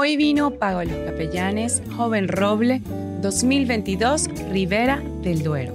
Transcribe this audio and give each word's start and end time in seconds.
Hoy 0.00 0.16
vino 0.16 0.52
Pago 0.52 0.78
a 0.78 0.84
los 0.84 0.94
Capellanes, 0.94 1.82
Joven 1.96 2.28
Roble, 2.28 2.80
2022, 3.20 4.28
Ribera 4.48 5.02
del 5.22 5.42
Duero. 5.42 5.74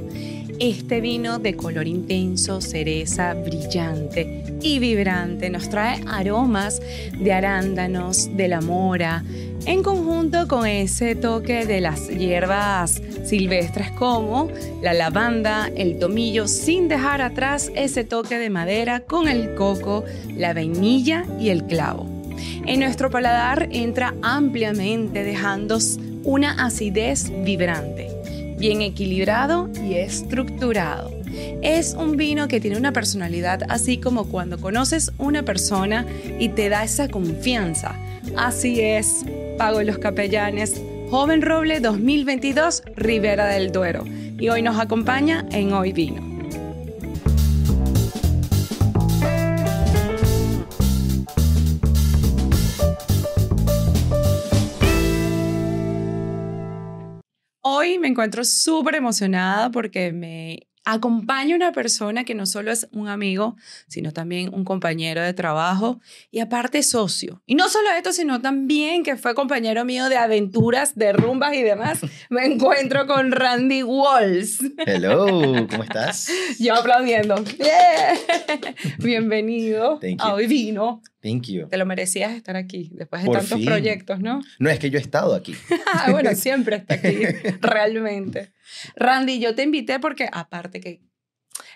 Este 0.59 1.01
vino 1.01 1.39
de 1.39 1.57
color 1.57 1.89
intenso, 1.89 2.61
cereza, 2.61 3.33
brillante 3.33 4.45
y 4.61 4.79
vibrante 4.79 5.49
nos 5.49 5.67
trae 5.67 6.01
aromas 6.07 6.81
de 7.19 7.33
arándanos, 7.33 8.37
de 8.37 8.47
la 8.47 8.61
mora, 8.61 9.25
en 9.65 9.83
conjunto 9.83 10.47
con 10.47 10.65
ese 10.67 11.15
toque 11.15 11.65
de 11.65 11.81
las 11.81 12.07
hierbas 12.07 13.01
silvestres 13.25 13.91
como 13.91 14.47
la 14.81 14.93
lavanda, 14.93 15.69
el 15.75 15.99
tomillo, 15.99 16.47
sin 16.47 16.87
dejar 16.87 17.21
atrás 17.21 17.73
ese 17.75 18.05
toque 18.05 18.37
de 18.37 18.49
madera 18.49 19.01
con 19.01 19.27
el 19.27 19.53
coco, 19.55 20.05
la 20.29 20.53
vainilla 20.53 21.25
y 21.41 21.49
el 21.49 21.65
clavo. 21.65 22.12
En 22.65 22.79
nuestro 22.79 23.09
paladar 23.09 23.67
entra 23.71 24.13
ampliamente 24.21 25.23
dejando 25.23 25.79
una 26.23 26.65
acidez 26.65 27.31
vibrante, 27.43 28.55
bien 28.57 28.81
equilibrado 28.81 29.69
y 29.83 29.95
estructurado. 29.95 31.11
Es 31.61 31.93
un 31.93 32.17
vino 32.17 32.47
que 32.47 32.59
tiene 32.59 32.77
una 32.77 32.93
personalidad 32.93 33.61
así 33.69 33.97
como 33.97 34.25
cuando 34.25 34.59
conoces 34.59 35.11
una 35.17 35.43
persona 35.43 36.05
y 36.39 36.49
te 36.49 36.69
da 36.69 36.83
esa 36.83 37.07
confianza. 37.07 37.95
Así 38.37 38.79
es, 38.81 39.25
Pago 39.57 39.81
los 39.81 39.97
Capellanes, 39.97 40.81
Joven 41.09 41.41
Roble 41.41 41.79
2022, 41.79 42.83
Ribera 42.95 43.47
del 43.47 43.71
Duero. 43.71 44.03
Y 44.39 44.49
hoy 44.49 44.61
nos 44.61 44.79
acompaña 44.79 45.45
en 45.51 45.73
Hoy 45.73 45.93
Vino. 45.93 46.32
Hoy 57.83 57.99
me 57.99 58.07
encuentro 58.07 58.45
súper 58.45 58.95
emocionada 58.95 59.69
porque 59.69 60.13
me 60.13 60.69
acompaña 60.85 61.55
una 61.55 61.71
persona 61.71 62.23
que 62.23 62.35
no 62.35 62.45
solo 62.45 62.71
es 62.71 62.87
un 62.91 63.07
amigo, 63.07 63.55
sino 63.87 64.11
también 64.11 64.53
un 64.53 64.65
compañero 64.65 65.21
de 65.21 65.33
trabajo 65.33 65.99
y 66.31 66.39
aparte 66.39 66.83
socio. 66.83 67.41
Y 67.45 67.55
no 67.55 67.69
solo 67.69 67.89
esto, 67.91 68.11
sino 68.11 68.41
también 68.41 69.03
que 69.03 69.15
fue 69.15 69.33
compañero 69.35 69.85
mío 69.85 70.09
de 70.09 70.17
aventuras, 70.17 70.95
de 70.95 71.13
rumbas 71.13 71.55
y 71.55 71.63
demás. 71.63 71.99
Me 72.29 72.45
encuentro 72.45 73.07
con 73.07 73.31
Randy 73.31 73.83
Walls. 73.83 74.59
Hello, 74.85 75.25
¿cómo 75.69 75.83
estás? 75.83 76.29
Yo 76.59 76.75
aplaudiendo. 76.75 77.35
Bienvenido 78.99 79.99
a 80.19 80.33
Hoy 80.33 80.47
Vino. 80.47 81.01
Thank 81.23 81.43
you. 81.47 81.69
Te 81.69 81.77
lo 81.77 81.85
merecías 81.85 82.33
estar 82.33 82.57
aquí 82.57 82.89
después 82.93 83.23
de 83.23 83.29
tantos 83.29 83.61
proyectos, 83.61 84.19
¿no? 84.19 84.41
No, 84.59 84.69
es 84.69 84.77
que 84.77 84.89
yo 84.89 84.97
he 84.99 85.01
estado 85.01 85.33
aquí. 85.33 85.55
Ah, 85.95 86.11
bueno, 86.11 86.33
siempre 86.33 86.77
está 86.77 86.95
aquí, 86.95 87.17
realmente. 87.61 88.51
Randy, 88.95 89.39
yo 89.39 89.55
te 89.55 89.63
invité 89.63 89.99
porque 89.99 90.29
aparte 90.31 90.79
que 90.79 91.01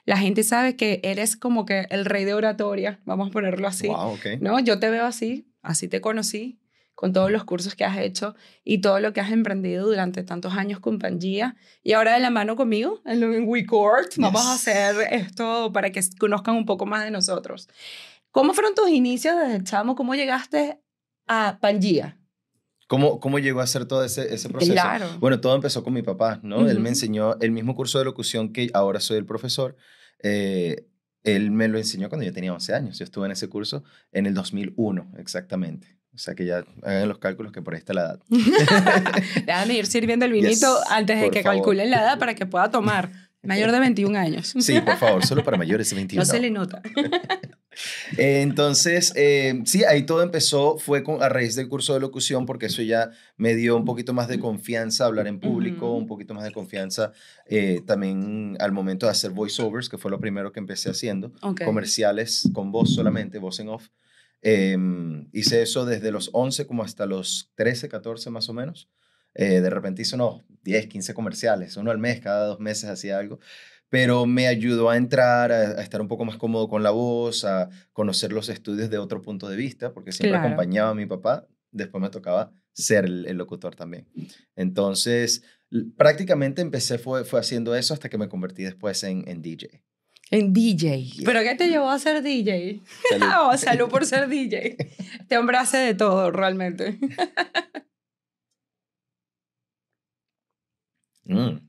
la 0.05 0.17
gente 0.17 0.43
sabe 0.43 0.75
que 0.75 0.99
eres 1.03 1.35
como 1.35 1.65
que 1.65 1.87
el 1.89 2.05
rey 2.05 2.25
de 2.25 2.33
oratoria, 2.33 2.99
vamos 3.05 3.29
a 3.29 3.31
ponerlo 3.31 3.67
así. 3.67 3.87
Wow, 3.87 4.13
okay. 4.13 4.37
¿No? 4.39 4.59
Yo 4.59 4.79
te 4.79 4.89
veo 4.89 5.05
así, 5.05 5.47
así 5.61 5.87
te 5.87 6.01
conocí, 6.01 6.59
con 6.97 7.13
todos 7.13 7.29
los 7.29 7.43
cursos 7.43 7.75
que 7.75 7.85
has 7.85 7.99
hecho 7.99 8.35
y 8.63 8.79
todo 8.79 8.99
lo 8.99 9.13
que 9.13 9.21
has 9.21 9.31
emprendido 9.31 9.85
durante 9.85 10.23
tantos 10.23 10.53
años 10.53 10.79
con 10.79 10.97
Pangea. 10.97 11.55
Y 11.83 11.93
ahora 11.93 12.13
de 12.13 12.19
la 12.19 12.31
mano 12.31 12.55
conmigo, 12.55 13.01
en 13.05 13.47
WeCourt, 13.47 14.15
vamos 14.17 14.45
a 14.47 14.53
hacer 14.53 14.95
esto 15.11 15.71
para 15.71 15.91
que 15.91 16.01
conozcan 16.19 16.55
un 16.55 16.65
poco 16.65 16.87
más 16.87 17.03
de 17.03 17.11
nosotros. 17.11 17.69
¿Cómo 18.31 18.55
fueron 18.55 18.73
tus 18.73 18.89
inicios 18.89 19.35
desde 19.37 19.63
chamo? 19.63 19.95
¿Cómo 19.95 20.15
llegaste 20.15 20.81
a 21.27 21.59
Pangea? 21.61 22.17
¿Cómo, 22.87 23.19
¿Cómo 23.19 23.37
llegó 23.37 23.59
a 23.59 23.63
hacer 23.63 23.85
todo 23.85 24.03
ese, 24.03 24.33
ese 24.33 24.49
proceso? 24.49 24.71
Claro. 24.71 25.07
Bueno, 25.19 25.41
todo 25.41 25.55
empezó 25.55 25.83
con 25.83 25.93
mi 25.93 26.01
papá, 26.01 26.39
¿no? 26.41 26.69
Él 26.69 26.79
me 26.79 26.89
enseñó 26.89 27.37
el 27.41 27.51
mismo 27.51 27.75
curso 27.75 27.99
de 27.99 28.05
locución 28.05 28.53
que 28.53 28.69
ahora 28.73 29.01
soy 29.01 29.17
el 29.17 29.25
profesor. 29.25 29.75
Eh, 30.23 30.87
él 31.23 31.51
me 31.51 31.67
lo 31.67 31.77
enseñó 31.77 32.07
cuando 32.07 32.25
yo 32.25 32.31
tenía 32.31 32.53
11 32.53 32.73
años. 32.73 32.97
Yo 32.97 33.03
estuve 33.03 33.25
en 33.25 33.33
ese 33.33 33.49
curso 33.49 33.83
en 34.13 34.25
el 34.25 34.33
2001, 34.33 35.11
exactamente. 35.17 35.97
O 36.15 36.17
sea 36.17 36.33
que 36.33 36.45
ya 36.45 36.63
hagan 36.83 37.09
los 37.09 37.19
cálculos 37.19 37.51
que 37.51 37.61
por 37.61 37.73
ahí 37.73 37.79
está 37.79 37.93
la 37.93 38.01
edad. 38.01 38.19
Déjame 39.45 39.73
ir 39.75 39.85
sirviendo 39.85 40.25
el 40.25 40.31
vinito 40.31 40.79
antes 40.89 41.19
de 41.19 41.29
que 41.29 41.43
calculen 41.43 41.91
la 41.91 42.01
edad 42.01 42.19
para 42.19 42.35
que 42.35 42.45
pueda 42.45 42.71
tomar. 42.71 43.11
Mayor 43.43 43.71
de 43.71 43.79
21 43.79 44.17
años. 44.17 44.53
Sí, 44.59 44.81
por 44.81 44.97
favor, 44.97 45.25
solo 45.25 45.43
para 45.43 45.57
mayores 45.57 45.89
de 45.89 45.95
21. 45.95 46.21
No 46.25 46.25
se 46.25 46.39
le 46.39 46.49
nota. 46.49 46.81
Eh, 48.17 48.41
entonces, 48.41 49.13
eh, 49.15 49.61
sí, 49.65 49.83
ahí 49.83 50.03
todo 50.03 50.21
empezó, 50.21 50.77
fue 50.77 51.03
con, 51.03 51.21
a 51.21 51.29
raíz 51.29 51.55
del 51.55 51.67
curso 51.67 51.93
de 51.93 51.99
locución, 51.99 52.45
porque 52.45 52.67
eso 52.67 52.81
ya 52.81 53.11
me 53.37 53.55
dio 53.55 53.75
un 53.75 53.85
poquito 53.85 54.13
más 54.13 54.27
de 54.27 54.39
confianza 54.39 55.05
hablar 55.05 55.27
en 55.27 55.39
público, 55.39 55.93
un 55.93 56.07
poquito 56.07 56.33
más 56.33 56.43
de 56.43 56.51
confianza 56.51 57.11
eh, 57.45 57.81
también 57.85 58.57
al 58.59 58.71
momento 58.71 59.05
de 59.05 59.11
hacer 59.11 59.31
voiceovers, 59.31 59.89
que 59.89 59.97
fue 59.97 60.11
lo 60.11 60.19
primero 60.19 60.51
que 60.51 60.59
empecé 60.59 60.89
haciendo, 60.89 61.31
comerciales 61.63 62.49
con 62.53 62.71
voz 62.71 62.93
solamente, 62.93 63.39
voz 63.39 63.59
en 63.59 63.69
off. 63.69 63.89
Em, 64.41 65.27
hice 65.33 65.61
eso 65.63 65.85
desde 65.85 66.11
los 66.11 66.29
11 66.33 66.67
como 66.67 66.83
hasta 66.83 67.05
los 67.05 67.51
13, 67.55 67.89
14 67.89 68.29
más 68.29 68.49
o 68.49 68.53
menos. 68.53 68.89
de 69.33 69.69
repente 69.69 70.01
hice 70.01 70.15
unos 70.15 70.41
10, 70.63 70.87
15 70.87 71.13
comerciales, 71.13 71.77
uno 71.77 71.91
al 71.91 71.99
mes, 71.99 72.19
cada 72.21 72.47
dos 72.47 72.59
meses 72.59 72.89
hacía 72.89 73.19
algo 73.19 73.39
pero 73.89 74.25
me 74.25 74.47
ayudó 74.47 74.89
a 74.89 74.97
entrar, 74.97 75.51
a, 75.51 75.81
estar 75.81 76.01
un 76.01 76.07
poco 76.07 76.25
más 76.25 76.37
cómodo 76.37 76.67
con 76.67 76.83
la 76.83 76.91
voz, 76.91 77.45
a 77.45 77.69
conocer 77.93 78.33
los 78.33 78.49
estudios 78.49 78.89
de 78.89 78.97
otro 78.97 79.21
punto 79.21 79.47
de 79.47 79.55
vista, 79.55 79.93
porque 79.93 80.11
siempre 80.11 80.37
acompañaba 80.37 80.89
a 80.89 80.95
mi 80.95 81.05
papá, 81.05 81.47
después 81.71 82.01
me 82.01 82.09
tocaba 82.09 82.51
ser 82.73 83.05
el, 83.05 83.23
locutor 83.37 83.75
también. 83.75 84.07
Entonces, 84.55 85.43
prácticamente 85.95 86.61
empecé 86.61 86.97
fue, 86.97 87.23
fue 87.23 87.39
haciendo 87.39 87.75
eso 87.75 87.93
hasta 87.93 88.09
que 88.09 88.17
me 88.17 88.29
convertí 88.29 88.63
después 88.63 89.03
en, 89.03 89.27
en 89.27 89.41
DJ. 89.41 89.83
En 90.29 90.51
DJ. 90.51 91.23
¿Pero 91.23 91.41
qué 91.41 91.55
te 91.55 91.69
llevó 91.69 91.89
a 91.89 91.99
ser 91.99 92.21
DJ? 92.21 92.81
Salud. 93.09 93.25
oh, 93.41 93.57
salud 93.57 93.89
por 93.89 94.05
ser 94.05 94.27
DJ. 94.27 94.75
Este 95.19 95.37
hombre 95.37 95.57
hace 95.57 95.77
de 95.77 95.93
todo, 95.95 96.31
realmente. 96.31 96.99
mm. 101.23 101.66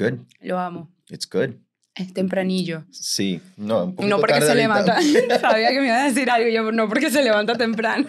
Good. 0.00 0.20
Lo 0.40 0.58
amo. 0.58 0.90
It's 1.10 1.28
good. 1.28 1.56
Es 1.94 2.14
tempranillo. 2.14 2.86
Sí, 2.90 3.42
no, 3.58 3.94
un 3.98 4.08
No 4.08 4.18
porque 4.18 4.40
se 4.40 4.54
levanta. 4.54 4.98
Sabía 5.40 5.68
que 5.70 5.80
me 5.80 5.86
iba 5.86 6.02
a 6.02 6.08
decir 6.08 6.30
algo, 6.30 6.48
yo 6.48 6.72
no 6.72 6.88
porque 6.88 7.10
se 7.10 7.22
levanta 7.22 7.54
temprano. 7.56 8.06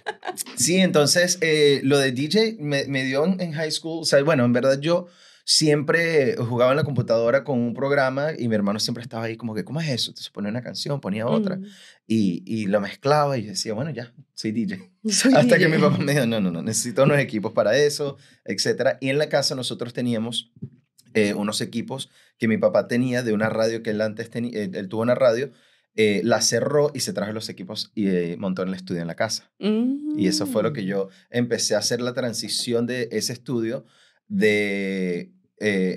sí, 0.56 0.78
entonces 0.78 1.38
eh, 1.40 1.80
lo 1.84 1.98
de 1.98 2.10
DJ 2.10 2.56
me, 2.58 2.86
me, 2.86 3.04
dio 3.04 3.24
en 3.24 3.52
high 3.52 3.70
school, 3.70 4.00
o 4.02 4.04
sea, 4.04 4.20
bueno, 4.24 4.44
en 4.44 4.52
verdad 4.52 4.80
yo 4.80 5.06
siempre 5.44 6.36
jugaba 6.36 6.72
en 6.72 6.76
la 6.78 6.84
computadora 6.84 7.44
con 7.44 7.60
un 7.60 7.72
programa 7.72 8.32
y 8.36 8.48
mi 8.48 8.56
hermano 8.56 8.80
siempre 8.80 9.02
estaba 9.02 9.26
ahí 9.26 9.36
como 9.36 9.54
que, 9.54 9.64
¿cómo 9.64 9.80
es 9.80 9.88
eso? 9.88 10.10
Entonces 10.10 10.30
ponía 10.30 10.50
una 10.50 10.62
canción, 10.62 11.00
ponía 11.00 11.26
otra 11.26 11.56
mm. 11.56 11.64
y, 12.06 12.42
y 12.44 12.66
lo 12.66 12.80
mezclaba 12.80 13.38
y 13.38 13.46
decía, 13.46 13.74
bueno, 13.74 13.90
ya, 13.90 14.12
soy 14.34 14.50
DJ. 14.52 14.90
Hasta 15.36 15.58
que 15.58 15.68
mi 15.68 15.78
papá 15.78 15.98
me 15.98 16.12
dijo, 16.12 16.26
no, 16.26 16.40
no, 16.40 16.50
no, 16.50 16.62
necesito 16.62 17.04
unos 17.04 17.18
equipos 17.18 17.52
para 17.52 17.76
eso, 17.78 18.16
etc. 18.44 18.96
Y 19.00 19.10
en 19.10 19.18
la 19.18 19.28
casa 19.28 19.54
nosotros 19.54 19.92
teníamos 19.92 20.52
eh, 21.26 21.34
unos 21.34 21.60
equipos 21.60 22.10
que 22.38 22.48
mi 22.48 22.58
papá 22.58 22.88
tenía 22.88 23.22
de 23.22 23.32
una 23.32 23.48
radio 23.48 23.82
que 23.82 23.90
él 23.90 24.00
antes 24.00 24.30
tenía, 24.30 24.58
eh, 24.58 24.70
él, 24.72 24.88
tuvo 24.88 25.02
una 25.02 25.14
radio, 25.14 25.50
eh, 25.94 26.20
la 26.24 26.40
cerró 26.40 26.90
y 26.94 27.00
se 27.00 27.12
trajo 27.12 27.32
los 27.32 27.48
equipos 27.48 27.90
y 27.94 28.36
montó 28.36 28.62
en 28.62 28.68
el 28.68 28.74
estudio 28.74 29.00
en 29.00 29.08
la 29.08 29.16
casa. 29.16 29.50
Y 29.58 30.26
eso 30.26 30.46
fue 30.46 30.62
lo 30.62 30.72
que 30.72 30.82
mm. 30.82 30.86
yo 30.86 31.08
empecé 31.30 31.74
a 31.74 31.78
hacer 31.78 32.00
la 32.00 32.14
transición 32.14 32.86
de 32.86 33.08
ese 33.12 33.32
estudio 33.32 33.84
de 34.28 35.32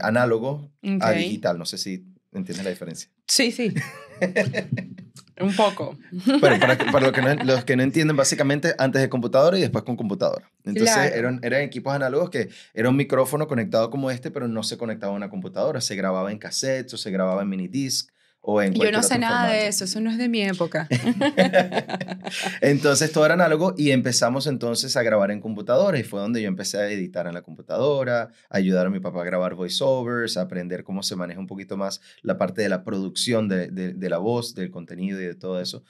análogo 0.01 0.71
a 1.01 1.11
digital. 1.11 1.57
No 1.57 1.65
sé 1.65 1.77
si 1.77 2.05
entiendes 2.31 2.63
la 2.63 2.71
diferencia. 2.71 3.09
Sí, 3.27 3.51
sí. 3.51 3.73
Un 5.41 5.56
poco. 5.56 5.97
Pero 6.25 6.59
para, 6.59 6.78
para 6.78 7.12
que 7.12 7.44
los 7.44 7.66
que 7.66 7.75
no 7.75 7.84
entienden, 7.84 8.16
básicamente 8.16 8.75
antes 8.78 9.02
de 9.02 9.09
computadora 9.09 9.57
y 9.57 9.62
después 9.62 9.84
con 9.84 9.96
computadora. 9.96 10.50
Entonces 10.66 11.14
eran, 11.14 11.40
eran 11.43 11.61
equipos 11.61 11.93
análogos 11.93 12.29
que 12.29 12.49
era 12.73 12.90
un 12.90 12.96
micrófono 12.96 13.47
conectado 13.47 13.90
como 13.90 14.11
este, 14.11 14.32
pero 14.32 14.47
no 14.47 14.64
se 14.64 14.78
conectaba 14.78 15.14
a 15.14 15.16
una 15.16 15.29
computadora. 15.29 15.82
Se 15.82 15.96
grababa 15.96 16.32
en 16.32 16.38
cassettes 16.38 16.93
o 16.93 16.97
se 16.97 17.11
grababa 17.11 17.41
en 17.41 17.49
minidisc 17.49 18.09
yo 18.43 18.91
no 18.91 19.03
sé 19.03 19.20
nada 19.20 19.52
de 19.52 19.67
eso, 19.67 19.84
eso 19.84 20.02
no 20.02 20.09
es 20.09 20.17
de 20.17 20.28
mi 20.28 20.41
época. 20.41 20.88
entonces 22.61 23.11
todo 23.11 23.26
era 23.26 23.35
análogo 23.35 23.76
y 23.78 23.91
empezamos 23.91 24.47
entonces 24.47 24.97
a 24.97 25.03
grabar 25.03 25.29
en 25.29 25.40
computadoras 25.40 26.02
y 26.02 26.03
fue 26.03 26.20
donde 26.20 26.41
yo 26.41 26.47
empecé 26.47 26.79
a 26.79 26.90
editar 26.90 27.28
en 27.28 27.35
la 27.35 27.43
computadora, 27.43 28.32
a 28.49 28.58
ayudar 28.58 28.88
a 28.88 28.90
mi 28.90 28.99
papá 28.99 29.22
a 29.22 29.26
grabar 29.26 29.53
voiceovers, 29.53 30.38
a 30.38 30.41
aprender 30.41 30.84
cómo 30.84 31.03
se 31.03 31.16
maneja 31.16 31.40
un 31.40 31.47
poquito 31.47 31.78
más 31.78 32.02
la 32.23 32.38
parte 32.38 32.64
de 32.64 32.70
la 32.70 32.84
producción 32.84 33.47
de, 33.47 33.70
de, 33.70 34.09
la 34.09 34.17
voz, 34.17 34.55
del 34.55 34.72
contenido 34.72 35.22
y 35.22 35.26
de 35.26 35.35
todo 35.35 35.61
eso. 35.61 35.84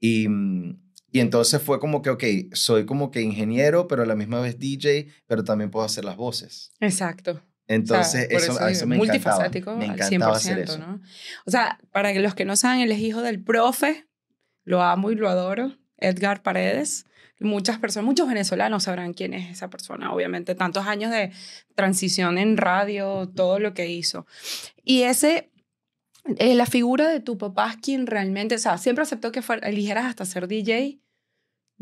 Y, 0.00 0.26
y 1.12 1.20
entonces 1.20 1.62
fue 1.62 1.78
como 1.78 2.02
que, 2.02 2.10
ok, 2.10 2.24
soy 2.52 2.84
como 2.84 3.12
que 3.12 3.22
ingeniero, 3.22 3.86
pero 3.86 4.02
a 4.02 4.06
la 4.06 4.16
misma 4.16 4.40
vez 4.40 4.58
DJ, 4.58 5.06
pero 5.28 5.44
también 5.44 5.70
puedo 5.70 5.86
hacer 5.86 6.04
las 6.04 6.16
voces. 6.16 6.72
Exacto. 6.80 7.40
Entonces, 7.68 8.26
eso, 8.30 8.66
eso, 8.66 8.86
me 8.86 8.96
multifacético 8.96 9.76
me 9.76 9.86
encantaba 9.86 10.34
al 10.34 10.34
100%, 10.34 10.36
hacer 10.36 10.58
eso. 10.58 10.78
¿no? 10.78 11.00
O 11.46 11.50
sea, 11.50 11.78
para 11.90 12.12
los 12.12 12.34
que 12.34 12.44
no 12.44 12.56
saben, 12.56 12.80
él 12.80 12.92
es 12.92 12.98
hijo 12.98 13.22
del 13.22 13.42
profe, 13.42 14.06
lo 14.64 14.82
amo 14.82 15.10
y 15.10 15.14
lo 15.14 15.28
adoro, 15.28 15.76
Edgar 15.98 16.42
Paredes. 16.42 17.06
Muchas 17.40 17.78
personas, 17.78 18.06
muchos 18.06 18.28
venezolanos 18.28 18.84
sabrán 18.84 19.14
quién 19.14 19.34
es 19.34 19.50
esa 19.50 19.68
persona, 19.68 20.12
obviamente, 20.12 20.54
tantos 20.54 20.86
años 20.86 21.10
de 21.10 21.32
transición 21.74 22.38
en 22.38 22.56
radio, 22.56 23.28
todo 23.34 23.58
lo 23.58 23.74
que 23.74 23.88
hizo. 23.88 24.26
Y 24.84 25.02
ese, 25.02 25.50
eh, 26.38 26.54
la 26.54 26.66
figura 26.66 27.08
de 27.08 27.18
tu 27.18 27.38
papá 27.38 27.70
es 27.70 27.76
quien 27.78 28.06
realmente, 28.06 28.54
o 28.54 28.58
sea, 28.58 28.78
siempre 28.78 29.02
aceptó 29.02 29.32
que 29.32 29.42
fuera, 29.42 29.68
eligieras 29.68 30.04
hasta 30.04 30.24
ser 30.24 30.46
DJ. 30.46 31.00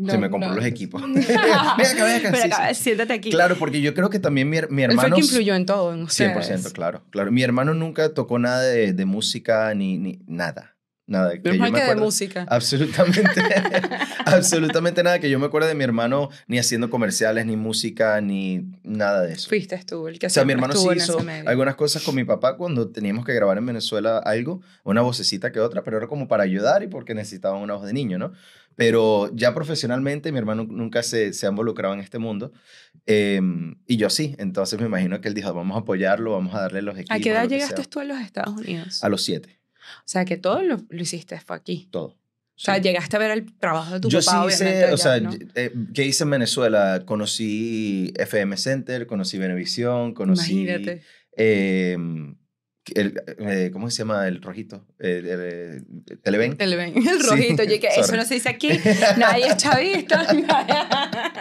Se 0.09 0.19
me 0.19 0.31
compró 0.31 0.55
los 0.55 0.65
equipos. 0.65 1.03
ven 1.03 1.23
acá, 1.23 1.77
ven 1.77 2.17
acá. 2.17 2.31
Pero 2.33 2.55
acá, 2.55 2.75
siéntate 2.75 3.13
aquí. 3.13 3.31
Claro, 3.31 3.57
porque 3.57 3.81
yo 3.81 3.95
creo 3.95 4.11
que 4.11 4.19
también 4.19 4.49
mi, 4.49 4.59
mi 4.71 4.83
hermano... 4.83 5.03
Él 5.03 5.11
fue 5.11 5.21
que 5.21 5.27
influyó 5.27 5.55
en 5.55 5.67
todo, 5.67 5.93
en 5.93 6.03
ustedes. 6.03 6.51
100%, 6.51 6.73
claro, 6.73 7.03
claro. 7.11 7.33
Mi 7.33 7.43
hermano 7.43 7.75
nunca 7.75 8.13
tocó 8.15 8.39
nada 8.39 8.63
de, 8.63 8.93
de 8.93 9.05
música 9.05 9.75
ni, 9.75 9.99
ni 9.99 10.21
nada. 10.27 10.77
Nada. 11.11 11.33
Que 11.33 11.59
yo 11.59 11.61
me 11.61 11.73
que 11.73 11.83
de 11.83 11.97
música. 11.97 12.47
Absolutamente. 12.49 13.43
absolutamente 14.25 15.03
nada 15.03 15.19
que 15.19 15.29
yo 15.29 15.41
me 15.41 15.47
acuerde 15.47 15.67
de 15.67 15.75
mi 15.75 15.83
hermano 15.83 16.29
ni 16.47 16.57
haciendo 16.57 16.89
comerciales, 16.89 17.47
ni 17.47 17.57
música, 17.57 18.21
ni 18.21 18.65
nada 18.85 19.23
de 19.23 19.33
eso. 19.33 19.49
Fuiste 19.49 19.77
tú 19.85 20.07
el 20.07 20.21
que 20.21 20.29
O 20.29 20.31
sea, 20.31 20.45
mi 20.45 20.53
hermano 20.53 20.75
sí 20.75 20.87
hizo 20.95 21.19
algunas 21.47 21.75
cosas 21.75 22.05
con 22.05 22.15
mi 22.15 22.23
papá 22.23 22.57
cuando 22.57 22.91
teníamos 22.91 23.25
que 23.25 23.35
grabar 23.35 23.59
en 23.59 23.67
Venezuela 23.67 24.19
algo, 24.19 24.63
una 24.85 25.03
vocecita 25.03 25.51
que 25.51 25.59
otra, 25.59 25.83
pero 25.83 25.97
era 25.97 26.07
como 26.07 26.29
para 26.29 26.45
ayudar 26.45 26.85
y 26.85 26.87
porque 26.87 27.13
necesitaban 27.13 27.61
una 27.61 27.75
voz 27.75 27.87
de 27.87 27.93
niño, 27.93 28.17
¿no? 28.17 28.31
Pero 28.77 29.31
ya 29.35 29.55
profesionalmente 29.55 30.33
mi 30.33 30.39
hermano 30.39 30.65
nunca 30.65 31.03
se, 31.03 31.33
se 31.33 31.47
ha 31.47 31.51
involucrado 31.51 31.93
en 31.95 32.01
este 32.01 32.19
mundo. 32.19 32.53
Em, 33.07 33.77
y 33.87 33.97
yo 33.97 34.09
sí, 34.11 34.35
entonces 34.39 34.79
me 34.81 34.87
imagino 34.87 35.21
que 35.21 35.29
él 35.29 35.35
dijo, 35.35 35.53
vamos 35.53 35.77
a 35.77 35.81
apoyarlo, 35.81 36.33
vamos 36.33 36.55
a 36.55 36.63
darle 36.63 36.81
los 36.83 36.97
equipos. 36.97 37.17
¿A 37.17 37.21
qué 37.21 37.31
edad 37.31 37.49
llegaste 37.49 37.85
tú 37.85 38.01
a 38.01 38.05
los 38.05 38.19
Estados 38.21 38.57
Unidos? 38.57 39.03
A 39.05 39.09
los 39.09 39.23
siete. 39.23 39.61
O 39.99 40.03
sea, 40.07 40.25
que 40.25 40.37
todo 40.37 40.63
lo, 40.63 40.79
lo 40.89 41.03
hiciste 41.03 41.39
fue 41.41 41.57
aquí. 41.57 41.89
Todo. 41.91 42.07
O 42.07 42.63
sea, 42.63 42.77
llegaste 42.79 43.17
a 43.17 43.19
ver 43.19 43.31
el 43.31 43.53
trabajo 43.57 43.95
de 43.95 44.01
tu 44.01 44.11
Yo 44.11 44.21
papá, 44.21 44.43
sí 44.51 44.55
hice, 44.55 44.65
obviamente, 44.67 44.93
o 44.93 44.97
sea, 44.99 45.19
¿no? 45.21 45.31
eh, 45.55 45.73
¿qué 45.95 46.05
hice 46.05 46.25
en 46.25 46.31
Venezuela? 46.31 47.03
Conocí 47.07 48.13
FM 48.17 48.57
Center, 48.59 49.07
conocí 49.07 49.39
Venevisión, 49.39 50.13
conocí... 50.15 50.63
Imagínate. 50.63 51.03
eh, 51.37 51.97
el, 52.95 53.23
eh, 53.39 53.71
¿Cómo 53.73 53.91
se 53.91 53.99
llama 53.99 54.27
el 54.27 54.41
rojito? 54.43 54.87
El, 54.99 55.27
el, 55.27 55.41
el 56.09 56.19
Televen. 56.23 56.57
Televen, 56.57 56.97
el 56.97 57.03
Sí, 57.21 57.29
rojito. 57.29 57.63
Yo 57.65 57.79
que 57.81 57.89
eso 57.97 58.17
no 58.17 58.25
se 58.25 58.35
dice 58.35 58.49
aquí. 58.49 58.71
Nadie 59.17 59.47
es 59.49 59.57
chavista. 59.57 60.27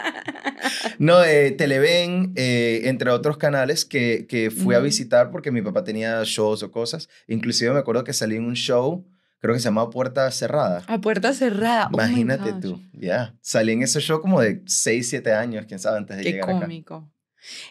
No, 1.00 1.24
eh, 1.24 1.51
Televen, 1.51 2.33
eh, 2.36 2.81
entre 2.86 3.09
otros 3.12 3.38
canales 3.38 3.86
que, 3.86 4.25
que 4.27 4.51
fui 4.51 4.75
a 4.75 4.80
visitar 4.80 5.31
porque 5.31 5.51
mi 5.51 5.62
papá 5.62 5.83
tenía 5.86 6.21
shows 6.25 6.63
o 6.63 6.71
cosas. 6.71 7.07
Inclusive 7.27 7.71
me 7.71 7.80
acuerdo 7.80 8.03
que 8.03 8.12
salí 8.13 8.36
en 8.36 8.44
un 8.45 8.56
show, 8.56 9.06
creo 9.39 9.53
que 9.53 9.59
se 9.62 9.65
llamaba 9.65 9.89
Puerta 9.89 10.30
Cerrada. 10.31 10.83
a 10.88 11.00
puerta 11.00 11.33
cerrada. 11.33 11.88
Oh 11.88 11.94
Imagínate 11.94 12.51
gosh. 12.51 12.62
tú, 12.62 12.81
ya. 12.94 13.33
Salí 13.41 13.71
en 13.71 13.83
ese 13.83 14.01
show 14.01 14.19
como 14.19 14.41
de 14.41 14.62
6, 14.65 15.09
7 15.09 15.31
años, 15.33 15.65
quién 15.65 15.80
sabe, 15.80 15.97
antes 16.00 16.18
de 16.18 16.24
Qué 16.24 16.31
llegar 16.33 16.50
acá. 16.50 16.59
cómico. 16.59 17.09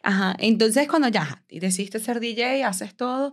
Ajá, 0.03 0.35
entonces 0.39 0.89
cuando 0.89 1.09
ya 1.09 1.45
y 1.49 1.61
decidiste 1.61 1.99
ser 2.01 2.21
DJ, 2.21 2.65
haces 2.67 2.95
todo. 2.97 3.33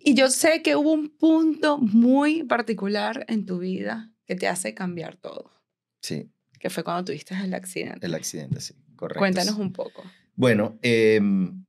Y 0.00 0.14
yo 0.14 0.28
sé 0.30 0.62
que 0.62 0.76
hubo 0.76 0.92
un 0.92 1.08
punto 1.08 1.78
muy 1.78 2.42
particular 2.44 3.24
en 3.28 3.46
tu 3.46 3.58
vida 3.58 4.10
que 4.26 4.34
te 4.36 4.48
hace 4.48 4.74
cambiar 4.74 5.16
todo, 5.16 5.52
Sí, 6.00 6.30
que 6.58 6.70
fue 6.70 6.84
cuando 6.84 7.04
tuviste 7.04 7.34
el 7.34 7.54
accidente. 7.54 8.06
el 8.06 8.14
accidente, 8.14 8.60
sí, 8.60 8.74
correcto. 8.96 9.18
Cuéntanos 9.20 9.56
un 9.56 9.72
poco. 9.72 10.04
Bueno, 10.34 10.78
em, 10.82 11.64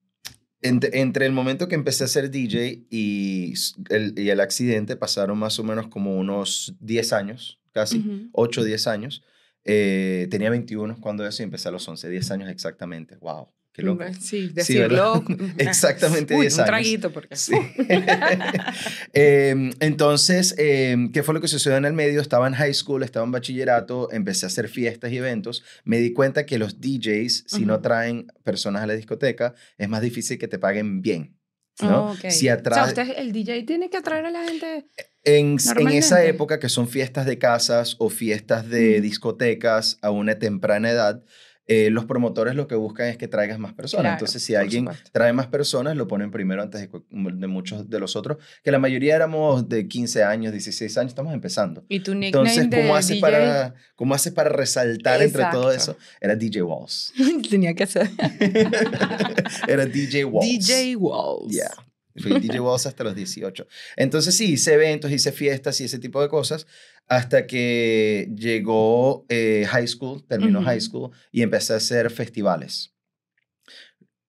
entre, 0.61 0.99
entre 0.99 1.25
el 1.25 1.31
momento 1.31 1.67
que 1.67 1.75
empecé 1.75 2.03
a 2.03 2.07
ser 2.07 2.29
DJ 2.31 2.85
y 2.89 3.53
el, 3.89 4.13
y 4.17 4.29
el 4.29 4.39
accidente 4.41 4.95
pasaron 4.95 5.37
más 5.37 5.59
o 5.59 5.63
menos 5.63 5.87
como 5.87 6.17
unos 6.17 6.75
10 6.79 7.13
años, 7.13 7.59
casi, 7.71 7.99
Ujú. 7.99 8.29
8 8.33 8.61
o 8.61 8.63
10 8.63 8.87
años. 8.87 9.23
Eh, 9.63 10.27
tenía 10.31 10.49
21 10.49 10.99
cuando 10.99 11.25
eso 11.27 11.43
y 11.43 11.45
empecé 11.45 11.67
a 11.69 11.71
los 11.71 11.87
11, 11.87 12.09
10 12.09 12.31
años 12.31 12.49
exactamente. 12.49 13.17
¡Wow! 13.17 13.49
¡Qué 13.77 13.83
loco! 13.83 14.03
Sí, 14.19 14.47
Sí, 14.47 14.49
decirlo. 14.49 15.23
Exactamente 15.57 16.33
Uy, 16.35 16.41
10 16.41 16.55
un 16.55 16.59
años. 16.61 16.67
traguito 16.67 17.13
porque 17.13 17.35
Sí. 17.35 17.53
Em, 19.13 19.71
entonces, 19.79 20.55
em, 20.57 21.11
¿qué 21.11 21.23
fue 21.23 21.33
lo 21.33 21.41
que 21.41 21.47
sucedió 21.47 21.77
en 21.77 21.85
el 21.85 21.93
medio? 21.93 22.21
Estaba 22.21 22.47
en 22.47 22.53
high 22.53 22.73
school, 22.73 23.03
estaba 23.03 23.25
en 23.25 23.31
bachillerato, 23.31 24.11
empecé 24.11 24.45
a 24.45 24.47
hacer 24.47 24.67
fiestas 24.69 25.11
y 25.11 25.17
eventos. 25.17 25.63
Me 25.83 25.99
di 25.99 26.13
cuenta 26.13 26.45
que 26.45 26.57
los 26.57 26.79
DJs, 26.81 27.45
si 27.47 27.65
no 27.65 27.73
Ujú. 27.75 27.81
traen 27.83 28.27
personas 28.43 28.83
a 28.83 28.87
la 28.87 28.93
discoteca, 28.95 29.53
es 29.77 29.87
más 29.89 30.01
difícil 30.01 30.37
que 30.37 30.47
te 30.47 30.59
paguen 30.59 31.01
bien. 31.01 31.35
¿no? 31.79 32.07
Oh, 32.07 32.11
ok. 32.13 32.29
Si 32.31 32.47
O 32.49 32.49
sea, 32.49 32.53
atrae, 32.55 32.87
usted, 32.87 33.13
el 33.17 33.31
DJ 33.31 33.63
tiene 33.63 33.91
que 33.91 33.97
atraer 33.97 34.25
a 34.25 34.31
la 34.31 34.43
gente. 34.43 34.87
en, 35.23 35.57
en 35.77 35.87
esa 35.89 36.23
época 36.25 36.57
que 36.59 36.69
son 36.69 36.87
fiestas 36.87 37.27
de 37.27 37.37
casas 37.37 37.95
o 37.99 38.09
fiestas 38.09 38.67
de 38.67 38.97
Mm. 38.97 39.01
discotecas 39.03 39.99
a 40.01 40.09
una 40.09 40.39
temprana 40.39 40.89
edad, 40.89 41.23
eh, 41.67 41.89
los 41.89 42.05
promotores 42.05 42.55
lo 42.55 42.67
que 42.67 42.75
buscan 42.75 43.07
es 43.07 43.17
que 43.17 43.27
traigas 43.27 43.59
más 43.59 43.73
personas. 43.73 44.03
Claro, 44.03 44.15
Entonces, 44.15 44.41
si 44.41 44.55
alguien 44.55 44.85
supuesto. 44.85 45.09
trae 45.11 45.33
más 45.33 45.47
personas, 45.47 45.97
lo 45.97 46.07
ponen 46.07 46.31
primero 46.31 46.61
antes 46.61 46.89
de, 46.89 47.47
muchos 47.47 47.89
de 47.89 47.99
los 47.99 48.15
otros, 48.15 48.37
que 48.63 48.71
la 48.71 48.79
mayoría 48.79 49.15
éramos 49.15 49.67
de 49.67 49.87
15 49.87 50.23
años, 50.23 50.53
16 50.53 50.97
años, 50.97 51.11
estamos 51.11 51.33
empezando. 51.33 51.83
Y 51.89 51.99
tu 51.99 52.15
nickname 52.15 52.49
Entonces, 52.49 52.69
de 52.69 52.81
¿cómo 52.81 52.95
haces, 52.95 53.09
DJ 53.17 53.21
para, 53.21 53.75
¿cómo 53.95 54.13
haces 54.13 54.33
para 54.33 54.49
resaltar 54.49 55.21
entre 55.21 55.43
todo 55.51 55.71
eso? 55.71 55.97
Era 56.21 56.35
DJ 56.35 56.63
Walls. 56.63 57.13
tenía 57.49 57.73
que 57.73 57.85
ser 57.85 58.09
Era 59.67 59.85
DJ 59.85 60.25
Walls. 60.25 60.47
DJ 60.67 60.95
Walls. 60.95 61.51
Yeah. 61.51 61.86
Fui 62.17 62.39
DJ 62.39 62.59
hasta 62.75 63.03
los 63.03 63.15
18. 63.15 63.67
Entonces 63.95 64.35
sí, 64.35 64.53
hice 64.53 64.73
eventos, 64.73 65.11
hice 65.11 65.31
fiestas 65.31 65.79
y 65.81 65.85
ese 65.85 65.99
tipo 65.99 66.21
de 66.21 66.29
cosas 66.29 66.67
hasta 67.07 67.47
que 67.47 68.29
llegó 68.35 69.25
eh, 69.29 69.65
high 69.69 69.87
school, 69.87 70.23
terminó 70.27 70.61
high 70.61 70.81
school 70.81 71.11
y 71.31 71.41
empecé 71.41 71.73
a 71.73 71.77
hacer 71.77 72.09
festivales. 72.11 72.93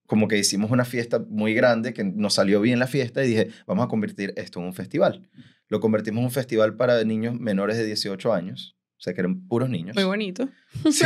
Como 0.07 0.27
que 0.27 0.37
hicimos 0.37 0.71
una 0.71 0.85
fiesta 0.85 1.19
muy 1.19 1.53
grande 1.53 1.93
que 1.93 2.03
nos 2.03 2.35
salió 2.35 2.61
bien 2.61 2.79
la 2.79 2.87
fiesta 2.87 3.23
y 3.23 3.27
dije, 3.27 3.49
vamos 3.67 3.85
a 3.85 3.89
convertir 3.89 4.33
esto 4.37 4.59
en 4.59 4.65
un 4.65 4.73
festival. 4.73 5.29
Lo 5.67 5.79
convertimos 5.79 6.19
en 6.19 6.25
un 6.25 6.31
festival 6.31 6.75
para 6.77 7.03
niños 7.03 7.39
menores 7.39 7.77
de 7.77 7.85
18 7.85 8.33
años, 8.33 8.78
o 8.99 9.01
sea 9.01 9.13
que 9.13 9.21
eran 9.21 9.47
puros 9.47 9.69
niños. 9.69 9.95
Muy 9.95 10.03
bonito. 10.05 10.49
Sí, 10.91 11.05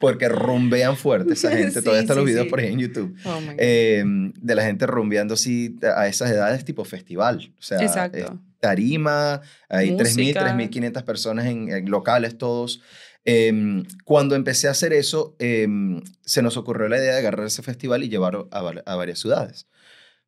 porque 0.00 0.28
rumbean 0.28 0.96
fuerte 0.96 1.34
esa 1.34 1.50
gente. 1.56 1.72
Sí, 1.80 1.80
Todavía 1.82 2.02
están 2.02 2.16
los 2.16 2.24
videos 2.26 2.46
por 2.46 2.60
ahí 2.60 2.72
en 2.72 2.78
YouTube 2.78 3.14
Oh 3.24 3.40
my 3.40 3.48
God. 3.48 3.54
eh, 3.58 4.04
de 4.06 4.54
la 4.54 4.64
gente 4.64 4.86
rumbeando 4.86 5.34
así 5.34 5.76
a 5.96 6.06
esas 6.08 6.30
edades 6.30 6.64
tipo 6.64 6.84
festival. 6.84 7.52
O 7.58 7.62
sea, 7.62 7.82
Exacto. 7.82 8.18
eh, 8.18 8.26
tarima, 8.60 9.40
hay 9.68 9.90
3.000, 9.90 9.98
Música. 9.98 10.56
3.500 10.56 11.04
personas 11.04 11.46
en, 11.46 11.70
en 11.70 11.90
locales 11.90 12.38
todos. 12.38 12.80
Em, 13.24 13.84
cuando 14.04 14.34
empecé 14.34 14.68
a 14.68 14.72
hacer 14.72 14.92
eso, 14.92 15.36
em, 15.38 16.00
se 16.24 16.42
nos 16.42 16.56
ocurrió 16.56 16.88
la 16.88 16.96
idea 16.98 17.12
de 17.12 17.18
agarrar 17.18 17.46
ese 17.46 17.62
festival 17.62 18.02
y 18.02 18.08
llevarlo 18.08 18.48
a, 18.50 18.62
var- 18.62 18.82
a 18.86 18.96
varias 18.96 19.18
ciudades. 19.20 19.66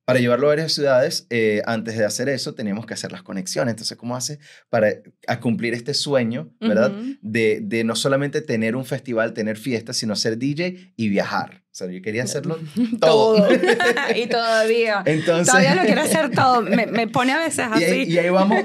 Para 0.04 0.18
llevarlo 0.18 0.46
a 0.46 0.50
varias 0.50 0.72
ciudades, 0.74 1.26
eh, 1.30 1.62
antes 1.64 1.96
de 1.96 2.04
hacer 2.04 2.28
eso, 2.28 2.54
teníamos 2.54 2.84
que 2.84 2.92
hacer 2.92 3.10
las 3.10 3.22
conexiones. 3.22 3.72
Entonces, 3.72 3.96
¿cómo 3.96 4.14
hace 4.16 4.38
para 4.68 4.88
a 5.26 5.40
cumplir 5.40 5.72
este 5.72 5.94
sueño, 5.94 6.52
verdad? 6.60 6.92
Ujú. 6.92 7.16
de, 7.22 7.60
de 7.62 7.84
no 7.84 7.96
solamente 7.96 8.42
tener 8.42 8.76
un 8.76 8.84
festival, 8.84 9.32
tener 9.32 9.56
fiestas, 9.56 9.96
sino 9.96 10.14
ser 10.14 10.36
DJ 10.36 10.92
y 10.96 11.08
viajar. 11.08 11.62
O 11.64 11.76
sea, 11.76 11.90
yo 11.90 12.02
quería 12.02 12.22
hacerlo 12.24 12.58
todo. 13.00 13.36
Todo. 13.36 13.48
y 14.14 14.26
todavía. 14.26 15.02
Entonces, 15.06 15.46
Todavía 15.46 15.74
lo 15.74 15.82
quiero 15.82 16.02
hacer 16.02 16.30
todo. 16.32 16.60
Me, 16.60 16.86
me 16.86 17.08
pone 17.08 17.32
a 17.32 17.38
veces 17.38 17.66
y, 17.70 17.72
así. 17.72 17.84
ahí, 17.84 18.02
y 18.12 18.18
ahí 18.18 18.28
vamos, 18.30 18.62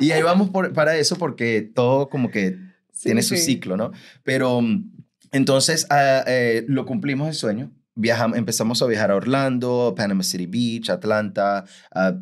y, 0.00 0.06
y 0.06 0.12
ahí 0.12 0.22
vamos 0.22 0.48
por- 0.50 0.72
para 0.72 0.96
eso 0.96 1.16
porque 1.16 1.70
todo 1.74 2.08
como 2.08 2.30
que 2.30 2.56
Sí, 2.92 3.04
tiene 3.10 3.22
su 3.22 3.36
sí. 3.36 3.42
ciclo, 3.42 3.76
¿no? 3.76 3.92
Pero 4.24 4.60
mm, 4.60 4.90
entonces 5.32 5.86
ah, 5.90 6.24
eh, 6.26 6.64
lo 6.66 6.84
cumplimos 6.86 7.28
el 7.28 7.34
sueño. 7.34 7.70
Viajamos, 8.00 8.38
empezamos 8.38 8.80
a 8.80 8.86
viajar 8.86 9.10
a 9.10 9.16
Orlando, 9.16 9.92
Panama 9.96 10.22
City 10.22 10.46
Beach, 10.46 10.88
Atlanta, 10.88 11.64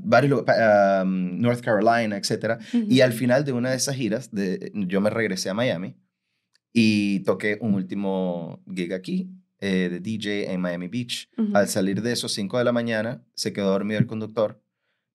varios 0.02 0.42
mm, 0.42 1.40
North 1.40 1.60
Carolina, 1.60 2.16
etc. 2.16 2.58
Y 2.72 3.02
al 3.02 3.12
final 3.12 3.44
de 3.44 3.52
una 3.52 3.70
de 3.70 3.76
esas 3.76 3.94
giras, 3.94 4.30
de, 4.32 4.72
yo 4.74 5.02
me 5.02 5.10
regresé 5.10 5.50
a 5.50 5.54
Miami 5.54 5.94
y 6.72 7.20
toqué 7.20 7.58
un 7.60 7.74
último 7.74 8.62
gig 8.74 8.94
aquí 8.94 9.30
eh, 9.60 9.88
de 9.90 10.00
DJ 10.00 10.52
en 10.52 10.60
Miami 10.60 10.88
Beach. 10.88 11.28
Al 11.54 11.68
salir 11.68 12.00
de 12.00 12.12
esos 12.12 12.32
5 12.32 12.56
de 12.58 12.64
la 12.64 12.72
mañana, 12.72 13.22
se 13.34 13.52
quedó 13.52 13.70
dormido 13.70 14.00
el 14.00 14.06
conductor 14.06 14.62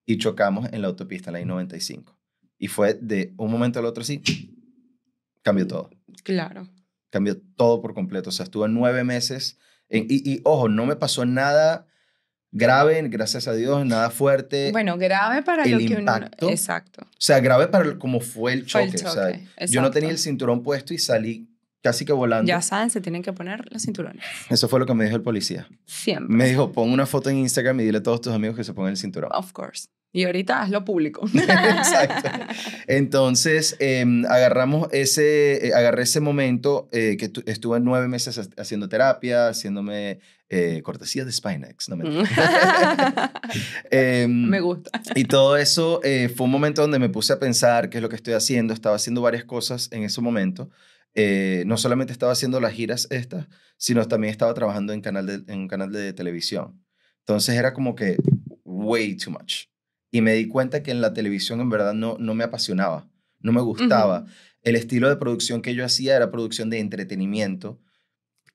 y 0.06 0.18
chocamos 0.18 0.70
en 0.72 0.82
la 0.82 0.90
autopista, 0.90 1.30
en 1.30 1.34
la 1.34 1.42
I-95. 1.42 2.16
Y 2.58 2.68
fue 2.68 2.94
de 2.94 3.34
un 3.38 3.52
momento 3.52 3.80
al 3.80 3.86
otro 3.86 4.02
así, 4.02 4.22
cambió 5.42 5.68
todo. 5.68 5.90
Claro. 6.24 6.70
Cambió 7.10 7.40
todo 7.56 7.82
por 7.82 7.94
completo. 7.94 8.30
O 8.30 8.32
sea, 8.32 8.44
estuve 8.44 8.70
nueve 8.70 9.04
meses. 9.04 9.58
Y, 10.00 10.32
y, 10.34 10.42
ojo, 10.44 10.70
no 10.70 10.86
me 10.86 10.96
pasó 10.96 11.26
nada 11.26 11.86
grave, 12.52 13.02
gracias 13.10 13.48
a 13.48 13.54
Dios, 13.54 13.86
nada 13.86 14.10
fuerte. 14.10 14.72
Bueno, 14.72 14.98
grave 14.98 15.42
para 15.42 15.64
el 15.64 15.72
lo 15.72 15.78
que 15.80 15.86
uno... 15.88 16.00
impacto 16.00 16.50
Exacto. 16.50 17.04
o 17.04 17.08
sea, 17.18 17.40
grave 17.40 17.68
para 17.68 17.86
el- 17.86 17.98
como 17.98 18.20
fue 18.20 18.54
el 18.54 18.60
Fue 18.70 18.86
choque. 18.86 18.98
el 19.02 19.08
o 19.08 19.12
sea, 19.12 19.32
choque, 19.32 19.48
yo 19.68 19.82
no 19.82 19.92
tenía 19.92 20.10
el 20.10 20.18
cinturón 20.18 20.62
puesto 20.64 20.94
y 20.94 20.98
salí 20.98 21.48
casi 21.82 22.06
que 22.06 22.14
volando. 22.14 22.48
Ya 22.48 22.62
saben, 22.62 22.90
se 22.90 23.02
tienen 23.02 23.24
que 23.24 23.34
poner 23.34 23.72
los 23.72 23.82
cinturones. 23.84 24.24
Eso 24.50 24.68
fue 24.68 24.80
lo 24.80 24.86
que 24.86 24.94
me 24.94 25.06
dijo 25.06 25.16
el 25.16 25.24
policía. 25.24 25.68
Siempre. 25.86 26.36
Me 26.36 26.46
dijo, 26.48 26.72
pon 26.72 26.92
una 26.92 27.06
foto 27.06 27.30
en 27.30 27.38
Instagram 27.38 27.80
y 27.80 27.86
dile 27.86 27.98
a 28.00 28.04
todos 28.04 28.22
tus 28.22 28.34
amigos 28.34 28.56
que 28.58 28.64
se 28.64 28.74
pongan 28.74 28.92
el 28.92 28.98
cinturón. 28.98 29.32
Of 29.34 29.52
course. 29.54 29.88
Y 30.14 30.26
ahorita 30.26 30.62
hazlo 30.62 30.84
público. 30.84 31.26
Exacto. 31.34 32.30
Entonces, 32.88 33.78
em, 33.80 34.26
agarramos 34.26 34.90
ese, 34.92 35.68
eh, 35.68 35.74
agarré 35.74 36.04
ese 36.04 36.20
momento 36.20 36.90
eh, 36.92 37.16
que 37.18 37.32
estuve 37.46 37.80
nueve 37.80 38.10
meses 38.10 38.50
haciendo 38.58 38.90
terapia, 38.90 39.48
haciéndome 39.48 40.20
eh, 40.50 40.82
cortesía 40.84 41.24
de 41.24 41.32
Spinex. 41.32 41.88
No 41.88 41.96
me, 41.96 42.26
em, 43.92 44.50
me 44.50 44.60
gusta. 44.60 44.92
Y 45.16 45.24
todo 45.24 45.56
eso 45.56 46.02
fue 46.36 46.46
un 46.46 46.52
momento 46.52 46.82
donde 46.82 47.00
me 47.00 47.08
puse 47.08 47.32
a 47.32 47.40
pensar 47.40 47.90
qué 47.90 48.00
es 48.00 48.02
lo 48.02 48.10
que 48.10 48.18
estoy 48.18 48.34
haciendo. 48.34 48.74
Estaba 48.74 48.98
haciendo 48.98 49.22
varias 49.22 49.46
cosas 49.46 49.88
en 49.94 50.04
ese 50.04 50.20
momento. 50.20 50.70
no 51.16 51.78
solamente 51.78 52.12
estaba 52.12 52.34
haciendo 52.34 52.60
las 52.60 52.74
giras 52.74 53.08
estas, 53.12 53.48
sino 53.78 54.06
también 54.10 54.32
estaba 54.32 54.54
trabajando 54.54 54.92
en, 54.92 55.00
canal 55.00 55.26
de, 55.26 55.54
en 55.54 55.60
un 55.62 55.68
canal 55.70 55.90
de 55.94 56.12
televisión. 56.12 56.84
Entonces 57.20 57.56
era 57.56 57.74
como 57.74 57.96
que 57.96 58.18
way 58.66 59.16
too 59.16 59.32
much 59.32 59.71
y 60.12 60.22
me 60.22 60.34
di 60.34 60.48
cuenta 60.48 60.84
que 60.84 60.92
en 60.92 61.02
la 61.02 61.14
televisión 61.14 61.62
en 61.62 61.70
verdad 61.70 61.94
no, 61.94 62.18
no 62.20 62.36
me 62.36 62.44
apasionaba, 62.44 63.10
no 63.40 63.54
me 63.54 63.62
gustaba. 63.62 64.26
El 64.62 64.76
estilo 64.76 65.10
de 65.10 65.16
producción 65.16 65.62
que 65.62 65.74
yo 65.74 65.86
hacía 65.86 66.16
era 66.16 66.30
producción 66.30 66.70
de 66.70 66.80
entretenimiento, 66.80 67.80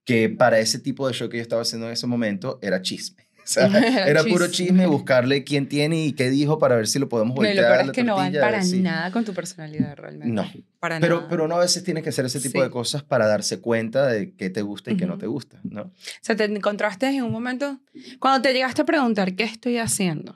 que 0.04 0.28
para 0.28 0.60
ese 0.60 0.78
tipo 0.78 1.08
de 1.08 1.14
show 1.14 1.28
que 1.28 1.38
yo 1.38 1.42
estaba 1.42 1.62
haciendo 1.62 1.86
en 1.86 1.94
ese 1.94 2.06
momento 2.06 2.58
era 2.62 2.82
chisme. 2.82 3.26
O 3.46 3.48
sea, 3.48 3.68
era, 4.08 4.24
puro 4.24 4.48
chisme, 4.48 4.88
buscarle 4.88 5.44
quién 5.44 5.68
tiene 5.68 6.04
y 6.04 6.14
qué 6.14 6.30
dijo 6.30 6.58
para 6.58 6.74
ver 6.74 6.88
si 6.88 6.98
lo 6.98 7.08
podemos 7.08 7.36
voltear. 7.36 7.56
Pero 7.56 7.68
lo 7.68 7.74
peor 7.74 7.86
es 7.86 7.92
que 7.92 8.02
no 8.02 8.16
van 8.16 8.32
para 8.32 8.60
nada 8.64 9.12
con 9.12 9.24
tu 9.24 9.34
personalidad 9.34 9.94
realmente. 9.96 10.34
No. 10.34 10.50
Para 10.80 10.98
pero, 10.98 11.18
nada. 11.18 11.28
Pero 11.28 11.44
uno 11.44 11.54
a 11.54 11.60
veces 11.60 11.84
tiene 11.84 12.02
que 12.02 12.08
hacer 12.08 12.24
ese 12.26 12.40
tipo 12.40 12.60
de 12.60 12.70
cosas 12.70 13.04
para 13.04 13.28
darse 13.28 13.60
cuenta 13.60 14.08
de 14.08 14.34
qué 14.34 14.50
te 14.50 14.62
gusta 14.62 14.90
y 14.90 14.96
qué 14.96 15.06
no 15.06 15.16
te 15.16 15.28
gusta, 15.28 15.60
¿no? 15.62 15.82
O 15.82 15.92
sea, 16.22 16.34
te 16.34 16.42
encontraste 16.42 17.06
en 17.06 17.22
un 17.22 17.30
momento, 17.30 17.78
cuando 18.18 18.42
te 18.42 18.52
llegaste 18.52 18.82
a 18.82 18.84
preguntar, 18.84 19.36
¿qué 19.36 19.44
estoy 19.44 19.78
haciendo? 19.78 20.34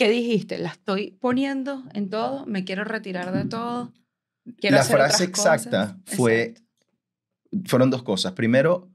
¿Qué 0.00 0.08
dijiste? 0.08 0.56
¿La 0.56 0.70
estoy 0.70 1.18
poniendo 1.20 1.84
en 1.92 2.08
todo? 2.08 2.46
¿Me 2.46 2.64
quiero 2.64 2.84
retirar 2.84 3.32
de 3.32 3.44
todo? 3.44 3.92
¿Quiero 4.58 4.78
la 4.78 4.82
frase 4.82 5.24
exacta 5.24 5.98
fue, 6.06 6.54
fueron 7.66 7.90
dos 7.90 8.02
cosas. 8.02 8.32
Primero, 8.32 8.88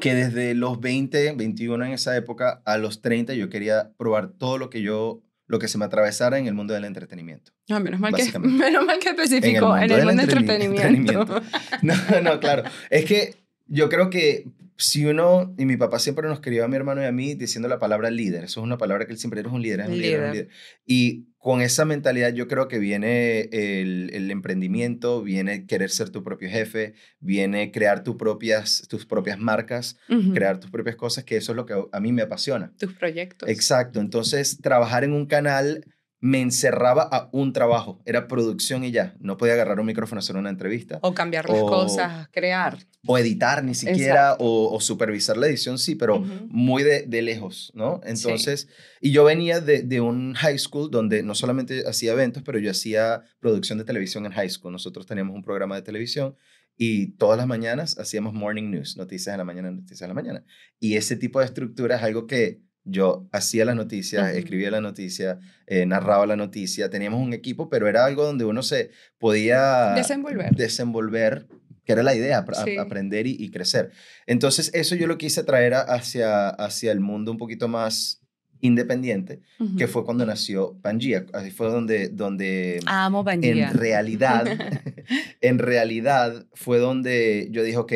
que 0.00 0.16
desde 0.16 0.54
los 0.54 0.80
20, 0.80 1.32
21 1.34 1.84
en 1.84 1.92
esa 1.92 2.16
época, 2.16 2.60
a 2.64 2.76
los 2.76 3.02
30 3.02 3.34
yo 3.34 3.48
quería 3.50 3.92
probar 3.96 4.32
todo 4.32 4.58
lo 4.58 4.68
que 4.68 4.82
yo, 4.82 5.22
lo 5.46 5.60
que 5.60 5.68
se 5.68 5.78
me 5.78 5.84
atravesara 5.84 6.40
en 6.40 6.48
el 6.48 6.54
mundo 6.54 6.74
del 6.74 6.84
entretenimiento. 6.84 7.52
No, 7.68 7.78
menos 7.78 8.00
mal, 8.00 8.12
que, 8.14 8.36
menos 8.40 8.84
mal 8.84 8.98
que 8.98 9.10
especificó 9.10 9.76
en 9.76 9.92
el 9.92 10.04
mundo, 10.04 10.10
del, 10.10 10.38
entretenimiento. 10.38 11.40
No, 11.82 11.94
no, 12.20 12.40
claro. 12.40 12.64
Es 12.90 13.04
que 13.04 13.36
yo 13.68 13.88
creo 13.88 14.10
que 14.10 14.44
si 14.78 15.04
uno, 15.04 15.54
y 15.58 15.64
mi 15.64 15.76
papá 15.76 15.98
siempre 15.98 16.28
nos 16.28 16.38
crió 16.38 16.64
a 16.64 16.68
mi 16.68 16.76
hermano 16.76 17.02
y 17.02 17.06
a 17.06 17.10
mí 17.10 17.34
diciendo 17.34 17.68
la 17.68 17.80
palabra 17.80 18.12
líder, 18.12 18.44
eso 18.44 18.60
es 18.60 18.64
una 18.64 18.78
palabra 18.78 19.06
que 19.06 19.12
él 19.12 19.18
siempre 19.18 19.40
eres 19.40 19.52
un 19.52 19.60
líder, 19.60 19.80
es 19.80 19.88
un 19.88 19.98
líder, 19.98 20.24
un 20.24 20.32
líder. 20.32 20.48
Y 20.86 21.26
con 21.38 21.62
esa 21.62 21.84
mentalidad 21.84 22.32
yo 22.32 22.46
creo 22.46 22.68
que 22.68 22.78
viene 22.78 23.48
el, 23.50 24.10
el, 24.12 24.30
emprendimiento, 24.30 25.20
viene 25.22 25.66
querer 25.66 25.90
ser 25.90 26.10
tu 26.10 26.22
propio 26.22 26.48
jefe, 26.48 26.94
viene 27.18 27.72
crear 27.72 28.04
tus 28.04 28.14
propias, 28.14 28.86
tus 28.88 29.04
propias 29.04 29.40
marcas, 29.40 29.96
crear 30.32 30.60
tus 30.60 30.70
propias 30.70 30.94
cosas, 30.94 31.24
que 31.24 31.36
eso 31.36 31.52
es 31.52 31.56
lo 31.56 31.66
que 31.66 31.74
a 31.90 32.00
mí 32.00 32.12
me 32.12 32.22
apasiona. 32.22 32.72
Tus 32.78 32.94
proyectos. 32.94 33.48
Exacto, 33.48 33.98
entonces 33.98 34.60
trabajar 34.60 35.02
en 35.02 35.12
un 35.12 35.26
canal 35.26 35.84
me 36.20 36.40
encerraba 36.40 37.02
a 37.02 37.28
un 37.32 37.52
trabajo, 37.52 38.00
era 38.04 38.26
producción 38.26 38.84
y 38.84 38.90
ya. 38.90 39.14
No 39.20 39.36
podía 39.36 39.54
agarrar 39.54 39.78
un 39.80 39.86
micrófono 39.86 40.18
a 40.18 40.20
hacer 40.20 40.36
una 40.36 40.50
entrevista. 40.50 40.98
O 41.02 41.14
cambiar 41.14 41.48
las 41.48 41.60
cosas, 41.60 42.28
crear. 42.32 42.78
O 43.10 43.16
editar 43.16 43.64
ni 43.64 43.74
siquiera, 43.74 44.36
o, 44.38 44.78
supervisar 44.80 45.38
la 45.38 45.46
edición, 45.46 45.78
sí, 45.78 45.94
pero 45.94 46.20
muy 46.20 46.82
de, 46.82 47.22
lejos, 47.22 47.72
¿no? 47.74 48.02
Entonces, 48.04 48.68
y 49.00 49.12
yo 49.12 49.24
venía 49.24 49.60
de, 49.60 49.82
de, 49.82 50.00
un 50.02 50.34
high 50.34 50.58
school 50.58 50.90
donde 50.90 51.22
no 51.22 51.34
solamente 51.34 51.84
hacía 51.88 52.12
eventos, 52.12 52.42
pero 52.42 52.58
yo 52.58 52.70
hacía 52.70 53.22
producción 53.40 53.78
de 53.78 53.84
televisión 53.84 54.26
en 54.26 54.32
high 54.32 54.50
school. 54.50 54.72
Nosotros 54.72 55.06
teníamos 55.06 55.34
un 55.34 55.42
programa 55.42 55.74
de 55.76 55.82
televisión 55.82 56.36
y 56.76 57.12
todas 57.16 57.36
las 57.36 57.46
mañanas 57.46 57.98
hacíamos 57.98 58.34
morning 58.34 58.70
news, 58.70 58.96
noticias 58.96 59.34
de 59.34 59.38
la 59.38 59.44
mañana, 59.44 59.70
noticias 59.70 60.00
de 60.00 60.08
la 60.08 60.14
mañana. 60.14 60.44
Y 60.78 60.96
ese 60.96 61.16
tipo 61.16 61.40
de 61.40 61.46
estructura 61.46 61.96
es 61.96 62.02
algo 62.02 62.26
que 62.26 62.60
yo 62.84 63.28
hacía 63.32 63.64
las 63.64 63.76
noticias, 63.76 64.34
escribía 64.34 64.70
la 64.70 64.80
noticia, 64.80 65.38
eh, 65.66 65.84
narraba 65.86 66.26
la 66.26 66.36
noticia, 66.36 66.88
teníamos 66.88 67.20
un 67.20 67.32
equipo, 67.32 67.68
pero 67.68 67.88
era 67.88 68.04
algo 68.04 68.24
donde 68.24 68.44
uno 68.44 68.62
se 68.62 68.90
podía 69.18 69.92
desenvolver, 69.94 70.54
desenvolver 70.54 71.46
que 71.88 71.92
era 71.92 72.02
la 72.02 72.14
idea, 72.14 72.44
aprender 72.78 73.26
y, 73.26 73.50
crecer. 73.50 73.92
Entonces, 74.26 74.70
eso 74.74 74.94
yo 74.94 75.06
lo 75.06 75.16
quise 75.16 75.42
traer 75.42 75.72
hacia, 75.72 76.50
hacia 76.50 76.92
el 76.92 77.00
mundo 77.00 77.32
un 77.32 77.38
poquito 77.38 77.66
más 77.66 78.20
independiente, 78.60 79.40
que 79.78 79.86
fue 79.86 80.04
cuando 80.04 80.26
nació 80.26 80.78
Pangea. 80.82 81.24
Así 81.32 81.50
fue 81.50 81.68
donde, 81.68 82.10
donde 82.10 82.80
Amo 82.84 83.24
Pangea. 83.24 83.70
En 83.70 83.78
realidad, 83.78 84.44
en 85.40 85.58
realidad 85.58 86.46
fue 86.52 86.78
donde 86.78 87.48
yo 87.52 87.62
dije, 87.62 87.78
ok, 87.78 87.92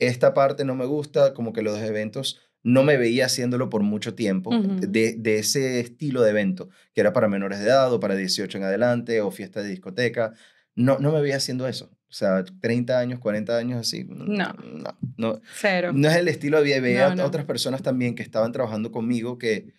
esta 0.00 0.34
parte 0.34 0.64
no 0.64 0.74
me 0.74 0.86
gusta, 0.86 1.32
como 1.32 1.52
que 1.52 1.62
los 1.62 1.78
eventos 1.78 2.40
no 2.64 2.82
me 2.82 2.96
veía 2.96 3.26
haciéndolo 3.26 3.70
por 3.70 3.84
mucho 3.84 4.16
tiempo, 4.16 4.50
de, 4.58 5.14
de, 5.16 5.38
ese 5.38 5.78
estilo 5.78 6.22
de 6.22 6.30
evento, 6.30 6.68
que 6.94 7.00
era 7.00 7.12
para 7.12 7.28
menores 7.28 7.60
de 7.60 7.66
edad 7.66 7.92
o 7.92 8.00
para 8.00 8.16
18 8.16 8.58
en 8.58 8.64
adelante 8.64 9.20
o 9.20 9.30
fiesta 9.30 9.62
de 9.62 9.68
discoteca. 9.68 10.34
No, 10.74 10.98
no 10.98 11.12
me 11.12 11.20
veía 11.20 11.36
haciendo 11.36 11.68
eso. 11.68 11.92
O 12.10 12.12
sea, 12.12 12.44
30 12.44 12.98
años, 12.98 13.20
40 13.20 13.56
años 13.56 13.78
así. 13.78 14.04
No. 14.04 14.24
No, 14.24 14.98
no. 15.16 15.40
Cero. 15.54 15.92
No 15.94 16.08
es 16.08 16.16
el 16.16 16.26
estilo 16.26 16.60
de 16.60 16.80
Veía 16.80 17.14
otras 17.24 17.44
personas 17.44 17.82
también 17.82 18.16
que 18.16 18.24
estaban 18.24 18.50
trabajando 18.50 18.90
conmigo 18.90 19.38
que 19.38 19.72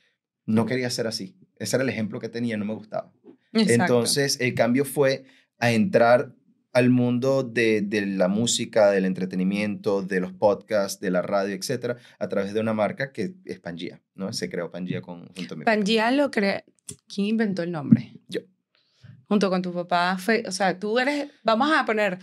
no 0.45 0.65
quería 0.65 0.89
ser 0.89 1.07
así. 1.07 1.35
Ese 1.59 1.75
era 1.75 1.83
el 1.83 1.89
ejemplo 1.89 2.21
que 2.21 2.29
tenía, 2.29 2.55
no 2.55 2.63
me 2.63 2.73
gustaba. 2.73 3.11
Entonces, 3.51 4.39
el 4.39 4.55
cambio 4.55 4.85
fue 4.85 5.25
a 5.59 5.71
entrar 5.71 6.33
al 6.71 6.89
mundo 6.89 7.43
de, 7.43 7.81
de, 7.81 8.05
la 8.05 8.29
música, 8.29 8.91
del 8.91 9.03
entretenimiento, 9.03 10.01
de 10.01 10.21
los 10.21 10.31
podcasts, 10.31 11.01
de 11.01 11.11
la 11.11 11.21
radio, 11.21 11.53
etcétera, 11.53 11.97
a 12.17 12.29
través 12.29 12.53
de 12.53 12.61
una 12.61 12.73
marca 12.73 13.11
que 13.11 13.33
es 13.43 13.59
Pangea, 13.59 14.01
¿no? 14.15 14.31
Se 14.31 14.49
creó 14.49 14.71
Pangea 14.71 15.01
con, 15.01 15.27
junto 15.35 15.53
a 15.53 15.57
mi 15.57 15.65
Pangea 15.65 16.11
lo 16.11 16.31
creó. 16.31 16.61
¿Quién 17.13 17.27
inventó 17.27 17.63
el 17.63 17.71
nombre? 17.71 18.13
Yo. 18.29 18.41
Junto 19.31 19.49
con 19.49 19.61
tu 19.61 19.73
papá. 19.73 20.17
Fue, 20.17 20.43
o 20.45 20.51
sea, 20.51 20.77
tú 20.77 20.99
eres. 20.99 21.29
Vamos 21.43 21.71
a 21.73 21.85
poner 21.85 22.19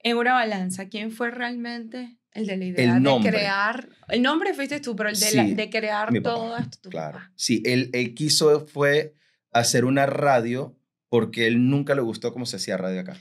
en 0.00 0.16
una 0.16 0.32
balanza 0.34 0.88
quién 0.88 1.12
fue 1.12 1.30
realmente 1.30 2.18
el 2.32 2.46
de 2.46 2.56
la 2.56 2.64
idea 2.64 2.98
de 2.98 3.20
crear. 3.22 3.88
El 4.08 4.22
nombre 4.22 4.54
fuiste 4.54 4.80
tú, 4.80 4.96
pero 4.96 5.08
el 5.08 5.18
de, 5.18 5.54
de 5.54 5.70
crear 5.70 6.10
todo 6.22 6.56
esto. 6.56 6.90
claro. 6.90 7.20
Sí, 7.36 7.62
él, 7.64 7.90
él 7.92 8.14
quiso 8.14 8.66
fue 8.66 9.14
hacer 9.52 9.84
una 9.84 10.06
radio 10.06 10.76
porque 11.08 11.46
él 11.46 11.70
nunca 11.70 11.94
le 11.94 12.00
gustó 12.00 12.32
cómo 12.32 12.44
se 12.44 12.56
hacía 12.56 12.76
radio 12.76 13.00
acá 13.00 13.16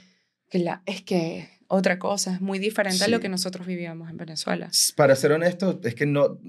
es 0.85 1.01
que 1.03 1.49
otra 1.67 1.99
cosa, 1.99 2.33
es 2.33 2.41
muy 2.41 2.59
diferente 2.59 3.03
a 3.03 3.07
lo 3.07 3.19
que 3.19 3.29
nosotros 3.29 3.67
vivíamos 3.67 4.09
en 4.09 4.17
Venezuela. 4.17 4.69
Para 4.95 5.15
ser 5.15 5.33
honesto, 5.33 5.79
es 5.83 5.95
que 5.95 6.05
no, 6.05 6.39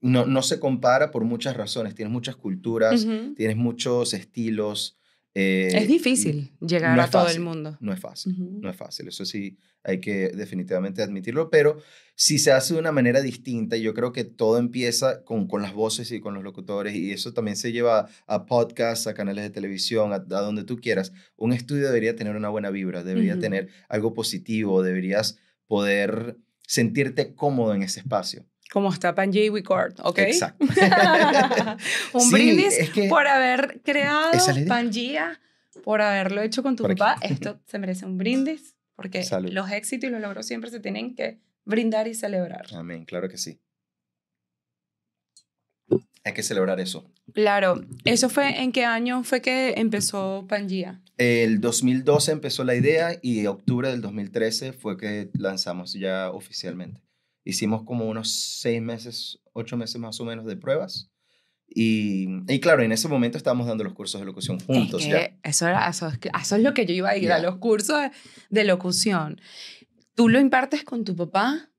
no, 0.00 0.26
no 0.26 0.42
se 0.42 0.60
compara 0.60 1.10
por 1.10 1.24
muchas 1.24 1.56
razones. 1.56 1.94
Tienes 1.94 2.12
muchas 2.12 2.36
culturas, 2.36 3.04
tienes 3.36 3.56
muchos 3.56 4.14
estilos. 4.14 4.96
Eh, 5.34 5.70
es 5.74 5.88
difícil 5.88 6.52
llegar 6.60 6.98
a 6.98 7.10
todo 7.10 7.28
el 7.28 7.40
mundo. 7.40 7.76
No 7.80 7.92
es 7.92 7.98
fácil, 7.98 8.34
no 8.60 8.70
es 8.70 8.76
fácil. 8.76 9.08
Eso 9.08 9.24
sí, 9.24 9.58
hay 9.82 10.00
que 10.00 10.28
definitivamente 10.28 11.02
admitirlo, 11.02 11.50
pero 11.50 11.78
si 12.14 12.38
se 12.38 12.52
hace 12.52 12.74
de 12.74 12.80
una 12.80 12.92
manera 12.92 13.20
distinta, 13.20 13.76
yo 13.76 13.92
creo 13.94 14.12
que 14.12 14.24
todo 14.24 14.58
empieza 14.58 15.24
con, 15.24 15.48
con 15.48 15.60
las 15.60 15.74
voces 15.74 16.10
y 16.12 16.20
con 16.20 16.34
los 16.34 16.44
locutores 16.44 16.94
y 16.94 17.10
eso 17.12 17.34
también 17.34 17.56
se 17.56 17.72
lleva 17.72 18.08
a 18.26 18.46
podcasts, 18.46 19.06
a 19.08 19.14
canales 19.14 19.44
de 19.44 19.50
televisión, 19.50 20.12
a, 20.12 20.20
donde 20.20 20.64
tú 20.64 20.80
quieras. 20.80 21.12
Un 21.36 21.52
estudio 21.52 21.86
debería 21.86 22.14
tener 22.14 22.36
una 22.36 22.48
buena 22.48 22.70
vibra, 22.70 23.02
debería 23.02 23.38
tener 23.38 23.68
algo 23.88 24.14
positivo, 24.14 24.82
deberías 24.82 25.38
poder 25.66 26.38
sentirte 26.66 27.34
cómodo 27.34 27.74
en 27.74 27.82
ese 27.82 28.00
espacio. 28.00 28.46
Como 28.72 28.92
está 28.92 29.14
Panji 29.14 29.50
Record, 29.50 29.94
¿ok? 30.02 30.18
Exacto. 30.18 30.64
Un 32.12 32.30
brindis 32.30 32.90
por 33.08 33.26
haber 33.26 33.80
creado 33.84 34.32
Pangea, 34.66 35.40
por 35.84 36.00
haberlo 36.00 36.42
hecho 36.42 36.62
con 36.62 36.74
tu 36.76 36.84
papá. 36.84 37.16
Esto 37.22 37.60
se 37.66 37.78
merece 37.78 38.06
un 38.06 38.18
brindis. 38.18 38.74
Porque 38.96 39.24
los 39.50 39.70
éxitos 39.70 40.08
y 40.08 40.12
los 40.12 40.20
logros 40.20 40.46
siempre 40.46 40.70
se 40.70 40.80
tienen 40.80 41.14
que 41.14 41.40
brindar 41.64 42.06
y 42.06 42.14
celebrar. 42.14 42.66
Amén, 42.72 43.04
claro 43.04 43.28
que 43.28 43.38
sí. 43.38 43.60
Hay 46.24 46.32
que 46.32 46.42
celebrar 46.42 46.80
eso. 46.80 47.10
Claro. 47.34 47.84
¿Eso 48.04 48.30
fue 48.30 48.62
en 48.62 48.72
qué 48.72 48.84
año 48.84 49.24
fue 49.24 49.42
que 49.42 49.74
empezó 49.76 50.46
Pangea? 50.48 51.02
El 51.18 51.60
2012 51.60 52.32
empezó 52.32 52.64
la 52.64 52.74
idea 52.74 53.18
y 53.20 53.46
octubre 53.46 53.90
del 53.90 54.00
2013 54.00 54.72
fue 54.72 54.96
que 54.96 55.30
lanzamos 55.34 55.92
ya 55.92 56.30
oficialmente. 56.30 57.02
Hicimos 57.44 57.82
como 57.84 58.06
unos 58.08 58.32
seis 58.32 58.80
meses, 58.80 59.40
ocho 59.52 59.76
meses 59.76 60.00
más 60.00 60.18
o 60.20 60.24
menos 60.24 60.46
de 60.46 60.56
pruebas 60.56 61.10
y, 61.66 62.26
y, 62.46 62.60
claro, 62.60 62.82
en 62.82 62.92
ese 62.92 63.08
momento 63.08 63.36
estábamos 63.38 63.66
dando 63.66 63.84
los 63.84 63.94
cursos 63.94 64.20
de 64.20 64.26
locución 64.26 64.60
juntos. 64.60 65.02
Eso, 65.42 65.66
era, 65.66 65.88
eso, 65.88 66.08
es 66.08 66.62
lo 66.62 66.74
que 66.74 66.86
yo 66.86 66.94
iba 66.94 67.10
a 67.10 67.16
ir, 67.16 67.32
a 67.32 67.38
los 67.38 67.56
cursos 67.56 67.98
de, 68.50 68.64
locución. 68.64 69.40
¿Tú 70.14 70.28
lo 70.28 70.38
impartes 70.40 70.84
con 70.84 71.04
tu 71.04 71.16
papá? 71.16 71.70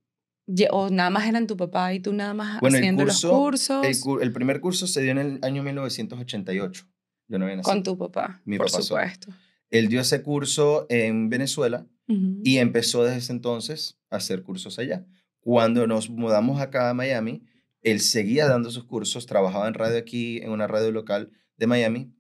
¿O 0.72 0.90
nada 0.90 1.10
más 1.10 1.28
eran 1.28 1.48
tu 1.48 1.56
papá 1.58 1.94
y 1.94 2.00
tú 2.00 2.14
nada 2.14 2.34
más 2.36 2.60
Bueno, 2.62 2.78
el 2.78 2.84
haciendo 2.84 3.04
curso- 3.04 3.28
los 3.30 3.38
cursos 3.38 3.86
El, 3.86 4.22
el 4.22 4.32
primer 4.34 4.60
curso 4.60 4.86
se 4.86 5.02
dio 5.02 5.12
en 5.12 5.18
el 5.18 5.40
año 5.42 5.64
1988. 5.64 6.86
Yo 7.28 7.40
no 7.40 7.46
había 7.46 7.58
nacido. 7.58 7.74
con 7.74 7.84
tu 7.84 7.98
papá? 7.98 8.42
Mi 8.46 8.58
por 8.58 8.68
papá 8.68 8.82
solo. 8.84 9.02
supuesto. 9.02 9.34
Él 9.72 9.88
dio 9.88 10.02
ese 10.02 10.22
curso 10.22 10.86
en 10.90 11.30
Venezuela 11.30 11.88
Ujú. 12.08 12.42
y 12.44 12.58
empezó 12.58 13.04
desde 13.04 13.18
ese 13.18 13.32
entonces 13.32 13.98
a 14.12 14.18
hacer 14.18 14.44
cursos 14.44 14.78
allá. 14.78 15.06
Cuando 15.46 15.86
nos 15.86 16.10
mudamos 16.10 16.60
acá 16.60 16.90
a 16.90 16.96
Miami, 16.96 17.44
él 17.84 18.00
seguía 18.00 18.48
dando 18.48 18.72
sus 18.72 18.84
cursos, 18.86 19.28
trabajaba 19.28 19.68
en 19.68 19.76
radio 19.76 20.00
aquí, 20.00 20.40
en 20.40 20.50
una 20.50 20.66
radio 20.66 20.92
local 20.92 21.30
de 21.56 21.68
Miami, 21.68 22.12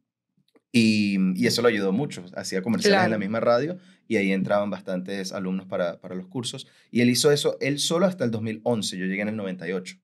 y, 0.71 1.17
y 1.41 1.47
eso 1.47 1.63
lo 1.63 1.69
ayudó 1.69 1.91
mucho. 1.91 2.23
Hacía 2.35 2.61
comerciales 2.61 2.97
en 2.97 3.01
la 3.01 3.07
Claro. 3.07 3.19
misma 3.19 3.39
radio 3.39 3.77
y 4.07 4.17
ahí 4.17 4.31
entraban 4.31 4.69
bastantes 4.69 5.31
alumnos 5.33 5.65
para, 5.65 5.99
para 5.99 6.13
los 6.13 6.27
cursos. 6.27 6.67
Y 6.91 7.01
él 7.01 7.09
hizo 7.09 7.31
eso 7.31 7.57
él 7.61 7.79
solo 7.79 8.05
hasta 8.05 8.25
el 8.25 8.29
2011. 8.29 8.95
Yo 8.95 9.05
llegué 9.05 9.23
en 9.23 9.29
el 9.29 9.37
98. 9.37 9.95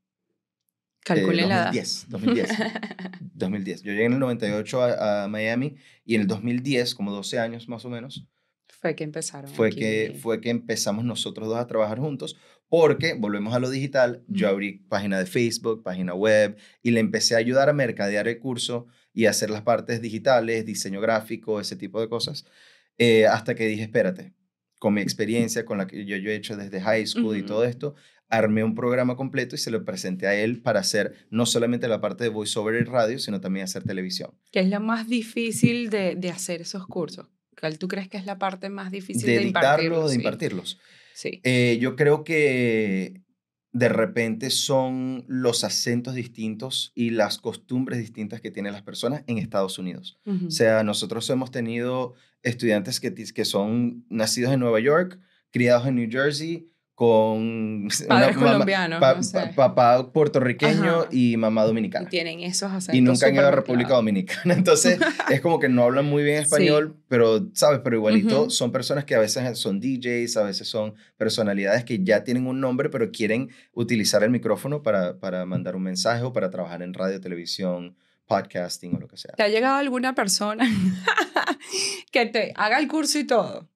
Calculé 1.04 1.44
Eh, 1.44 1.48
la 1.48 1.56
edad. 1.56 1.63
2010, 1.74 2.06
2010. 2.10 2.50
2010. 3.36 3.84
Yo 3.84 3.92
llegué 3.92 4.06
en 4.06 4.13
el 4.13 4.20
98 4.20 4.82
a, 4.82 5.24
a 5.25 5.28
Miami 5.28 5.75
y 6.06 6.16
en 6.16 6.22
el 6.22 6.28
2010, 6.28 6.96
como 6.96 7.12
12 7.12 7.38
años 7.38 7.68
más 7.68 7.86
o 7.86 7.90
menos, 7.90 8.25
Fue 8.80 8.96
que 8.96 9.04
empezaron. 9.04 9.51
fue 9.51 9.68
aquí. 9.68 9.78
que, 9.80 10.18
fue 10.20 10.42
que 10.42 10.50
empezamos 10.50 11.04
nosotros 11.06 11.48
dos 11.50 11.58
a 11.58 11.68
trabajar 11.68 12.00
juntos, 12.00 12.36
porque 12.72 13.16
volvemos 13.16 13.54
a 13.54 13.60
lo 13.60 13.70
digital, 13.70 14.24
yo 14.30 14.48
abrí 14.48 14.86
página 14.88 15.20
de 15.20 15.25
Facebook, 15.25 15.84
página 15.84 16.13
web, 16.13 16.56
y 16.82 16.92
le 16.92 17.01
empecé 17.01 17.36
a 17.36 17.40
ayudar 17.40 17.68
a 17.68 17.74
mercadear 17.74 18.30
el 18.30 18.40
curso 18.40 18.88
y 19.13 19.25
hacer 19.25 19.50
las 19.50 19.63
partes 19.63 20.01
digitales, 20.01 20.66
diseño 20.66 21.01
gráfico, 21.01 21.60
ese 21.60 21.75
tipo 21.75 22.00
de 22.00 22.08
cosas, 22.08 22.46
eh, 22.98 23.28
hasta 23.28 23.56
que 23.56 23.68
dije, 23.68 23.84
espérate, 23.84 24.36
con 24.80 24.94
mi 24.94 25.01
experiencia, 25.01 25.66
con 25.66 25.80
la 25.80 25.86
que 25.86 26.06
yo, 26.06 26.16
yo 26.16 26.32
he 26.32 26.36
hecho 26.36 26.56
desde 26.56 26.80
high 26.80 27.06
school 27.06 27.36
y 27.36 27.44
todo 27.44 27.66
esto, 27.66 27.96
armé 28.30 28.63
un 28.63 28.74
programa 28.74 29.18
completo 29.18 29.56
y 29.56 29.58
se 29.58 29.70
lo 29.70 29.84
presenté 29.84 30.28
a 30.28 30.36
él 30.36 30.62
para 30.62 30.80
hacer 30.80 31.28
no 31.30 31.46
solamente 31.46 31.90
la 31.90 32.00
parte 32.00 32.24
de 32.24 32.30
voiceover 32.30 32.82
y 32.82 32.86
radio, 32.86 33.20
sino 33.20 33.42
también 33.42 33.66
hacer 33.66 33.84
televisión. 33.84 34.32
¿Qué 34.50 34.62
es 34.62 34.70
lo 34.70 34.80
más 34.80 35.10
difícil 35.10 35.90
de, 35.90 36.16
de 36.16 36.30
hacer 36.30 36.62
esos 36.62 36.88
cursos? 36.88 37.28
¿Cuál 37.60 37.77
tú 37.77 37.88
crees 37.88 38.08
que 38.08 38.17
es 38.17 38.25
la 38.25 38.38
parte 38.38 38.70
más 38.70 38.91
difícil 38.91 39.25
de, 39.25 39.39
De 39.39 39.43
impartirlos? 39.43 40.10
de 40.10 40.15
impartirlos. 40.15 40.79
Sí. 41.13 41.41
Eh, 41.43 41.77
yo 41.81 41.96
creo 41.96 42.24
que 42.24 43.22
de 43.74 43.89
repente 43.89 44.50
son 44.50 45.24
los 45.27 45.63
acentos 45.63 46.13
distintos 46.13 46.91
y 46.93 47.12
las 47.12 47.38
costumbres 47.38 48.00
distintas 48.00 48.41
que 48.41 48.51
tienen 48.51 48.74
las 48.74 48.81
personas 48.81 49.24
en 49.27 49.38
Estados 49.38 49.79
Unidos. 49.79 50.20
O 50.25 50.51
sea, 50.51 50.84
nosotros 50.84 51.29
hemos 51.29 51.51
tenido 51.51 52.13
estudiantes 52.43 53.00
que, 53.00 53.13
que 53.13 53.46
son 53.46 54.05
nacidos 54.10 54.53
en 54.53 54.60
Nueva 54.60 54.79
York, 54.79 55.20
criados 55.51 55.88
en 55.88 55.96
New 55.96 56.10
Jersey, 56.12 56.71
con 57.01 57.88
Padres 58.08 58.38
colombianos, 58.38 59.00
pa- 59.00 59.15
no 59.15 59.24
sé. 59.24 59.39
pa- 59.39 59.74
papá 59.74 60.12
puertorriqueño 60.12 61.00
Ajá. 61.00 61.08
y 61.12 61.36
mamá 61.36 61.63
Y 61.63 61.67
dominicana. 61.67 62.08
tienen 62.08 62.41
esos 62.41 62.72
acentos. 62.72 62.93
Y 62.93 63.01
nunca 63.01 63.25
han 63.25 63.34
ido 63.34 63.48
a 63.48 63.50
República. 63.50 63.96
Dominicana. 63.96 64.53
Entonces, 64.53 65.00
es 65.31 65.41
como 65.41 65.60
que 65.60 65.67
no 65.67 65.81
hablan 65.81 66.05
muy 66.05 66.22
bien 66.22 66.38
español, 66.38 66.96
pero, 67.08 67.50
¿sabes? 67.53 67.79
Pero 67.84 67.96
igualito 67.96 68.51
son 68.51 68.72
personas 68.72 69.05
que 69.05 69.15
a 69.15 69.20
veces 69.20 69.58
son 69.58 69.79
DJs, 69.79 70.38
a 70.38 70.43
veces 70.43 70.67
son 70.67 70.93
personalidades 71.17 71.86
que 71.86 72.03
ya 72.03 72.24
tienen 72.24 72.46
un 72.46 72.60
nombre, 72.62 72.89
pero 72.91 73.10
quieren 73.10 73.50
utilizar 73.74 74.22
el 74.24 74.29
micrófono 74.29 74.84
para, 74.84 75.17
para 75.17 75.43
mandar 75.48 75.75
un 75.75 75.81
mensaje 75.81 76.22
o 76.22 76.31
para 76.34 76.51
trabajar 76.51 76.84
en 76.84 76.93
radio, 76.93 77.20
televisión, 77.20 77.96
podcasting 78.27 78.96
o 78.96 79.00
lo 79.00 79.08
que 79.08 79.17
sea. 79.17 79.34
¿Te 79.36 79.41
ha 79.41 79.48
llegado 79.48 79.77
alguna 79.77 80.13
persona 80.13 80.70
que 82.12 82.27
te 82.27 82.53
haga 82.55 82.77
el 82.77 82.88
curso 82.88 83.17
y 83.17 83.24
todo? 83.24 83.71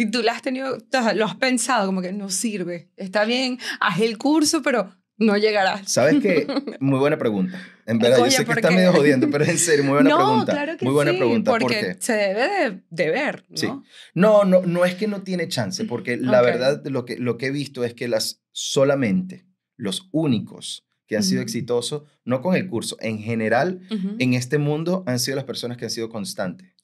Y 0.00 0.10
tú 0.10 0.22
lo 0.22 0.30
has 0.30 0.42
tenido, 0.42 0.78
te- 0.78 1.14
lo 1.14 1.24
has 1.26 1.34
pensado 1.36 1.86
como 1.86 2.00
que 2.02 2.12
no 2.12 2.30
sirve. 2.30 2.90
Está 2.96 3.24
bien, 3.24 3.58
haz 3.80 4.00
el 4.00 4.16
curso, 4.18 4.62
pero 4.62 4.94
no 5.16 5.36
llegarás. 5.36 5.90
¿Sabes 5.90 6.22
qué? 6.22 6.46
Muy 6.80 6.98
buena 7.00 7.18
pregunta. 7.18 7.60
En 7.86 7.98
verdad, 7.98 8.20
Oye, 8.20 8.30
yo 8.30 8.36
sé 8.36 8.42
que 8.44 8.46
¿por 8.46 8.58
está 8.58 8.68
qué? 8.68 8.74
medio 8.76 8.92
jodiendo, 8.92 9.28
pero 9.30 9.44
en 9.44 9.58
serio, 9.58 9.82
muy 9.82 9.94
buena 9.94 10.10
no, 10.10 10.16
pregunta. 10.18 10.52
claro 10.52 10.76
que 10.76 10.84
muy 10.84 10.92
buena 10.94 11.10
sí, 11.12 11.16
pregunta. 11.16 11.50
¿Por 11.50 11.60
porque 11.62 11.80
qué? 11.80 11.96
se 12.00 12.12
debe 12.12 12.42
de, 12.70 12.82
de 12.90 13.10
ver, 13.10 13.44
¿no? 13.48 13.56
Sí. 13.56 13.66
No, 14.14 14.44
no, 14.44 14.60
no 14.62 14.84
es 14.84 14.94
que 14.94 15.08
no 15.08 15.22
tiene 15.22 15.48
chance, 15.48 15.84
porque 15.86 16.16
la 16.18 16.40
Ok. 16.40 16.44
verdad 16.46 16.82
lo 16.86 17.04
que, 17.06 17.16
lo 17.16 17.38
que 17.38 17.46
he 17.46 17.50
visto 17.50 17.84
es 17.84 17.94
que 17.94 18.06
las 18.06 18.42
solamente 18.52 19.46
los 19.76 20.08
únicos 20.12 20.86
que 21.06 21.16
han 21.16 21.22
sido 21.24 21.40
Ujú. 21.40 21.44
exitosos, 21.44 22.02
no 22.26 22.42
con 22.42 22.54
el 22.54 22.68
curso, 22.68 22.98
en 23.00 23.18
general, 23.18 23.80
Ujú. 23.90 24.16
en 24.18 24.34
este 24.34 24.58
mundo 24.58 25.02
han 25.06 25.18
sido 25.18 25.36
las 25.36 25.46
personas 25.46 25.78
que 25.78 25.86
han 25.86 25.90
sido 25.90 26.10
constantes. 26.10 26.74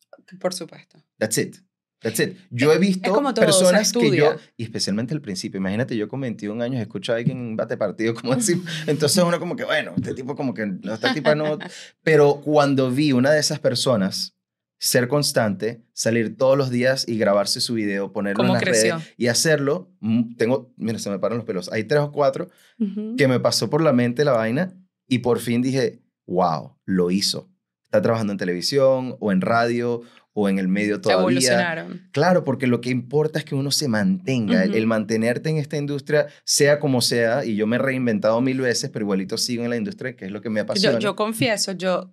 Por 0.41 0.55
supuesto. 0.55 1.05
That's 1.19 1.37
it. 1.37 1.57
That's 2.05 2.21
it. 2.21 2.37
Yo 2.51 2.71
he 2.71 2.79
visto 2.79 3.11
como 3.15 3.33
todo, 3.33 3.47
personas 3.47 3.91
que 3.91 4.15
yo, 4.15 4.37
y 4.59 4.65
especialmente 4.65 5.15
al 5.15 5.23
principio, 5.23 5.57
imagínate 5.59 5.97
yo 5.97 6.07
con 6.07 6.21
21 6.21 6.63
años 6.63 6.83
escucho 6.83 7.15
a 7.15 7.17
alguien 7.17 7.39
en 7.39 7.57
bate 7.57 7.79
partido, 7.79 8.13
como 8.15 8.35
así, 8.35 8.63
entonces 8.87 9.25
uno 9.25 9.41
como 9.41 9.57
que, 9.57 9.65
bueno, 9.65 9.95
este 9.97 10.13
tipo 10.13 10.37
como 10.37 10.53
que, 10.53 10.67
no, 10.67 10.93
esta 10.93 11.15
tipa 11.15 11.35
no, 11.35 11.59
pero 12.03 12.43
cuando 12.45 12.91
vi 12.91 13.13
una 13.13 13.31
de 13.33 13.41
esas 13.41 13.59
personas 13.59 14.37
ser 14.79 15.09
constante, 15.09 15.83
salir 15.95 16.37
todos 16.37 16.59
los 16.59 16.69
días 16.69 17.09
y 17.09 17.17
grabarse 17.17 17.63
su 17.63 17.73
video, 17.73 18.13
ponerlo 18.13 18.43
en 18.43 18.49
¿Cómo 18.49 18.55
las 18.55 18.63
creció? 18.63 18.97
redes 18.99 19.15
y 19.17 19.29
hacerlo, 19.29 19.91
mm, 20.01 20.37
tengo, 20.37 20.75
mira, 20.77 20.99
se 20.99 21.09
me 21.09 21.19
paran 21.19 21.39
los 21.39 21.47
pelos, 21.47 21.73
hay 21.73 21.85
tres 21.85 22.01
o 22.03 22.13
cuatro 22.13 22.51
Ujú. 22.79 23.17
que 23.17 23.27
me 23.27 23.41
pasó 23.41 23.71
por 23.71 23.81
la 23.81 23.95
mente 23.95 24.27
la 24.27 24.33
vaina 24.33 24.75
y 25.09 25.21
por 25.21 25.39
fin 25.39 25.63
dije, 25.63 26.03
wow, 26.27 26.77
lo 26.85 27.11
hizo. 27.11 27.49
Está 27.85 28.03
trabajando 28.03 28.33
en 28.33 28.39
televisión 28.39 29.17
o 29.21 29.33
en 29.33 29.41
radio 29.41 30.03
o 30.37 30.49
en 30.49 30.59
el 30.59 30.67
medio 30.69 31.01
todavía. 31.01 31.21
Evolucionaron. 31.23 32.09
Claro, 32.11 32.43
porque 32.45 32.67
lo 32.67 32.81
que 32.81 32.91
importa 32.91 33.39
es 33.39 33.45
que 33.45 33.55
uno 33.55 33.71
se 33.71 33.87
mantenga, 33.89 34.65
el- 34.65 34.87
mantenerte 34.87 35.49
en 35.49 35.59
esta 35.59 35.77
industria, 35.77 36.27
sea 36.45 36.81
como 36.81 37.01
sea, 37.01 37.45
y 37.45 37.55
yo 37.57 37.67
me 37.69 37.77
he 37.77 37.79
reinventado 37.79 38.41
mil 38.41 38.61
veces, 38.61 38.91
pero 38.91 39.05
igualito 39.05 39.39
sigo 39.39 39.63
en 39.65 39.71
la 39.71 39.77
industria, 39.77 40.17
que 40.17 40.25
es 40.27 40.33
lo 40.33 40.41
que 40.41 40.51
me 40.51 40.61
apasiona. 40.61 40.99
Yo, 40.99 41.11
yo 41.11 41.17
confieso, 41.17 41.73
yo 41.73 42.11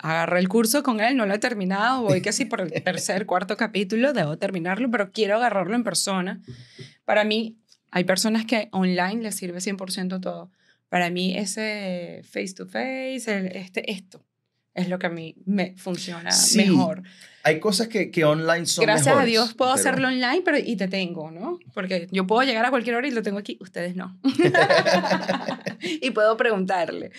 agarré 0.00 0.38
el 0.40 0.48
curso 0.48 0.82
con 0.82 1.00
él, 1.00 1.16
no 1.18 1.26
lo 1.26 1.34
he 1.34 1.38
terminado, 1.38 2.00
voy 2.02 2.22
casi 2.22 2.46
por 2.46 2.62
el 2.62 2.72
tercer, 2.84 3.26
cuarto 3.26 3.58
capítulo, 3.58 4.14
debo 4.14 4.38
terminarlo, 4.38 4.90
pero 4.90 5.12
quiero 5.12 5.36
agarrarlo 5.36 5.74
en 5.76 5.84
persona. 5.84 6.40
Para 7.04 7.24
mí, 7.24 7.58
hay 7.90 8.04
personas 8.04 8.46
que 8.46 8.68
online 8.72 9.22
les 9.22 9.34
sirve 9.34 9.58
100% 9.58 10.20
todo. 10.20 10.50
Para 10.88 11.10
mí, 11.10 11.36
ese 11.36 12.22
face 12.24 12.54
to 12.54 12.64
face, 12.66 13.24
el- 13.26 13.54
este, 13.54 13.90
esto, 13.92 14.24
es 14.74 14.88
lo 14.88 14.98
que 14.98 15.06
a 15.06 15.10
mí 15.10 15.34
me 15.44 15.74
funciona 15.76 16.30
Sí, 16.32 16.58
mejor. 16.58 17.02
Hay 17.44 17.58
cosas 17.60 17.88
que, 17.88 18.10
que 18.10 18.24
online 18.24 18.66
son 18.66 18.84
Gracias 18.84 19.16
a 19.16 19.24
Dios 19.24 19.54
puedo 19.54 19.72
pero- 19.74 19.80
hacerlo 19.80 20.08
online, 20.08 20.42
pero 20.44 20.58
y 20.58 20.76
te 20.76 20.88
tengo, 20.88 21.30
¿no? 21.30 21.58
Porque 21.74 22.06
yo 22.12 22.26
puedo 22.26 22.42
llegar 22.42 22.64
a 22.64 22.70
cualquier 22.70 22.94
hora 22.96 23.08
y 23.08 23.10
lo 23.10 23.22
tengo 23.22 23.38
aquí, 23.38 23.58
ustedes 23.60 23.96
no. 23.96 24.18
y 25.80 26.10
puedo 26.10 26.36
preguntarle. 26.36 27.10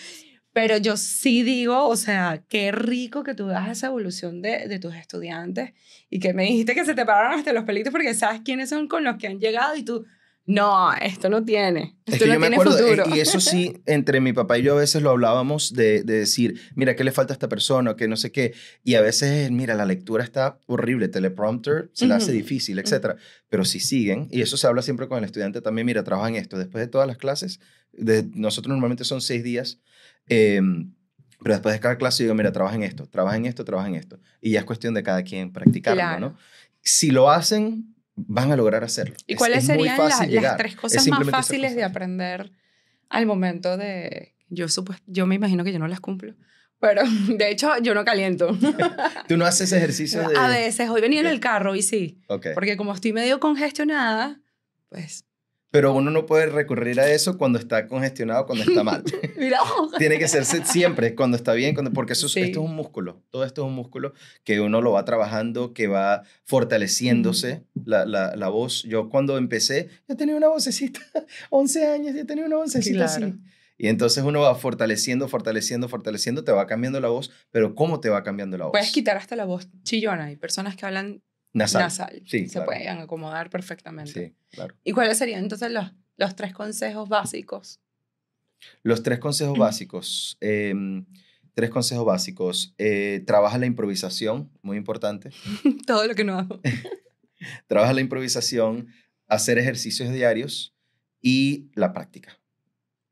Pero 0.52 0.76
yo 0.76 0.96
sí 0.96 1.42
digo, 1.42 1.88
o 1.88 1.96
sea, 1.96 2.44
qué 2.48 2.70
rico 2.70 3.24
que 3.24 3.34
tú 3.34 3.46
das 3.48 3.68
esa 3.70 3.88
evolución 3.88 4.40
de, 4.40 4.68
de 4.68 4.78
tus 4.78 4.94
estudiantes 4.94 5.72
y 6.08 6.20
que 6.20 6.32
me 6.32 6.44
dijiste 6.44 6.74
que 6.74 6.84
se 6.84 6.94
te 6.94 7.04
pararon 7.04 7.38
hasta 7.38 7.52
los 7.52 7.64
pelitos 7.64 7.90
porque 7.90 8.14
sabes 8.14 8.40
quiénes 8.44 8.68
son 8.68 8.86
con 8.86 9.02
los 9.02 9.16
que 9.16 9.26
han 9.26 9.40
llegado 9.40 9.74
y 9.74 9.82
tú, 9.82 10.06
no, 10.46 10.92
esto 10.94 11.30
no 11.30 11.42
tiene, 11.44 11.96
Es 12.04 12.14
esto 12.14 12.26
que 12.26 12.28
no 12.30 12.34
yo 12.34 12.40
me 12.40 12.48
tiene 12.48 12.56
acuerdo, 12.62 12.78
eh, 12.78 12.96
futuro. 12.96 13.16
y 13.16 13.20
eso 13.20 13.40
sí, 13.40 13.80
entre 13.86 14.20
mi 14.20 14.32
papá 14.34 14.58
y 14.58 14.62
yo 14.62 14.74
a 14.74 14.80
veces 14.80 15.00
lo 15.02 15.10
hablábamos 15.10 15.72
de, 15.72 16.02
de 16.02 16.18
decir, 16.18 16.60
mira, 16.74 16.94
¿qué 16.94 17.02
le 17.04 17.12
falta 17.12 17.32
a 17.32 17.36
esta 17.36 17.48
persona? 17.48 17.96
Que 17.96 18.08
no 18.08 18.16
sé 18.16 18.30
qué. 18.30 18.52
Y 18.82 18.94
a 18.96 19.00
veces, 19.00 19.50
mira, 19.50 19.74
la 19.74 19.86
lectura 19.86 20.22
está 20.22 20.58
horrible, 20.66 21.08
teleprompter 21.08 21.90
se 21.94 22.06
la 22.06 22.16
hace 22.16 22.32
difícil, 22.32 22.78
etc. 22.78 23.16
Pero 23.48 23.64
si 23.64 23.80
siguen, 23.80 24.28
y 24.30 24.42
eso 24.42 24.56
se 24.58 24.66
habla 24.66 24.82
siempre 24.82 25.08
con 25.08 25.18
el 25.18 25.24
estudiante 25.24 25.62
también, 25.62 25.86
mira, 25.86 26.04
trabaja 26.04 26.28
en 26.28 26.36
esto. 26.36 26.58
Después 26.58 26.84
de 26.84 26.88
todas 26.88 27.06
las 27.08 27.16
clases, 27.16 27.60
de, 27.92 28.24
nosotros 28.34 28.70
normalmente 28.70 29.04
son 29.04 29.20
seis 29.22 29.42
días, 29.42 29.80
eh, 30.28 30.60
pero 31.42 31.54
después 31.54 31.74
de 31.74 31.80
cada 31.80 31.96
clase 31.98 32.22
digo, 32.22 32.34
mira, 32.34 32.52
trabaja 32.52 32.74
en 32.76 32.82
esto, 32.82 33.06
trabaja 33.06 33.36
en 33.36 33.46
esto, 33.46 33.64
trabaja 33.64 33.88
en 33.88 33.94
esto. 33.94 34.18
Y 34.40 34.50
ya 34.52 34.60
es 34.60 34.64
cuestión 34.66 34.92
de 34.94 35.02
cada 35.02 35.22
quien 35.22 35.52
practicarlo, 35.52 36.00
Claro. 36.00 36.20
¿no? 36.20 36.36
Si 36.82 37.10
lo 37.10 37.30
hacen, 37.30 37.93
van 38.16 38.52
a 38.52 38.56
lograr 38.56 38.84
hacerlo. 38.84 39.16
¿Y 39.26 39.32
Es- 39.34 39.38
cuáles 39.38 39.58
es 39.58 39.66
serían 39.66 39.96
la- 39.98 40.26
las 40.42 40.56
tres 40.56 40.72
Es 40.74 40.78
cosas 40.80 41.08
más 41.08 41.28
fáciles 41.30 41.74
de 41.74 41.84
aprender 41.84 42.52
al 43.08 43.26
momento 43.26 43.76
de... 43.76 44.34
Yo, 44.48 44.66
supues- 44.68 45.02
yo 45.06 45.26
me 45.26 45.34
imagino 45.34 45.64
que 45.64 45.72
yo 45.72 45.78
no 45.78 45.88
las 45.88 46.00
cumplo, 46.00 46.34
pero 46.80 47.02
de 47.28 47.50
hecho 47.50 47.70
yo 47.82 47.94
no 47.94 48.04
caliento. 48.04 48.56
Tú 49.28 49.36
no 49.36 49.44
haces 49.46 49.72
ejercicio 49.72 50.28
de... 50.28 50.36
A 50.36 50.48
veces, 50.48 50.88
hoy 50.90 51.00
venía 51.00 51.20
en 51.20 51.26
el 51.26 51.40
carro 51.40 51.74
y 51.74 51.82
sí, 51.82 52.20
porque 52.54 52.76
como 52.76 52.92
estoy 52.92 53.12
medio 53.12 53.40
congestionada, 53.40 54.40
pues, 54.90 55.24
Pero 55.74 55.92
uno 55.92 56.12
no 56.12 56.24
puede 56.24 56.46
recurrir 56.46 57.00
a 57.00 57.10
eso 57.10 57.36
cuando 57.36 57.58
está 57.58 57.88
congestionado, 57.88 58.46
cuando 58.46 58.62
está 58.64 58.84
mal. 58.84 59.02
mira, 59.36 59.58
Tiene 59.98 60.18
que 60.18 60.26
hacerse 60.26 60.64
siempre 60.64 61.16
cuando 61.16 61.36
está 61.36 61.52
bien, 61.52 61.74
cuando, 61.74 61.92
porque 61.92 62.12
eso, 62.12 62.26
es- 62.26 62.32
Sí. 62.32 62.40
esto 62.42 62.62
es 62.62 62.66
un 62.70 62.76
músculo. 62.76 63.24
Todo 63.30 63.42
esto 63.44 63.62
es 63.62 63.66
un 63.66 63.74
músculo 63.74 64.12
que 64.44 64.60
uno 64.60 64.80
lo 64.80 64.92
va 64.92 65.04
trabajando, 65.04 65.72
que 65.74 65.88
va 65.88 66.22
fortaleciéndose 66.44 67.64
la, 67.84 68.04
la, 68.06 68.36
la 68.36 68.48
voz. 68.50 68.84
Yo 68.84 69.08
cuando 69.08 69.36
empecé, 69.36 69.88
yo 70.08 70.16
tenía 70.16 70.36
una 70.36 70.48
vocecita, 70.48 71.00
11 71.50 71.86
años, 71.86 72.14
yo 72.14 72.24
tenía 72.24 72.44
una 72.46 72.56
vocecita 72.56 73.06
Claro. 73.06 73.26
así. 73.26 73.34
Y 73.76 73.88
entonces 73.88 74.22
uno 74.22 74.40
va 74.42 74.54
fortaleciendo, 74.54 75.26
fortaleciendo, 75.26 75.88
fortaleciendo, 75.88 76.44
te 76.44 76.52
va 76.52 76.68
cambiando 76.68 77.00
la 77.00 77.08
voz, 77.08 77.32
pero 77.50 77.74
¿cómo 77.74 77.98
te 77.98 78.08
va 78.08 78.22
cambiando 78.22 78.56
la 78.56 78.66
voz? 78.66 78.70
puedes 78.72 78.92
quitar 78.92 79.16
hasta 79.16 79.34
la 79.34 79.44
voz 79.44 79.68
chillona. 79.82 80.26
Hay 80.26 80.36
personas 80.36 80.76
que 80.76 80.86
hablan 80.86 81.20
Nasal. 81.54 81.82
nasal, 81.82 82.22
Sí, 82.26 82.46
se 82.46 82.52
claro. 82.54 82.66
pueden 82.66 82.98
acomodar 82.98 83.48
perfectamente. 83.48 84.12
Sí, 84.12 84.34
claro. 84.50 84.74
¿Y 84.84 84.92
cuáles 84.92 85.16
serían 85.18 85.42
entonces 85.42 85.70
las 85.70 85.92
los 86.16 86.36
tres 86.36 86.52
consejos 86.52 87.08
básicos. 87.08 87.80
Los 88.82 89.02
tres 89.02 89.18
consejos 89.18 89.58
básicos. 89.58 90.36
em, 90.40 91.06
tres 91.54 91.70
consejos 91.70 92.04
básicos. 92.04 92.74
Eh, 92.78 93.22
trabaja 93.26 93.58
la 93.58 93.66
improvisación, 93.66 94.50
muy 94.62 94.76
importante. 94.76 95.30
Todo 95.86 96.06
lo 96.06 96.14
que 96.14 96.24
no 96.24 96.38
hago. 96.38 96.60
Trabaja 97.66 97.92
la 97.92 98.00
improvisación, 98.00 98.88
hacer 99.26 99.58
ejercicios 99.58 100.12
diarios 100.12 100.74
y 101.20 101.70
la 101.74 101.92
práctica. 101.92 102.38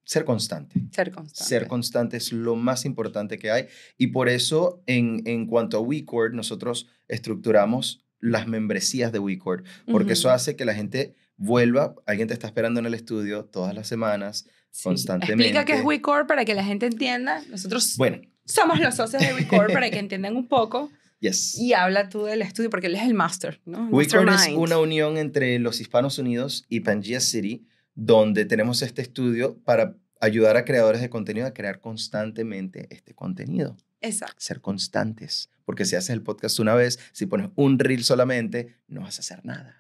Ser 0.05 0.25
constante. 0.25 0.81
Ser 0.91 1.11
constante. 1.13 1.49
Ser 1.49 1.67
constante 1.69 2.17
es 2.17 2.33
lo 2.33 2.57
más 2.57 2.85
importante 2.85 3.39
que 3.39 3.51
hay. 3.51 3.67
Y 3.99 4.09
por 4.09 4.29
eso, 4.29 4.83
en, 4.87 5.23
en 5.27 5.47
cuanto 5.47 5.77
a 5.77 5.81
WeCord, 5.81 6.35
nosotros 6.35 6.89
estructuramos 7.09 8.05
las 8.23 8.47
membresías 8.47 9.13
de 9.13 9.19
WeCord, 9.19 9.65
porque 9.91 10.15
eso 10.15 10.31
hace 10.31 10.57
que 10.57 10.65
la 10.65 10.75
gente 10.75 11.15
vuelva. 11.37 11.95
Alguien 12.07 12.29
te 12.29 12.33
está 12.35 12.47
esperando 12.47 12.81
en 12.81 12.87
el 12.87 12.95
estudio 12.95 13.45
todas 13.45 13.75
las 13.75 13.87
semanas, 13.87 14.47
Sí. 14.71 14.85
constantemente. 14.85 15.43
Explica 15.45 15.67
qué 15.67 15.75
es 15.75 15.85
WeCore 15.85 16.25
para 16.27 16.47
que 16.47 16.55
la 16.55 16.65
gente 16.65 16.87
entienda. 16.87 17.43
Nosotros 17.51 17.97
Bueno, 17.99 18.23
somos 18.47 18.81
los 18.81 18.95
socios 18.95 19.21
de 19.21 19.35
WeCore 19.35 19.71
para 19.75 19.91
que 19.91 19.99
entiendan 19.99 20.35
un 20.37 20.49
poco. 20.49 20.91
yes. 21.21 21.59
Y 21.59 21.75
habla 21.75 22.09
tú 22.09 22.25
del 22.25 22.41
estudio 22.41 22.71
porque 22.71 22.87
él 22.87 22.95
es 22.95 23.03
el 23.03 23.13
master, 23.13 23.61
¿no? 23.67 23.89
WeCord 23.91 24.29
es 24.31 24.49
una 24.57 24.79
unión 24.79 25.19
entre 25.19 25.59
los 25.59 25.79
Hispanos 25.81 26.19
Unidos 26.19 26.65
y 26.71 26.81
Pangea 26.81 27.21
City, 27.21 27.67
donde 27.95 28.45
tenemos 28.47 28.81
este 28.81 29.03
estudio 29.03 29.59
para 29.65 29.95
ayudar 30.21 30.57
a 30.57 30.65
creadores 30.65 31.01
de 31.03 31.11
contenido 31.11 31.47
a 31.47 31.53
crear 31.53 31.81
constantemente 31.81 32.87
este 32.91 33.13
contenido. 33.15 33.77
Exacto. 34.03 34.37
Ser 34.39 34.61
constantes. 34.61 35.51
Porque 35.65 35.85
si 35.85 35.97
haces 35.97 36.11
el 36.11 36.23
podcast 36.23 36.59
una 36.59 36.75
vez, 36.75 36.99
si 37.13 37.27
pones 37.27 37.51
un 37.55 37.79
reel 37.79 38.05
solamente, 38.05 38.77
no 38.89 39.03
vas 39.03 39.19
a 39.19 39.21
hacer 39.21 39.45
nada. 39.45 39.79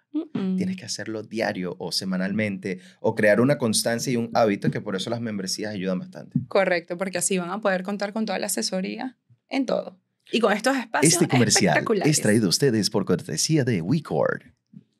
Tienes 0.57 0.77
que 0.77 0.85
hacerlo 0.85 1.23
diario 1.23 1.77
o 1.79 1.93
semanalmente 1.93 2.81
o 3.01 3.15
crear 3.15 3.41
una 3.41 3.59
constancia 3.59 4.13
y 4.13 4.17
un 4.17 4.31
hábito 4.35 4.71
que 4.71 4.81
por 4.81 4.97
eso 4.97 5.11
las 5.11 5.21
membresías 5.21 5.73
ayudan 5.73 5.99
bastante. 5.99 6.39
Correcto, 6.49 6.97
porque 6.97 7.19
así 7.19 7.39
van 7.39 7.51
a 7.51 7.61
poder 7.61 7.83
contar 7.83 8.13
con 8.13 8.27
toda 8.27 8.39
la 8.39 8.47
asesoría 8.47 9.19
en 9.49 9.67
todo. 9.67 9.99
Y 10.31 10.41
con 10.41 10.53
estos 10.53 10.77
espacios 10.77 11.15
Este 11.15 11.29
comercial 11.29 11.85
es 12.05 12.21
traído 12.21 12.47
a 12.47 12.49
ustedes 12.49 12.91
por 12.91 13.05
cortesía 13.05 13.65
de 13.65 13.83
WeCord. 13.83 14.43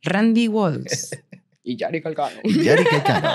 Randy 0.03 0.49
Walls 0.49 1.11
y 1.63 1.77
Yari 1.77 2.03
Calcano. 2.03 2.41
Y 2.43 2.63
Yari 2.63 2.85
Caicano. 2.91 3.33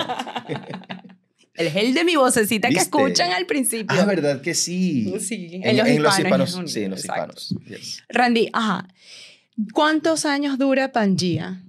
El 1.58 1.70
gel 1.72 1.94
de 1.94 2.04
mi 2.04 2.16
vocecita 2.16 2.68
que 2.70 2.76
¿Viste? 2.76 2.84
escuchan 2.98 3.32
al 3.34 3.46
principio. 3.46 3.98
Ah, 4.00 4.06
¿verdad 4.06 4.42
que 4.42 4.54
sí? 4.54 5.14
Sí, 5.20 5.60
En, 5.64 5.80
en 5.80 6.04
los 6.04 6.18
hispanos. 6.20 6.54
Unidos, 6.54 6.72
Sí, 6.72 6.84
en 6.84 6.92
los 6.92 7.00
exacto. 7.04 7.34
hispanos. 7.38 7.56
yes. 7.68 8.04
Randy, 8.10 8.50
ajá. 8.54 8.88
¿Cuántos 9.74 10.26
años 10.26 10.58
dura 10.60 10.92
Pangea? 10.92 11.64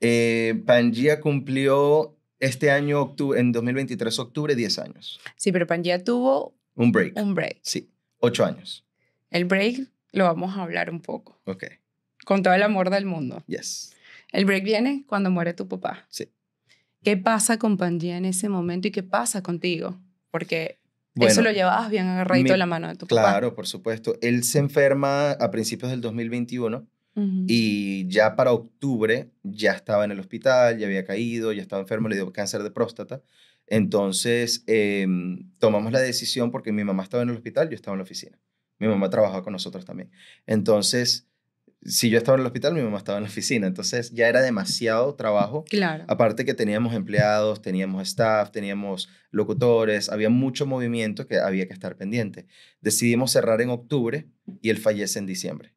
Eh, 0.00 0.60
Pangea 0.66 1.20
cumplió 1.20 2.16
este 2.40 2.70
año, 2.72 3.00
octubre, 3.00 3.38
en 3.38 3.52
2023, 3.52 4.18
octubre, 4.18 4.54
10 4.56 4.78
años. 4.80 5.20
Sí, 5.36 5.52
pero 5.52 5.66
Pangea 5.66 6.02
tuvo 6.02 6.54
Un 6.74 6.90
break. 6.90 7.16
un 7.16 7.34
break. 7.34 7.58
Sí, 7.62 7.88
8 8.18 8.44
años. 8.44 8.84
El 9.30 9.44
break 9.44 9.88
lo 10.10 10.24
vamos 10.24 10.56
a 10.56 10.62
hablar 10.62 10.90
un 10.90 11.00
poco, 11.00 11.40
Ok, 11.44 11.64
con 12.24 12.42
todo 12.42 12.52
el 12.54 12.62
amor 12.64 12.90
del 12.90 13.04
mundo. 13.06 13.44
yes. 13.46 13.92
El 14.32 14.44
break 14.44 14.64
viene 14.64 15.04
cuando 15.06 15.30
muere 15.30 15.54
tu 15.54 15.68
papá. 15.68 16.06
Sí. 16.08 16.28
¿Qué 17.02 17.16
pasa 17.16 17.58
con 17.58 17.76
Pangea 17.76 18.16
en 18.16 18.24
ese 18.24 18.48
momento 18.48 18.88
y 18.88 18.90
qué 18.90 19.02
pasa 19.02 19.42
contigo? 19.42 20.00
Porque 20.30 20.78
Bueno, 21.14 21.32
eso 21.32 21.42
lo 21.42 21.50
llevabas 21.52 21.90
bien 21.90 22.06
agarradito 22.06 22.44
mi- 22.44 22.50
de 22.50 22.56
la 22.56 22.66
mano 22.66 22.88
de 22.88 22.94
tu 22.96 23.06
papá. 23.06 23.22
Claro, 23.22 23.54
por 23.54 23.66
supuesto. 23.66 24.16
Él 24.22 24.44
se 24.44 24.58
enferma 24.60 25.32
a 25.32 25.50
principios 25.50 25.90
del 25.90 26.00
2021 26.00 26.86
Ujú. 27.14 27.44
y 27.48 28.06
ya 28.08 28.36
para 28.36 28.52
octubre 28.52 29.30
ya 29.42 29.72
estaba 29.72 30.04
en 30.04 30.12
el 30.12 30.20
hospital, 30.20 30.78
ya 30.78 30.86
había 30.86 31.04
caído, 31.04 31.52
ya 31.52 31.60
estaba 31.62 31.82
enfermo, 31.82 32.08
le 32.08 32.14
dio 32.16 32.32
cáncer 32.32 32.62
de 32.62 32.70
próstata. 32.70 33.20
Entonces 33.66 34.64
em, 34.66 35.50
tomamos 35.58 35.92
la 35.92 36.00
decisión 36.00 36.50
porque 36.50 36.72
mi 36.72 36.84
mamá 36.84 37.02
estaba 37.02 37.22
en 37.22 37.30
el 37.30 37.36
hospital, 37.36 37.68
yo 37.68 37.74
estaba 37.74 37.94
en 37.94 37.98
la 37.98 38.04
oficina. 38.04 38.38
Mi 38.78 38.86
mamá 38.88 39.10
trabajaba 39.10 39.42
con 39.42 39.52
nosotros 39.52 39.84
también. 39.84 40.10
Entonces, 40.46 41.26
si 41.84 42.10
yo 42.10 42.18
estaba 42.18 42.36
en 42.36 42.40
el 42.42 42.46
hospital, 42.46 42.74
mi 42.74 42.80
mamá 42.82 42.98
estaba 42.98 43.18
en 43.18 43.24
la 43.24 43.30
oficina. 43.30 43.66
Entonces 43.66 44.10
ya 44.12 44.28
era 44.28 44.40
demasiado 44.42 45.14
trabajo. 45.14 45.64
Claro. 45.68 46.04
Aparte 46.08 46.44
que 46.44 46.54
teníamos 46.54 46.94
empleados, 46.94 47.60
teníamos 47.62 48.02
staff, 48.08 48.50
teníamos 48.52 49.08
locutores, 49.30 50.08
había 50.08 50.30
mucho 50.30 50.64
movimiento 50.66 51.26
que 51.26 51.38
había 51.38 51.66
que 51.66 51.72
estar 51.72 51.96
pendiente. 51.96 52.46
Decidimos 52.80 53.32
cerrar 53.32 53.60
en 53.60 53.70
octubre 53.70 54.28
y 54.60 54.70
él 54.70 54.78
fallece 54.78 55.18
en 55.18 55.26
diciembre. 55.26 55.74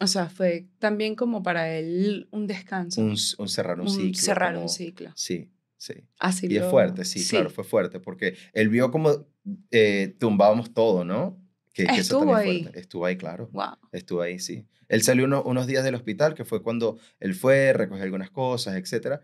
O 0.00 0.06
sea, 0.06 0.28
fue 0.28 0.68
también 0.78 1.14
como 1.16 1.42
para 1.42 1.72
él 1.76 2.28
un 2.30 2.46
descanso. 2.46 3.00
Un, 3.00 3.16
un 3.38 3.48
cerrar 3.48 3.80
un, 3.80 3.88
un 3.88 3.94
ciclo. 3.94 4.20
cerrar 4.22 4.52
como- 4.54 4.62
un 4.64 4.68
ciclo. 4.68 5.10
Sí, 5.16 5.50
sí. 5.76 5.94
Así 6.20 6.46
Y 6.48 6.56
es 6.56 6.62
lo- 6.62 6.70
fuerte, 6.70 7.04
sí, 7.04 7.24
claro, 7.28 7.50
fue 7.50 7.64
fuerte, 7.64 7.98
porque 8.00 8.34
él 8.52 8.68
vio 8.68 8.90
como 8.92 9.26
eh, 9.70 10.14
tumbábamos 10.20 10.72
todo, 10.74 11.04
¿no? 11.04 11.40
Que, 11.78 11.84
que 11.86 11.92
eso 12.00 12.18
Estuvo 12.18 12.34
ahí. 12.34 12.62
fuerte. 12.62 12.80
Estuvo 12.80 13.06
ahí, 13.06 13.16
claro. 13.16 13.48
Wow. 13.52 13.76
Estuvo 13.92 14.20
ahí, 14.20 14.38
sí. 14.40 14.66
Él 14.88 15.02
salió 15.02 15.26
uno- 15.26 15.42
unos 15.44 15.66
días 15.68 15.84
del 15.84 15.94
hospital, 15.94 16.34
que 16.34 16.44
fue 16.44 16.60
cuando 16.62 16.98
él 17.20 17.34
fue, 17.34 17.72
recogió 17.72 18.02
algunas 18.02 18.30
cosas, 18.30 18.74
etcétera. 18.74 19.20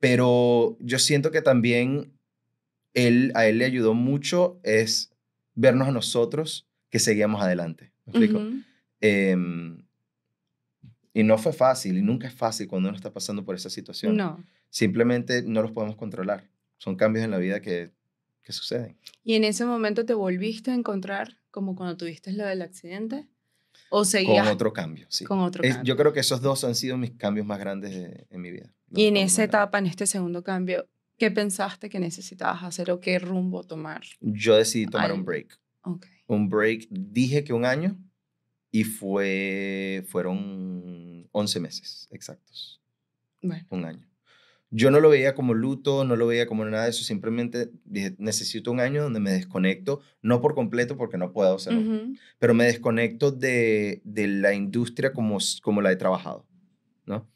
Pero 0.00 0.76
yo 0.80 0.98
siento 0.98 1.30
que 1.30 1.42
también 1.42 2.12
él, 2.94 3.30
a 3.36 3.46
él 3.46 3.58
le 3.58 3.66
ayudó 3.66 3.94
mucho 3.94 4.58
es 4.64 5.12
vernos 5.54 5.86
a 5.86 5.92
nosotros 5.92 6.66
que 6.90 6.98
seguíamos 6.98 7.40
adelante. 7.40 7.92
¿Me 8.06 8.10
explico? 8.10 8.42
Em, 9.00 9.84
y 11.14 11.22
no 11.22 11.38
fue 11.38 11.52
fácil, 11.52 11.98
y 11.98 12.02
nunca 12.02 12.26
es 12.26 12.34
fácil 12.34 12.66
cuando 12.66 12.88
uno 12.88 12.96
está 12.96 13.12
pasando 13.12 13.44
por 13.44 13.54
esa 13.54 13.70
situación. 13.70 14.16
No. 14.16 14.42
Simplemente 14.70 15.42
no 15.42 15.62
los 15.62 15.70
podemos 15.70 15.96
controlar. 15.96 16.48
Son 16.78 16.96
cambios 16.96 17.24
en 17.24 17.30
la 17.30 17.38
vida 17.38 17.60
que, 17.60 17.92
que 18.42 18.52
suceden. 18.52 18.96
¿Y 19.24 19.34
en 19.34 19.44
ese 19.44 19.64
momento 19.64 20.04
te 20.04 20.14
volviste 20.14 20.70
a 20.70 20.74
encontrar 20.74 21.38
como 21.50 21.74
cuando 21.76 21.96
tuviste 21.96 22.32
lo 22.32 22.44
del 22.44 22.62
accidente? 22.62 23.26
¿O 23.90 24.04
seguías 24.04 24.44
Con 24.44 24.54
otro 24.54 24.72
cambio, 24.72 25.06
sí. 25.10 25.24
con 25.24 25.40
otro 25.40 25.62
Es- 25.62 25.74
cambio? 25.76 25.92
yo 25.94 25.96
creo 25.98 26.12
que 26.12 26.20
esos 26.20 26.40
dos 26.40 26.64
han 26.64 26.74
sido 26.74 26.96
mis 26.96 27.12
cambios 27.12 27.46
más 27.46 27.58
grandes 27.58 27.90
de- 27.94 28.26
en 28.30 28.40
mi 28.40 28.50
vida. 28.50 28.72
Y 28.94 29.06
en 29.06 29.16
esa 29.16 29.44
etapa, 29.44 29.78
en 29.78 29.86
este 29.86 30.06
segundo 30.06 30.42
cambio, 30.42 30.88
¿qué 31.18 31.30
pensaste 31.30 31.88
que 31.88 32.00
necesitabas 32.00 32.62
hacer 32.64 32.90
o 32.90 33.00
qué 33.00 33.18
rumbo 33.18 33.64
tomar? 33.64 34.02
Yo 34.20 34.56
decidí 34.56 34.86
tomar 34.86 35.10
Al- 35.10 35.18
un 35.18 35.24
break. 35.24 35.58
Ok. 35.82 36.06
Un 36.26 36.48
break, 36.48 36.86
dije 36.90 37.44
que 37.44 37.52
un 37.52 37.64
año 37.64 37.98
y 38.70 38.84
fue, 38.84 40.04
fueron 40.08 41.28
11 41.32 41.60
meses 41.60 42.08
exactos. 42.10 42.80
Bueno. 43.42 43.66
un 43.70 43.84
año. 43.84 44.08
Yo 44.74 44.90
no 44.90 45.00
lo 45.00 45.10
veía 45.10 45.34
como 45.34 45.52
luto, 45.52 46.02
no 46.02 46.16
lo 46.16 46.26
veía 46.26 46.46
como 46.46 46.64
nada 46.64 46.84
de 46.84 46.90
eso, 46.90 47.04
simplemente 47.04 47.70
dije, 47.84 48.14
necesito 48.18 48.72
un 48.72 48.80
año 48.80 49.02
donde 49.02 49.20
me 49.20 49.30
desconecto, 49.30 50.00
no 50.22 50.40
por 50.40 50.54
completo 50.54 50.96
porque 50.96 51.18
no 51.18 51.30
puedo 51.32 51.54
hacerlo, 51.56 51.80
Ujú. 51.80 52.14
pero 52.38 52.54
me 52.54 52.64
desconecto 52.64 53.30
de, 53.30 54.00
de 54.04 54.26
la 54.28 54.54
industria 54.54 55.12
como, 55.12 55.36
como 55.62 55.82
la 55.82 55.92
he 55.92 55.96
trabajado, 55.96 56.46
¿no? 57.04 57.28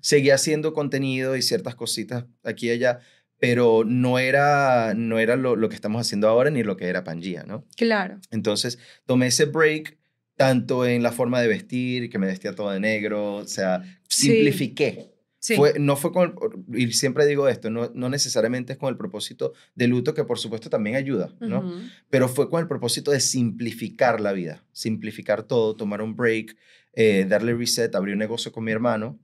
Seguía 0.00 0.36
haciendo 0.36 0.72
contenido 0.72 1.36
y 1.36 1.42
ciertas 1.42 1.74
cositas 1.74 2.26
aquí 2.44 2.68
y 2.68 2.70
allá, 2.70 3.00
pero 3.40 3.82
no 3.84 4.20
era, 4.20 4.94
no 4.94 5.18
era 5.18 5.34
lo, 5.34 5.56
lo 5.56 5.68
que 5.68 5.74
estamos 5.74 6.00
haciendo 6.00 6.28
ahora 6.28 6.50
ni 6.50 6.62
lo 6.62 6.76
que 6.76 6.86
era 6.86 7.02
Pangea, 7.02 7.42
¿no? 7.42 7.66
Claro. 7.76 8.20
Entonces 8.30 8.78
tomé 9.04 9.26
ese 9.26 9.46
break 9.46 9.98
tanto 10.36 10.86
en 10.86 11.02
la 11.02 11.10
forma 11.10 11.40
de 11.40 11.48
vestir, 11.48 12.08
que 12.08 12.18
me 12.18 12.26
vestía 12.26 12.54
todo 12.54 12.70
de 12.70 12.78
negro, 12.80 13.34
o 13.34 13.46
sea, 13.46 13.82
simplifiqué. 14.08 14.92
Sí. 14.92 15.13
Fue, 15.56 15.78
no 15.78 15.96
fue 15.96 16.12
con 16.12 16.34
el, 16.72 16.80
y 16.80 16.92
siempre 16.92 17.26
digo 17.26 17.48
esto, 17.48 17.68
no, 17.68 17.90
no 17.94 18.08
necesariamente 18.08 18.72
es 18.72 18.78
con 18.78 18.88
el 18.88 18.96
propósito 18.96 19.52
de 19.74 19.86
luto, 19.88 20.14
que 20.14 20.24
por 20.24 20.38
supuesto 20.38 20.70
también 20.70 20.96
ayuda, 20.96 21.34
¿no? 21.40 21.70
Pero 22.08 22.28
fue 22.28 22.48
con 22.48 22.60
el 22.60 22.68
propósito 22.68 23.10
de 23.10 23.20
simplificar 23.20 24.20
la 24.20 24.32
vida, 24.32 24.64
simplificar 24.72 25.42
todo, 25.42 25.76
tomar 25.76 26.00
un 26.00 26.16
break, 26.16 26.56
eh, 26.94 27.26
darle 27.28 27.54
reset, 27.54 27.94
abrir 27.94 28.14
un 28.14 28.20
negocio 28.20 28.52
con 28.52 28.64
mi 28.64 28.72
hermano 28.72 29.18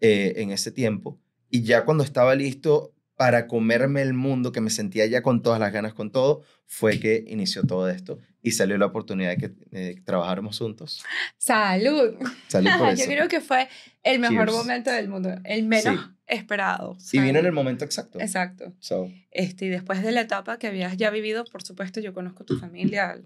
eh, 0.00 0.34
en 0.36 0.50
ese 0.50 0.70
tiempo. 0.70 1.18
Y 1.50 1.62
ya 1.62 1.84
cuando 1.84 2.04
estaba 2.04 2.34
listo 2.34 2.94
para 3.16 3.46
comerme 3.46 4.02
el 4.02 4.12
mundo, 4.14 4.52
que 4.52 4.60
me 4.60 4.70
sentía 4.70 5.06
ya 5.06 5.22
con 5.22 5.42
todas 5.42 5.58
las 5.58 5.72
ganas 5.72 5.94
con 5.94 6.10
todo, 6.12 6.42
fue 6.66 7.00
que 7.00 7.24
inició 7.28 7.62
todo 7.62 7.88
esto 7.88 8.18
y 8.42 8.52
salió 8.52 8.76
la 8.78 8.86
oportunidad 8.86 9.30
de 9.30 9.36
que 9.38 9.54
eh, 9.72 10.02
trabajáramos 10.04 10.58
juntos. 10.58 11.02
Salud. 11.38 12.14
Salí 12.48 12.68
por 12.78 12.88
eso. 12.90 13.02
Yo 13.04 13.08
creo 13.10 13.28
que 13.28 13.40
fue 13.40 13.68
el 14.02 14.18
mejor 14.20 14.46
Cheers. 14.48 14.52
momento 14.52 14.90
del 14.90 15.08
mundo, 15.08 15.30
el 15.44 15.64
menos 15.64 15.94
Sí. 15.98 16.00
esperado. 16.26 16.96
Y 17.12 17.18
vino 17.18 17.28
en 17.30 17.34
Salud. 17.36 17.46
el 17.46 17.52
momento 17.52 17.84
exacto. 17.84 18.20
Exacto. 18.20 18.74
So, 18.80 19.10
Este, 19.30 19.66
y 19.66 19.68
después 19.68 20.02
de 20.02 20.12
la 20.12 20.20
etapa 20.22 20.58
que 20.58 20.66
habías 20.66 20.96
ya 20.96 21.10
vivido, 21.10 21.44
por 21.50 21.62
supuesto, 21.62 22.00
yo 22.00 22.12
conozco 22.12 22.44
tu 22.44 22.58
familia 22.58 23.18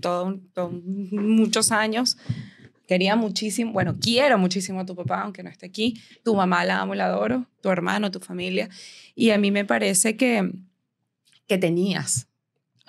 todo, 0.00 0.40
todo 0.52 0.70
muchos 0.70 1.72
años. 1.72 2.16
Quería 2.86 3.16
muchísimo, 3.16 3.72
bueno, 3.72 3.96
quiero 4.00 4.38
muchísimo 4.38 4.80
a 4.80 4.86
tu 4.86 4.94
papá, 4.94 5.22
aunque 5.22 5.42
no 5.42 5.50
esté 5.50 5.66
aquí. 5.66 6.00
Tu 6.22 6.34
mamá 6.34 6.64
la 6.64 6.80
amo, 6.80 6.94
la 6.94 7.06
adoro, 7.06 7.46
tu 7.62 7.70
hermano, 7.70 8.10
tu 8.10 8.20
familia. 8.20 8.68
Y 9.14 9.30
a 9.30 9.38
mí 9.38 9.50
me 9.50 9.64
parece 9.64 10.16
que, 10.16 10.50
que 11.46 11.58
tenías, 11.58 12.28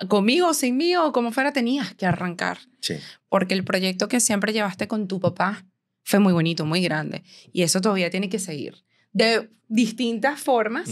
conmigo 0.08 0.52
sin 0.54 0.76
mí 0.76 0.94
o 0.96 1.12
como 1.12 1.32
fuera, 1.32 1.52
tenías 1.52 1.94
que 1.94 2.06
arrancar. 2.06 2.58
sí. 2.80 2.96
Porque 3.28 3.54
el 3.54 3.64
proyecto 3.64 4.08
que 4.08 4.20
siempre 4.20 4.52
llevaste 4.52 4.86
con 4.88 5.08
tu 5.08 5.20
papá 5.20 5.64
fue 6.02 6.20
muy 6.20 6.32
bonito, 6.32 6.64
muy 6.64 6.80
grande. 6.82 7.22
Y 7.52 7.62
eso 7.62 7.80
todavía 7.80 8.10
tiene 8.10 8.28
que 8.28 8.38
seguir. 8.38 8.84
de 9.12 9.50
distintas 9.68 10.40
formas. 10.40 10.88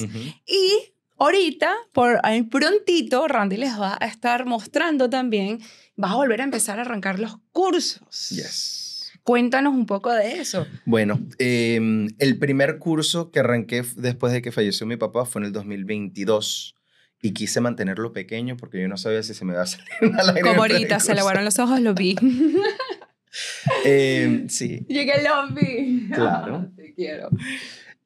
Y 0.47 0.73
ahorita, 1.17 1.73
por 1.93 2.19
ahí 2.25 2.43
prontito, 2.43 3.29
Randy 3.29 3.57
les 3.57 3.79
va 3.79 3.97
a 4.01 4.07
estar 4.07 4.47
mostrando 4.47 5.09
también, 5.09 5.61
vas 5.97 6.11
a 6.13 6.17
volver 6.17 6.41
a 6.41 6.45
empezar 6.45 6.79
a 6.79 6.83
arrancar 6.83 7.19
los 7.21 7.37
cursos. 7.53 8.29
Yes. 8.31 8.94
Cuéntanos 9.25 9.73
un 9.73 9.87
poco 9.87 10.13
de 10.13 10.39
eso. 10.41 10.67
Bueno, 10.85 11.19
em, 11.39 12.09
el 12.19 12.39
primer 12.39 12.79
curso 12.79 13.31
que 13.31 13.41
arranqué 13.41 13.83
después 13.97 14.35
de 14.35 14.43
que 14.43 14.53
falleció 14.53 14.87
mi 14.87 14.97
papá 14.97 15.25
fue 15.25 15.41
en 15.41 15.47
el 15.47 15.53
2022 15.53 16.75
y 17.23 17.33
quise 17.33 17.63
mantenerlo 17.63 18.13
pequeño 18.13 18.59
porque 18.59 18.83
yo 18.83 18.87
no 18.87 18.99
sabía 18.99 19.23
si 19.23 19.33
se 19.33 19.47
me 19.47 19.55
iba 19.55 19.63
a 19.63 19.67
salir 19.67 19.89
una 20.03 20.23
lágrima. 20.23 20.51
Como 20.51 20.61
ahorita 20.61 21.01
se 21.01 21.13
aguaron 21.13 21.45
los 21.45 21.59
ojos, 21.59 21.81
lo 21.81 21.95
vi. 21.95 22.17
Em, 23.85 24.49
sí. 24.49 24.87
Llegué 24.89 25.15
lo 25.25 25.53
vi. 25.53 26.09
Claro. 26.13 26.71
Te 26.77 26.95
quiero. 26.95 27.31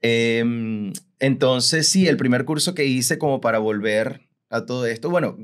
Em, 0.01 0.93
entonces, 1.19 1.89
sí, 1.89 2.07
el 2.07 2.17
primer 2.17 2.45
curso 2.45 2.75
que 2.75 2.87
hice 2.87 3.19
como 3.19 3.41
para 3.41 3.59
volver 3.59 4.23
a 4.51 4.65
todo 4.65 4.87
esto, 4.87 5.11
bueno, 5.11 5.37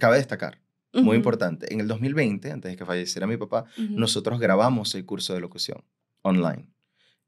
cabe 0.00 0.16
destacar, 0.16 0.58
muy 0.94 1.02
Ujú, 1.02 1.14
importante, 1.14 1.72
en 1.72 1.80
el 1.80 1.88
2020, 1.88 2.50
antes 2.52 2.70
de 2.72 2.76
que 2.76 2.84
falleciera 2.86 3.26
mi 3.26 3.36
papá, 3.36 3.64
ujú. 3.76 3.98
nosotros 3.98 4.38
grabamos 4.40 4.94
el 4.94 5.04
curso 5.04 5.34
de 5.34 5.40
locución 5.40 5.82
online 6.22 6.68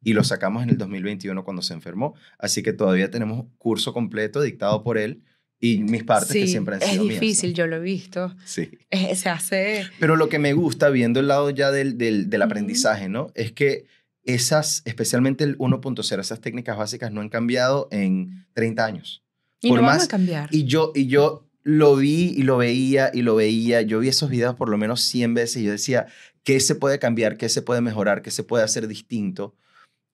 y 0.03 0.13
lo 0.13 0.23
sacamos 0.25 0.63
en 0.63 0.71
el 0.71 0.79
2021 0.79 1.45
cuando 1.45 1.63
se 1.63 1.75
enfermó, 1.75 2.15
así 2.39 2.63
que 2.63 2.73
todavía 2.73 3.11
tenemos 3.11 3.47
curso 3.59 3.93
completo 3.93 4.41
dictado 4.41 4.83
por 4.83 4.99
él 4.99 5.23
y 5.59 5.79
mis 5.79 6.05
partes 6.05 6.33
que 6.35 6.43
Sí, 6.47 6.49
siempre 6.49 6.77
han 6.77 6.83
es 6.83 6.89
sido 6.91 7.05
mías, 7.05 7.15
¿no? 7.17 7.21
difícil, 7.21 7.55
yo 7.55 7.67
lo 7.67 7.77
he 7.77 7.81
visto. 7.81 8.37
Sí. 8.45 8.71
Se 9.15 9.29
hace... 9.31 9.87
Pero 9.99 10.15
lo 10.17 10.29
que 10.29 10.39
me 10.39 10.53
gusta, 10.53 10.91
viendo 10.91 11.19
el 11.19 11.29
lado 11.29 11.49
ya 11.51 11.71
del, 11.71 11.97
del, 11.97 12.29
del 12.29 12.41
Ujú. 12.43 12.47
aprendizaje, 12.47 13.09
¿no? 13.09 13.29
Es 13.35 13.53
que 13.53 13.87
esas, 14.23 14.83
especialmente 14.85 15.45
el 15.45 15.57
1.0, 15.59 16.21
esas 16.21 16.41
técnicas 16.41 16.77
básicas 16.77 17.11
no 17.11 17.21
han 17.23 17.31
cambiado 17.31 17.89
en 17.91 18.47
30 18.53 18.85
años. 18.85 19.25
Y 19.63 19.69
Por 19.71 19.81
no 19.81 19.87
van 19.87 19.97
más- 19.97 20.05
a 20.05 20.09
cambiar. 20.09 20.49
Y 20.53 20.65
yo, 20.65 20.93
y 20.95 21.07
yo 21.07 21.46
lo 21.67 21.97
vi 21.97 22.33
y 22.37 22.45
lo 22.45 22.59
veía 22.59 23.11
y 23.13 23.23
lo 23.23 23.35
veía. 23.35 23.83
Yo 23.83 23.99
vi 23.99 24.07
esos 24.07 24.31
videos 24.31 24.55
por 24.55 24.69
lo 24.69 24.79
menos 24.79 25.01
100 25.01 25.35
veces 25.35 25.57
y 25.57 25.65
yo 25.65 25.73
decía, 25.73 26.07
¿qué 26.45 26.61
se 26.61 26.77
puede 26.77 27.01
cambiar? 27.01 27.37
¿Qué 27.37 27.49
se 27.49 27.61
puede 27.61 27.81
mejorar? 27.81 28.23
¿Qué 28.23 28.31
se 28.31 28.45
puede 28.45 28.63
hacer 28.63 28.87
distinto? 28.87 29.57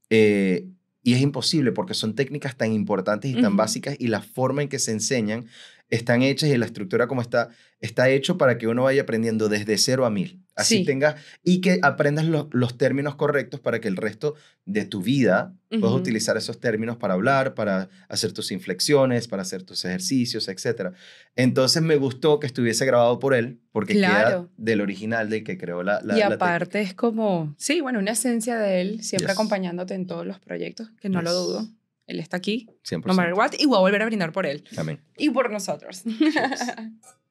Eh, 0.08 0.66
y 1.02 1.12
es 1.12 1.20
imposible 1.20 1.70
porque 1.70 1.92
son 1.92 2.14
técnicas 2.14 2.56
tan 2.56 2.72
importantes 2.72 3.30
y 3.30 3.38
tan 3.38 3.54
básicas 3.58 3.96
y 3.98 4.06
la 4.06 4.22
forma 4.22 4.62
en 4.62 4.70
que 4.70 4.78
se 4.78 4.92
enseñan 4.92 5.44
están 5.90 6.22
hechas 6.22 6.48
y 6.48 6.56
la 6.56 6.64
estructura 6.64 7.06
como 7.06 7.20
está, 7.20 7.50
está 7.80 8.08
hecho 8.08 8.38
para 8.38 8.56
que 8.56 8.66
uno 8.66 8.84
vaya 8.84 9.02
aprendiendo 9.02 9.50
desde 9.50 9.76
cero 9.76 10.06
a 10.06 10.10
mil. 10.10 10.41
Así 10.54 10.78
Sí. 10.78 10.84
tengas 10.84 11.14
y 11.42 11.60
que 11.62 11.78
aprendas 11.82 12.26
lo- 12.26 12.48
los 12.52 12.76
términos 12.76 13.14
correctos 13.14 13.58
para 13.60 13.80
que 13.80 13.88
el 13.88 13.96
resto 13.96 14.34
de 14.66 14.84
tu 14.84 15.00
vida 15.02 15.54
puedas 15.70 15.84
Ujú. 15.86 15.94
utilizar 15.96 16.36
esos 16.36 16.60
términos 16.60 16.98
para 16.98 17.14
hablar, 17.14 17.54
para 17.54 17.88
hacer 18.08 18.32
tus 18.32 18.52
inflexiones, 18.52 19.28
para 19.28 19.42
hacer 19.42 19.62
tus 19.62 19.84
ejercicios, 19.86 20.48
etc. 20.48 20.92
Entonces 21.36 21.82
me 21.82 21.96
gustó 21.96 22.38
que 22.38 22.46
estuviese 22.46 22.84
grabado 22.84 23.18
por 23.18 23.34
él 23.34 23.60
porque 23.72 23.94
queda 23.94 24.08
Claro. 24.08 24.50
del 24.58 24.82
original 24.82 25.30
del 25.30 25.42
que 25.42 25.56
creó 25.56 25.82
la, 25.82 26.00
la 26.02 26.16
y 26.16 26.20
la 26.20 26.26
aparte 26.26 26.82
es 26.82 26.92
como, 26.92 27.54
sí, 27.56 27.80
bueno, 27.80 27.98
una 27.98 28.10
esencia 28.12 28.58
de 28.58 28.82
él, 28.82 29.02
siempre 29.02 29.28
Yes. 29.28 29.34
acompañándote 29.38 29.94
en 29.94 30.06
todos 30.06 30.26
los 30.26 30.38
proyectos, 30.38 30.90
que 31.00 31.08
no 31.08 31.22
lo 31.22 31.30
Yes. 31.30 31.38
dudo. 31.38 31.68
Él 32.06 32.20
está 32.20 32.36
aquí, 32.36 32.68
100%. 32.82 33.06
no 33.06 33.14
matter 33.14 33.32
what, 33.32 33.52
y 33.58 33.64
voy 33.64 33.76
a 33.78 33.80
volver 33.80 34.02
a 34.02 34.06
brindar 34.06 34.32
por 34.32 34.44
él. 34.44 34.64
Amén. 34.76 35.00
Y 35.16 35.30
por 35.30 35.50
nosotros. 35.50 36.02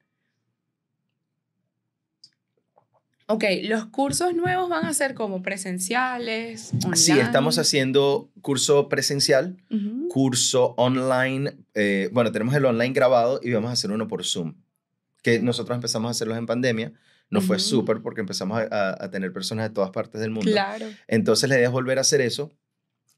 ok, 3.32 3.44
los 3.64 3.86
cursos 3.86 4.34
nuevos 4.34 4.68
van 4.68 4.84
a 4.86 4.94
ser 4.94 5.14
como 5.14 5.42
presenciales, 5.42 6.72
online. 6.84 6.96
Sí, 6.96 7.12
estamos 7.18 7.58
haciendo 7.58 8.30
curso 8.40 8.88
presencial, 8.88 9.56
curso 10.08 10.74
online. 10.76 11.56
eh, 11.74 12.08
bueno, 12.12 12.32
tenemos 12.32 12.54
el 12.54 12.64
online 12.64 12.92
grabado 12.92 13.40
y 13.42 13.52
vamos 13.52 13.70
a 13.70 13.72
hacer 13.72 13.90
uno 13.90 14.08
por 14.08 14.24
Zoom. 14.24 14.54
Que 15.22 15.40
nosotros 15.40 15.74
empezamos 15.76 16.08
a 16.08 16.10
hacerlos 16.12 16.36
en 16.38 16.46
pandemia. 16.46 16.92
Nos 17.30 17.44
fue 17.44 17.58
súper 17.58 18.02
porque 18.02 18.20
empezamos 18.20 18.58
a, 18.60 18.62
a- 18.70 19.04
a 19.04 19.10
tener 19.10 19.32
personas 19.32 19.68
de 19.68 19.74
todas 19.74 19.90
partes 19.90 20.20
del 20.20 20.30
mundo. 20.30 20.50
Claro. 20.50 20.86
Entonces 21.08 21.48
la 21.48 21.56
idea 21.56 21.66
es 21.68 21.72
volver 21.72 21.96
a 21.98 22.02
hacer 22.02 22.20
eso, 22.20 22.52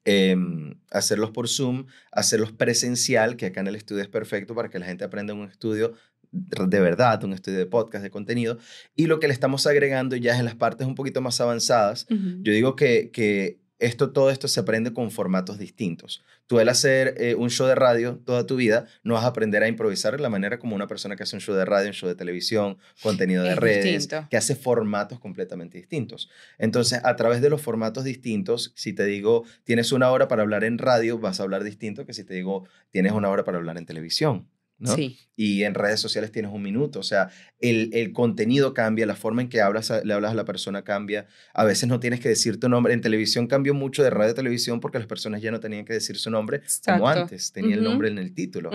em, 0.04 0.78
hacerlos 0.90 1.30
por 1.30 1.48
Zoom, 1.48 1.86
hacerlos 2.12 2.52
presencial, 2.52 3.36
que 3.36 3.46
acá 3.46 3.60
en 3.60 3.66
el 3.68 3.74
estudio 3.76 4.02
es 4.02 4.08
perfecto 4.08 4.54
para 4.54 4.68
que 4.68 4.78
la 4.78 4.86
gente 4.86 5.02
aprenda 5.04 5.34
un 5.34 5.48
estudio 5.48 5.94
de 6.34 6.80
verdad, 6.80 7.22
un 7.24 7.32
estudio 7.32 7.58
de 7.58 7.66
podcast, 7.66 8.02
de 8.02 8.10
contenido. 8.10 8.58
Y 8.94 9.06
lo 9.06 9.20
que 9.20 9.28
le 9.28 9.32
estamos 9.32 9.66
agregando 9.66 10.16
ya 10.16 10.32
es 10.34 10.38
en 10.38 10.44
las 10.44 10.56
partes 10.56 10.86
un 10.86 10.94
poquito 10.94 11.20
más 11.20 11.40
avanzadas. 11.40 12.06
Yo 12.08 12.52
digo 12.52 12.76
que, 12.76 13.10
que 13.12 13.58
esto, 13.78 14.12
todo 14.12 14.30
esto 14.30 14.48
se 14.48 14.60
aprende 14.60 14.92
con 14.92 15.10
formatos 15.10 15.58
distintos. 15.58 16.24
Tú 16.46 16.58
al 16.58 16.68
hacer 16.68 17.14
eh, 17.18 17.34
un 17.34 17.50
show 17.50 17.66
de 17.66 17.74
radio 17.74 18.20
toda 18.24 18.46
tu 18.46 18.56
vida, 18.56 18.86
no 19.02 19.14
vas 19.14 19.24
a 19.24 19.28
aprender 19.28 19.62
a 19.62 19.68
improvisar 19.68 20.16
de 20.16 20.22
la 20.22 20.28
manera 20.28 20.58
como 20.58 20.74
una 20.76 20.86
persona 20.86 21.16
que 21.16 21.22
hace 21.22 21.36
un 21.36 21.40
show 21.40 21.54
de 21.54 21.64
radio, 21.64 21.88
un 21.88 21.94
show 21.94 22.08
de 22.08 22.14
televisión, 22.14 22.78
contenido 23.02 23.42
de 23.42 23.50
Es 23.50 23.56
redes, 23.56 23.84
distinto. 23.84 24.26
que 24.30 24.36
hace 24.36 24.54
formatos 24.54 25.18
completamente 25.20 25.78
distintos. 25.78 26.30
Entonces, 26.58 27.00
a 27.02 27.16
través 27.16 27.40
de 27.42 27.50
los 27.50 27.62
formatos 27.62 28.04
distintos, 28.04 28.72
si 28.76 28.92
te 28.92 29.04
digo, 29.04 29.44
tienes 29.64 29.90
una 29.92 30.10
hora 30.10 30.28
para 30.28 30.42
hablar 30.42 30.64
en 30.64 30.78
radio, 30.78 31.18
vas 31.18 31.40
a 31.40 31.42
hablar 31.42 31.64
distinto 31.64 32.06
que 32.06 32.12
si 32.14 32.24
te 32.24 32.34
digo, 32.34 32.66
tienes 32.90 33.12
una 33.12 33.28
hora 33.28 33.44
para 33.44 33.58
hablar 33.58 33.76
en 33.78 33.86
televisión. 33.86 34.46
¿No? 34.78 34.94
Sí. 34.94 35.18
y 35.36 35.62
en 35.64 35.74
redes 35.74 36.00
sociales 36.00 36.30
tienes 36.32 36.52
un 36.52 36.62
minuto. 36.62 36.98
O 37.00 37.02
sea, 37.02 37.30
el, 37.60 37.90
el 37.92 38.12
contenido 38.12 38.74
cambia, 38.74 39.06
la 39.06 39.14
forma 39.16 39.42
en 39.42 39.48
que 39.48 39.60
hablas 39.60 39.90
a- 39.90 40.02
le 40.04 40.12
hablas 40.14 40.32
a 40.32 40.34
la 40.34 40.44
persona 40.44 40.82
cambia. 40.82 41.26
A 41.54 41.64
veces 41.64 41.88
no 41.88 42.00
tienes 42.00 42.20
que 42.20 42.28
decir 42.28 42.58
tu 42.60 42.68
nombre. 42.68 42.92
En 42.94 43.00
televisión 43.00 43.46
cambió 43.46 43.72
mucho 43.74 44.02
de 44.02 44.10
radio 44.10 44.32
a 44.32 44.34
televisión 44.34 44.80
porque 44.80 44.98
las 44.98 45.06
personas 45.06 45.40
ya 45.42 45.50
no 45.50 45.60
tenían 45.60 45.84
que 45.84 45.92
decir 45.94 46.16
su 46.18 46.30
nombre 46.30 46.62
como 46.84 47.08
antes. 47.08 47.52
Tenía 47.52 47.74
el 47.76 47.82
nombre 47.84 48.08
en 48.08 48.18
el 48.18 48.34
título. 48.34 48.70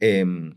Em, 0.00 0.54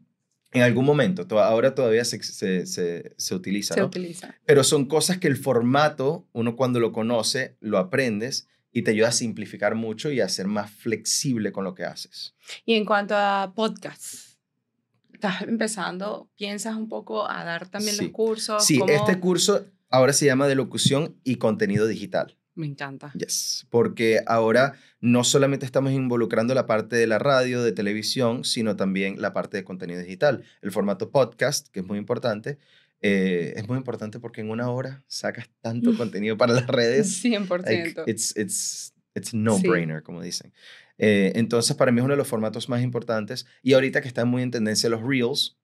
en 0.52 0.62
algún 0.64 0.86
momento, 0.86 1.28
to- 1.28 1.40
ahora 1.40 1.76
todavía 1.76 2.04
se, 2.06 2.22
se, 2.24 2.66
se- 2.66 3.14
se 3.16 3.36
utiliza, 3.36 3.76
Se 3.76 3.80
¿no? 3.82 3.86
utiliza. 3.88 4.36
Pero 4.46 4.64
son 4.64 4.86
cosas 4.86 5.18
que 5.20 5.28
el 5.28 5.38
formato, 5.38 6.28
uno 6.34 6.56
cuando 6.56 6.80
lo 6.80 6.92
conoce, 6.92 7.56
lo 7.60 7.78
aprendes 7.78 8.48
y 8.72 8.82
te 8.84 8.92
ayuda 8.92 9.10
a 9.10 9.12
simplificar 9.12 9.76
mucho 9.76 10.12
y 10.12 10.22
a 10.22 10.30
ser 10.30 10.48
más 10.48 10.72
flexible 10.72 11.52
con 11.52 11.64
lo 11.64 11.74
que 11.76 11.84
haces. 11.86 12.36
Y 12.66 12.74
en 12.76 12.86
cuanto 12.86 13.16
a 13.16 13.54
podcasts, 13.56 14.29
estás 15.20 15.42
empezando, 15.42 16.30
piensas 16.38 16.76
un 16.78 16.88
poco 16.88 17.30
a 17.30 17.44
dar 17.44 17.68
también 17.68 17.96
Sí. 17.96 18.04
los 18.06 18.12
cursos. 18.14 18.66
Sí, 18.66 18.80
¿Cómo? 18.80 18.92
este 18.94 19.20
curso 19.20 19.66
ahora 19.90 20.14
se 20.14 20.26
llama 20.26 20.48
de 20.48 20.56
locución 20.56 21.18
y 21.26 21.36
contenido 21.36 21.88
digital. 21.88 22.38
Me 22.56 22.66
encanta. 22.68 23.12
Yes, 23.14 23.68
porque 23.70 24.22
ahora 24.26 24.74
no 25.02 25.24
solamente 25.24 25.66
estamos 25.66 25.92
involucrando 25.94 26.54
la 26.54 26.66
parte 26.66 26.96
de 26.96 27.08
la 27.08 27.20
radio, 27.20 27.62
de 27.64 27.72
televisión, 27.74 28.44
sino 28.46 28.76
también 28.76 29.22
la 29.22 29.34
parte 29.34 29.58
de 29.58 29.64
contenido 29.64 30.00
digital. 30.02 30.44
El 30.62 30.72
formato 30.72 31.10
podcast, 31.12 31.68
que 31.70 31.82
es 31.82 31.86
muy 31.86 31.98
importante, 31.98 32.58
eh, 33.02 33.54
es 33.56 33.68
muy 33.68 33.78
importante 33.78 34.20
porque 34.20 34.42
en 34.42 34.50
una 34.50 34.70
hora 34.70 35.04
sacas 35.08 35.50
tanto 35.62 35.92
contenido 35.98 36.38
para 36.38 36.54
las 36.54 36.68
redes. 36.68 37.24
100%. 37.24 37.66
like, 37.66 38.04
it's, 38.08 38.36
it's, 38.38 38.94
it's 39.16 39.34
no-brainer, 39.34 40.02
como 40.04 40.22
dicen. 40.22 40.52
Eh, 41.00 41.32
entonces, 41.36 41.76
para 41.76 41.92
mí 41.92 42.00
es 42.00 42.06
uno 42.06 42.14
de 42.14 42.18
los 42.18 42.28
formatos 42.28 42.70
más 42.70 42.82
importantes. 42.84 43.48
Y 43.64 43.74
ahorita 43.74 44.02
que 44.02 44.08
están 44.08 44.28
muy 44.28 44.44
en 44.44 44.52
tendencia 44.52 44.90
los 44.90 45.02
reels, 45.02 45.58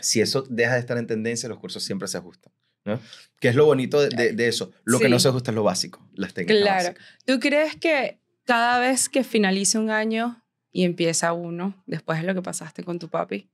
si 0.00 0.20
eso 0.20 0.42
deja 0.50 0.74
de 0.74 0.80
estar 0.80 0.98
en 0.98 1.06
tendencia, 1.06 1.48
los 1.48 1.58
cursos 1.58 1.82
siempre 1.84 2.08
se 2.08 2.18
ajustan. 2.18 2.52
¿no? 2.84 3.00
Que 3.40 3.48
es 3.48 3.54
lo 3.54 3.64
bonito 3.66 4.00
de, 4.00 4.08
de- 4.08 4.32
de 4.32 4.48
eso. 4.48 4.72
Lo 4.84 4.98
que 4.98 5.08
no 5.08 5.18
se 5.18 5.28
ajusta 5.28 5.50
es 5.50 5.54
lo 5.54 5.62
básico, 5.62 6.08
las 6.14 6.34
técnicas 6.34 6.62
Claro. 6.62 6.84
básicas. 6.90 7.06
¿Tú 7.24 7.38
crees 7.40 7.76
que 7.76 8.18
cada 8.44 8.78
vez 8.80 9.08
que 9.08 9.24
finalice 9.24 9.78
un 9.78 9.90
año 9.90 10.42
y 10.72 10.84
empieza 10.84 11.32
uno, 11.32 11.82
después 11.86 12.20
de 12.20 12.26
lo 12.26 12.34
que 12.34 12.42
pasaste 12.42 12.82
con 12.84 12.98
tu 12.98 13.08
papi, 13.08 13.48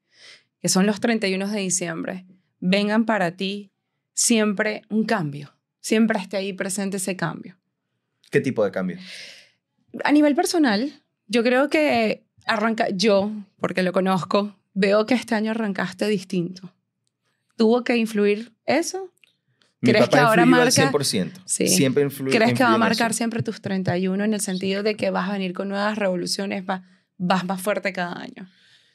que 0.61 0.68
son 0.68 0.85
los 0.87 1.01
31 1.01 1.48
de 1.48 1.61
diciembre, 1.61 2.27
vengan 2.61 3.05
para 3.07 3.37
ti 3.37 3.70
siempre 4.14 4.83
un 4.90 5.05
cambio? 5.05 5.55
Siempre 5.81 6.18
esté 6.20 6.37
ahí 6.37 6.53
presente 6.53 6.98
ese 6.98 7.16
cambio. 7.16 7.59
¿Qué 8.31 8.40
tipo 8.40 8.64
de 8.64 8.70
cambio? 8.70 8.98
A 10.05 10.12
nivel 10.12 10.35
personal, 10.35 10.92
yo 11.26 11.42
creo 11.42 11.68
que 11.68 12.24
arranca, 12.46 12.88
yo, 12.90 13.31
porque 13.61 13.83
lo 13.83 13.92
conozco, 13.92 14.57
veo 14.74 15.07
que 15.07 15.14
este 15.14 15.35
año 15.35 15.50
arrancaste 15.50 16.07
distinto. 16.09 16.72
¿Tuvo 17.57 17.85
que 17.85 17.96
influir 17.96 18.52
eso? 18.66 19.12
Mi 19.81 19.90
¿Crees 19.90 20.07
papá 20.07 20.16
que 20.16 20.22
ahora 20.24 20.42
influyó 20.42 20.62
al 20.62 20.66
marca- 20.68 20.90
100%. 20.90 21.42
Sí. 21.44 21.68
Siempre 21.68 22.02
influye. 22.05 22.37
¿Crees 22.37 22.55
que 22.55 22.62
va 22.64 22.74
a 22.74 22.78
marcar 22.78 23.11
eso. 23.11 23.18
siempre 23.18 23.42
tus 23.42 23.61
31 23.61 24.24
en 24.24 24.33
el 24.35 24.40
sentido 24.40 24.83
de 24.83 24.94
que 24.96 25.11
vas 25.11 25.28
a 25.28 25.33
venir 25.33 25.52
con 25.52 25.68
nuevas 25.68 25.98
revoluciones, 25.98 26.64
va- 26.68 26.85
vas 27.18 27.44
más 27.44 27.61
fuerte 27.61 27.92
cada 27.92 28.18
año? 28.20 28.48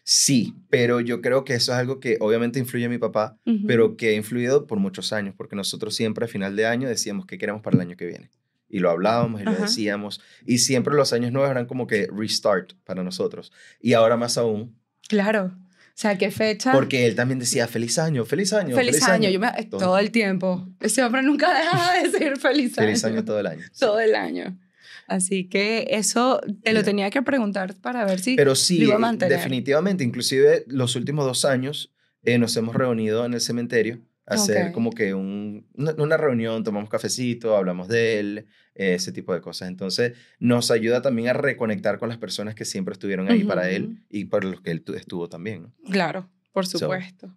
Sí, 0.03 0.53
pero 0.69 1.01
yo 1.01 1.21
creo 1.21 1.43
que 1.43 1.53
eso 1.55 1.73
es 1.73 1.77
algo 1.77 1.99
que 1.99 2.17
obviamente 2.21 2.59
influye 2.59 2.85
en 2.85 2.91
mi 2.91 2.97
papá, 2.97 3.37
pero 3.67 3.97
que 3.97 4.09
ha 4.09 4.13
influido 4.13 4.65
por 4.65 4.79
muchos 4.79 5.11
años, 5.11 5.35
porque 5.37 5.57
nosotros 5.57 5.93
siempre 5.95 6.23
a 6.23 6.27
final 6.29 6.55
de 6.55 6.65
año 6.65 6.87
decíamos 6.87 7.25
qué 7.25 7.37
queremos 7.37 7.61
para 7.61 7.75
el 7.75 7.81
año 7.81 7.97
que 7.97 8.05
viene. 8.05 8.29
Y 8.69 8.79
lo 8.79 8.89
hablábamos 8.89 9.41
y 9.41 9.43
lo 9.45 9.51
Ajá. 9.51 9.63
decíamos. 9.63 10.19
Y 10.45 10.57
siempre 10.59 10.93
los 10.95 11.13
años 11.13 11.31
nuevos 11.31 11.49
eran 11.51 11.65
como 11.67 11.87
que 11.87 12.07
restart 12.13 12.73
para 12.83 13.03
nosotros. 13.03 13.51
Y 13.81 13.93
ahora 13.93 14.17
más 14.17 14.37
aún, 14.37 14.75
Claro. 15.07 15.53
O 15.55 15.99
sea, 15.99 16.15
¿qué 16.17 16.29
fecha? 16.29 16.73
porque 16.73 17.07
él 17.07 17.15
también 17.15 17.39
decía 17.39 17.67
feliz 17.67 17.97
año, 17.97 18.23
feliz 18.23 18.53
año. 18.53 18.75
feliz, 18.75 19.01
año. 19.03 19.29
Yo 19.31 19.39
me, 19.39 19.49
Todo. 19.63 19.79
todo. 19.79 19.97
el 19.97 20.11
tiempo. 20.11 20.67
Ese 20.79 21.01
hombre 21.03 21.23
nunca 21.23 21.51
deja 21.59 21.93
de 21.93 22.09
decir 22.09 22.37
feliz 22.37 22.77
año. 22.77 22.87
Feliz 22.87 23.03
año 23.03 23.25
todo 23.25 23.39
el 23.39 23.47
año. 23.47 23.63
Todo 23.79 23.99
el 23.99 24.13
año. 24.13 24.59
Así 25.07 25.47
que 25.47 25.87
eso 25.91 26.41
te 26.63 26.73
lo 26.73 26.83
tenía 26.83 27.09
que 27.09 27.21
preguntar 27.23 27.73
para 27.75 28.03
ver 28.05 28.19
si 28.19 28.35
Pero 28.35 28.53
sí, 28.55 28.77
lo 28.79 28.83
iba 28.85 28.95
a 28.95 28.99
mantener. 28.99 29.37
definitivamente, 29.37 30.03
inclusive 30.03 30.65
los 30.67 30.95
últimos 30.97 31.25
dos 31.25 31.45
años 31.45 31.93
eh, 32.23 32.37
nos 32.37 32.55
hemos 32.57 32.75
reunido 32.75 33.25
en 33.25 33.33
el 33.33 33.39
cementerio 33.41 33.99
hacer 34.27 34.71
como 34.73 34.91
que 34.91 35.13
un, 35.13 35.65
una, 35.73 35.93
una 35.97 36.17
reunión, 36.17 36.63
tomamos 36.63 36.89
cafecito, 36.89 37.55
hablamos 37.55 37.87
de 37.87 38.19
él, 38.19 38.45
ese 38.75 39.11
tipo 39.11 39.33
de 39.33 39.41
cosas. 39.41 39.69
Entonces 39.69 40.17
nos 40.39 40.69
ayuda 40.69 41.01
también 41.01 41.29
a 41.29 41.33
reconectar 41.33 41.97
con 41.97 42.09
las 42.09 42.17
personas 42.17 42.53
que 42.53 42.65
siempre 42.65 42.91
estuvieron 42.93 43.29
ahí 43.31 43.43
para 43.43 43.69
él 43.69 44.03
y 44.09 44.25
para 44.25 44.47
los 44.47 44.61
que 44.61 44.71
él 44.71 44.83
tu- 44.83 44.93
estuvo 44.93 45.29
también. 45.29 45.63
¿no? 45.63 45.73
Claro, 45.91 46.29
por 46.51 46.65
So. 46.67 46.77
supuesto. 46.77 47.33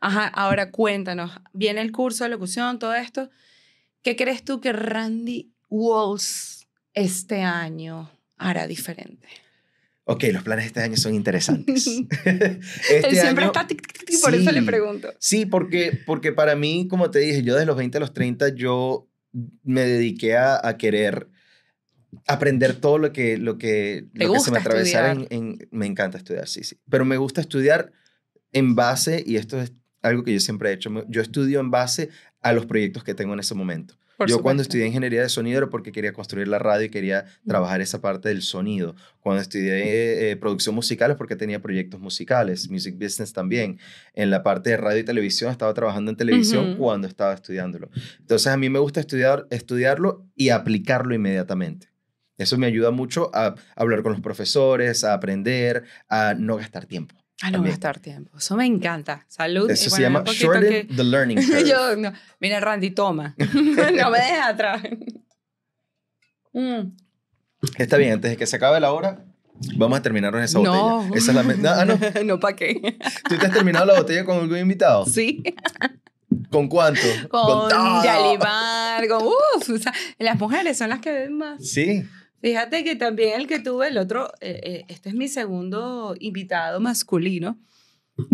Ajá, 0.00 0.26
ahora 0.28 0.70
cuéntanos, 0.70 1.32
viene 1.52 1.80
el 1.82 1.92
curso 1.92 2.24
de 2.24 2.30
locución, 2.30 2.78
todo 2.78 2.94
esto. 2.94 3.28
¿Qué 4.02 4.14
crees 4.16 4.44
tú 4.44 4.60
que 4.60 4.72
Randy 4.72 5.52
Walls 5.68 6.66
este 6.94 7.42
año 7.42 8.10
hará 8.38 8.66
diferente? 8.66 9.26
Ok, 10.08 10.24
los 10.32 10.44
planes 10.44 10.64
de 10.64 10.66
este 10.68 10.80
año 10.82 10.96
son 10.96 11.14
interesantes. 11.20 11.86
Él 11.86 12.08
este 12.90 13.10
siempre 13.16 13.44
año, 13.44 13.52
está 13.52 13.66
tic, 13.66 13.84
tic, 13.86 14.04
tic, 14.06 14.20
por 14.22 14.34
eso 14.34 14.52
le 14.52 14.60
sí. 14.60 14.66
pregunto. 14.66 15.12
Sí, 15.18 15.46
porque, 15.46 16.00
porque 16.06 16.32
para 16.32 16.54
mí, 16.54 16.86
como 16.88 17.10
te 17.10 17.18
dije, 17.18 17.42
yo 17.42 17.54
desde 17.54 17.66
los 17.66 17.76
20 17.76 17.98
a 17.98 18.00
los 18.00 18.12
30, 18.12 18.50
yo 18.50 19.08
me 19.64 19.82
dediqué 19.84 20.36
a, 20.36 20.60
a 20.66 20.78
querer 20.78 21.28
aprender 22.26 22.74
todo 22.76 22.98
lo 22.98 23.12
que, 23.12 23.36
lo 23.36 23.58
que, 23.58 24.06
¿Te 24.16 24.24
lo 24.26 24.32
que 24.34 24.40
se 24.40 24.50
me 24.52 24.58
atravesara. 24.58 25.10
En, 25.12 25.26
en- 25.30 25.68
me 25.70 25.86
encanta 25.86 26.18
estudiar, 26.18 26.48
sí, 26.48 26.62
sí. 26.62 26.78
Pero 26.88 27.04
me 27.04 27.16
gusta 27.16 27.40
estudiar 27.40 27.92
en 28.52 28.74
base, 28.74 29.22
y 29.26 29.36
esto 29.36 29.60
es 29.60 29.72
algo 30.02 30.22
que 30.22 30.32
yo 30.32 30.40
siempre 30.40 30.70
he 30.70 30.72
hecho, 30.72 30.90
yo 31.08 31.20
estudio 31.20 31.58
en 31.60 31.70
base 31.70 32.10
a 32.40 32.52
los 32.52 32.64
proyectos 32.66 33.02
que 33.04 33.14
tengo 33.14 33.34
en 33.34 33.40
ese 33.40 33.54
momento. 33.54 33.98
Por 34.16 34.28
yo 34.28 34.40
cuando 34.40 34.62
estudié 34.62 34.86
ingeniería 34.86 35.22
de 35.22 35.28
sonido 35.28 35.58
era 35.58 35.68
porque 35.68 35.92
quería 35.92 36.12
construir 36.12 36.48
la 36.48 36.58
radio 36.58 36.86
y 36.86 36.88
quería 36.88 37.26
trabajar 37.46 37.80
esa 37.80 38.00
parte 38.00 38.28
del 38.28 38.42
sonido. 38.42 38.94
Cuando 39.20 39.42
estudié 39.42 40.30
eh, 40.30 40.36
producción 40.36 40.74
musical 40.74 41.10
es 41.10 41.16
porque 41.16 41.36
tenía 41.36 41.60
proyectos 41.60 42.00
musicales, 42.00 42.70
music 42.70 42.94
business 42.98 43.32
también. 43.32 43.78
En 44.14 44.30
la 44.30 44.42
parte 44.42 44.70
de 44.70 44.76
radio 44.76 45.00
y 45.00 45.04
televisión 45.04 45.50
estaba 45.50 45.74
trabajando 45.74 46.10
en 46.10 46.16
televisión 46.16 46.76
cuando 46.76 47.06
estaba 47.06 47.34
estudiándolo. 47.34 47.90
Entonces 48.20 48.46
a 48.46 48.56
mí 48.56 48.70
me 48.70 48.78
gusta 48.78 49.00
estudiar, 49.00 49.46
estudiarlo 49.50 50.26
y 50.34 50.50
aplicarlo 50.50 51.14
inmediatamente. 51.14 51.88
Eso 52.38 52.58
me 52.58 52.66
ayuda 52.66 52.90
mucho 52.90 53.30
a 53.34 53.54
hablar 53.74 54.02
con 54.02 54.12
los 54.12 54.20
profesores, 54.20 55.04
a 55.04 55.14
aprender, 55.14 55.84
a 56.08 56.34
no 56.34 56.56
gastar 56.56 56.86
tiempo. 56.86 57.16
Ah, 57.42 57.46
no 57.50 57.58
también. 57.58 57.72
gastar 57.74 57.98
tiempo. 58.00 58.38
Eso 58.38 58.56
me 58.56 58.64
encanta. 58.64 59.24
Salud. 59.28 59.70
Eso 59.70 59.86
Y 59.86 59.90
se 59.90 60.02
bueno, 60.02 60.20
llama 60.20 60.32
shorten 60.32 60.70
que- 60.88 60.94
the 60.94 61.04
learning 61.04 61.36
curve. 61.46 61.68
Yo, 61.68 61.96
no. 61.96 62.12
Mira, 62.40 62.60
Randy, 62.60 62.90
toma. 62.92 63.34
no 63.54 64.10
me 64.10 64.18
dejes 64.18 64.40
atrás. 64.42 64.82
Mm. 66.52 66.92
Está 67.78 67.96
bien, 67.96 68.12
antes 68.14 68.30
de 68.30 68.36
que 68.36 68.46
se 68.46 68.56
acabe 68.56 68.80
la 68.80 68.92
hora, 68.92 69.24
vamos 69.76 69.98
a 69.98 70.02
terminarnos 70.02 70.42
esa 70.42 70.58
No. 70.60 70.98
botella. 71.02 71.16
Esa 71.18 71.30
es 71.32 71.36
la 71.36 71.42
me- 71.42 71.56
no, 71.56 71.68
ah, 71.70 71.84
no. 71.84 71.98
no, 72.24 72.40
¿para 72.40 72.56
qué? 72.56 72.96
¿Tú 73.28 73.36
te 73.36 73.46
has 73.46 73.52
terminado 73.52 73.84
la 73.86 73.94
botella 73.98 74.24
con 74.24 74.38
algún 74.38 74.58
invitado? 74.58 75.04
Sí. 75.06 75.42
¿Con 76.50 76.68
cuánto? 76.68 77.00
Con 77.28 77.68
todo. 77.68 78.04
Yalimar, 78.04 79.06
con... 79.08 79.22
Uf, 79.26 79.70
o 79.70 79.78
sea, 79.78 79.92
las 80.18 80.38
mujeres 80.38 80.78
son 80.78 80.88
las 80.90 81.00
que 81.00 81.12
ven 81.12 81.36
más. 81.36 81.66
Sí. 81.66 82.04
Fíjate 82.40 82.84
que 82.84 82.96
también 82.96 83.40
el 83.40 83.46
que 83.46 83.58
tuve, 83.58 83.88
el 83.88 83.98
otro, 83.98 84.30
eh, 84.40 84.60
eh, 84.62 84.84
este 84.88 85.08
es 85.08 85.14
mi 85.14 85.28
segundo 85.28 86.14
invitado 86.20 86.80
masculino. 86.80 87.58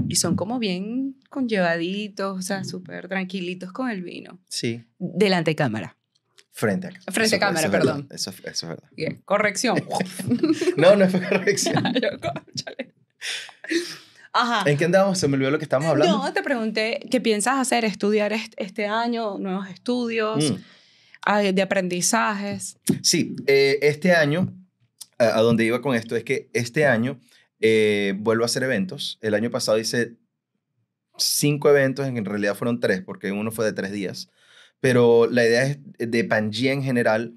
Y 0.09 0.17
son 0.17 0.37
como 0.37 0.59
bien 0.61 1.17
conllevaditos, 1.29 2.38
o 2.38 2.43
sea, 2.43 2.62
súper 2.65 3.09
tranquilitos 3.09 3.73
con 3.73 3.91
el 3.91 4.03
vino. 4.03 4.38
Sí. 4.49 4.85
Delante 4.99 5.51
de 5.53 5.57
cámara. 5.57 5.97
Frente 6.53 6.87
a 6.88 7.12
Frente 7.12 7.37
a 7.37 7.38
cámara, 7.41 7.65
es 7.67 7.73
verdad, 7.73 7.95
perdón. 7.95 8.09
Eso, 8.12 8.31
eso 8.31 8.45
es 8.45 8.62
verdad. 8.69 8.88
Bien, 8.93 9.23
corrección. 9.25 9.83
No, 10.77 10.95
no 10.95 11.09
fue 11.09 11.21
corrección. 11.29 11.83
Ajá. 14.35 14.69
¿En 14.71 14.79
qué 14.79 14.85
andamos? 14.87 15.19
Se 15.19 15.29
me 15.29 15.35
olvidó 15.37 15.51
lo 15.51 15.59
que 15.59 15.65
estábamos 15.65 15.91
hablando. 15.91 16.17
No, 16.19 16.33
te 16.33 16.43
pregunté 16.43 17.01
qué 17.11 17.21
piensas 17.21 17.59
hacer, 17.59 17.85
estudiar 17.85 18.33
est- 18.33 18.55
este 18.57 18.87
año, 18.87 19.38
nuevos 19.38 19.69
estudios, 19.69 20.51
Mm. 20.53 20.57
Ah, 21.25 21.41
de 21.41 21.63
aprendizajes. 21.63 22.79
Sí, 23.03 23.37
eh, 23.47 23.79
este 23.83 24.13
año, 24.13 24.55
a, 25.19 25.41
donde 25.41 25.65
iba 25.65 25.81
con 25.81 25.95
esto, 25.95 26.17
es 26.17 26.25
que 26.25 26.49
este 26.53 26.87
año 26.87 27.19
eh, 27.61 28.15
vuelvo 28.19 28.45
a 28.45 28.47
hacer 28.47 28.63
eventos. 28.63 29.19
El 29.21 29.35
año 29.35 29.51
pasado 29.51 29.79
hice 29.79 30.17
cinco 31.17 31.71
eventos, 31.71 32.07
en 32.07 32.25
realidad 32.25 32.55
fueron 32.55 32.81
tres, 32.81 33.03
porque 33.03 33.33
uno 33.33 33.51
fue 33.51 33.65
de 33.65 33.73
tres 33.73 33.93
días. 33.93 34.29
Pero 34.81 35.29
la 35.31 35.45
idea 35.45 35.65
es 35.65 35.79
de 35.99 36.25
Pangea 36.25 36.73
en 36.73 36.83
general 36.83 37.35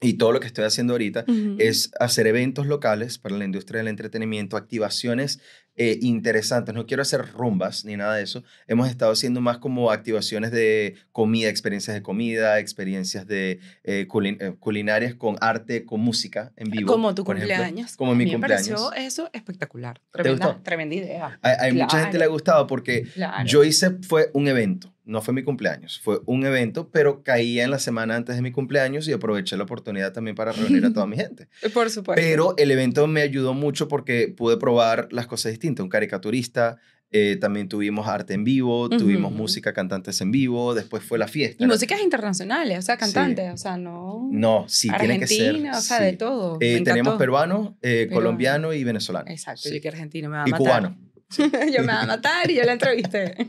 y 0.00 0.14
todo 0.14 0.32
lo 0.32 0.40
que 0.40 0.46
estoy 0.46 0.64
haciendo 0.64 0.92
ahorita 0.92 1.24
es 1.58 1.90
hacer 1.98 2.26
eventos 2.26 2.66
locales 2.66 3.16
para 3.18 3.36
la 3.36 3.44
industria 3.46 3.78
del 3.78 3.88
entretenimiento, 3.88 4.56
activaciones 4.58 5.40
eh, 5.78 5.98
interesantes. 6.02 6.74
No 6.74 6.86
quiero 6.86 7.02
hacer 7.02 7.32
rumbas 7.32 7.84
ni 7.84 7.96
nada 7.96 8.14
de 8.16 8.22
eso. 8.22 8.44
Hemos 8.66 8.88
estado 8.88 9.12
haciendo 9.12 9.40
más 9.40 9.58
como 9.58 9.90
activaciones 9.90 10.50
de 10.50 10.96
comida, 11.12 11.48
experiencias 11.48 11.94
de 11.94 12.02
comida, 12.02 12.58
experiencias 12.58 13.26
de 13.26 13.60
eh, 13.84 14.06
culin- 14.08 14.36
eh, 14.40 14.54
culinarias 14.58 15.14
con 15.14 15.36
arte, 15.40 15.84
con 15.86 16.00
música 16.00 16.52
en 16.56 16.70
vivo. 16.70 16.92
como 16.92 17.14
tu 17.14 17.24
por 17.24 17.36
ejemplo. 17.36 17.56
cumpleaños. 17.56 17.96
como 17.96 18.12
A 18.12 18.14
mi 18.14 18.24
mí 18.24 18.30
me 18.32 18.36
cumpleaños. 18.38 18.68
pareció 18.68 18.92
eso 18.94 19.30
espectacular. 19.32 20.00
Tremenda, 20.12 20.46
gustó? 20.46 20.62
tremenda 20.62 20.94
idea. 20.94 21.38
Hay 21.42 21.72
mucha 21.72 21.86
Claro. 21.88 22.04
gente 22.04 22.18
le 22.18 22.24
ha 22.24 22.28
gustado 22.28 22.66
porque 22.66 23.02
Claro. 23.14 23.46
yo 23.46 23.64
hice, 23.64 23.90
fue 24.02 24.30
un 24.34 24.48
evento, 24.48 24.94
no 25.06 25.22
fue 25.22 25.32
mi 25.32 25.42
cumpleaños, 25.44 26.00
fue 26.02 26.20
un 26.26 26.44
evento, 26.44 26.90
pero 26.90 27.22
caía 27.22 27.64
en 27.64 27.70
la 27.70 27.78
semana 27.78 28.16
antes 28.16 28.36
de 28.36 28.42
mi 28.42 28.50
cumpleaños 28.52 29.06
y 29.08 29.12
aproveché 29.12 29.56
la 29.56 29.62
oportunidad 29.62 30.12
también 30.12 30.34
para 30.36 30.52
reunir 30.52 30.84
a 30.84 30.92
toda 30.92 31.06
mi 31.06 31.16
gente. 31.16 31.48
Por 31.72 31.88
supuesto. 31.90 32.20
Pero 32.20 32.54
el 32.58 32.70
evento 32.72 33.06
me 33.06 33.22
ayudó 33.22 33.54
mucho 33.54 33.88
porque 33.88 34.28
pude 34.36 34.56
probar 34.58 35.08
las 35.12 35.26
cosas 35.26 35.52
distintas. 35.52 35.84
Un 35.84 35.88
caricaturista, 35.90 36.76
eh, 37.12 37.36
también 37.40 37.68
tuvimos 37.68 38.08
arte 38.08 38.34
en 38.34 38.42
vivo, 38.42 38.88
tuvimos 38.88 39.30
Ujú. 39.30 39.42
música, 39.42 39.72
cantantes 39.72 40.20
en 40.20 40.32
vivo, 40.32 40.74
después 40.74 41.04
fue 41.04 41.18
la 41.18 41.28
fiesta. 41.28 41.62
y 41.62 41.66
músicas 41.68 42.00
internacionales, 42.02 42.78
o 42.80 42.82
sea, 42.82 42.96
cantantes, 42.96 43.54
o 43.54 43.56
sea, 43.56 43.76
no... 43.76 44.28
No, 44.32 44.64
sí, 44.68 44.90
tiene 44.98 45.20
que 45.20 45.28
ser. 45.28 45.46
Argentina, 45.50 45.78
o 45.78 45.80
sea, 45.80 45.98
sí. 45.98 46.04
de 46.04 46.12
todo. 46.14 46.56
Eh, 46.60 46.80
tenemos 46.82 46.98
encantó. 47.12 47.18
peruano, 47.18 47.78
eh, 47.80 48.06
Peruano. 48.08 48.14
colombiano 48.16 48.72
y 48.72 48.82
venezolano. 48.82 49.30
Exacto, 49.30 49.68
sí. 49.68 49.76
yo 49.76 49.80
que 49.80 49.88
argentino 49.88 50.28
me 50.28 50.36
va 50.38 50.42
a 50.42 50.48
Y 50.48 50.50
matar. 50.50 50.66
cubano. 50.66 50.98
yo 51.38 51.80
me 51.82 51.88
va 51.92 52.02
a 52.02 52.06
matar 52.06 52.50
y 52.50 52.54
yo 52.56 52.62
la 52.64 52.72
entrevisté. 52.72 53.34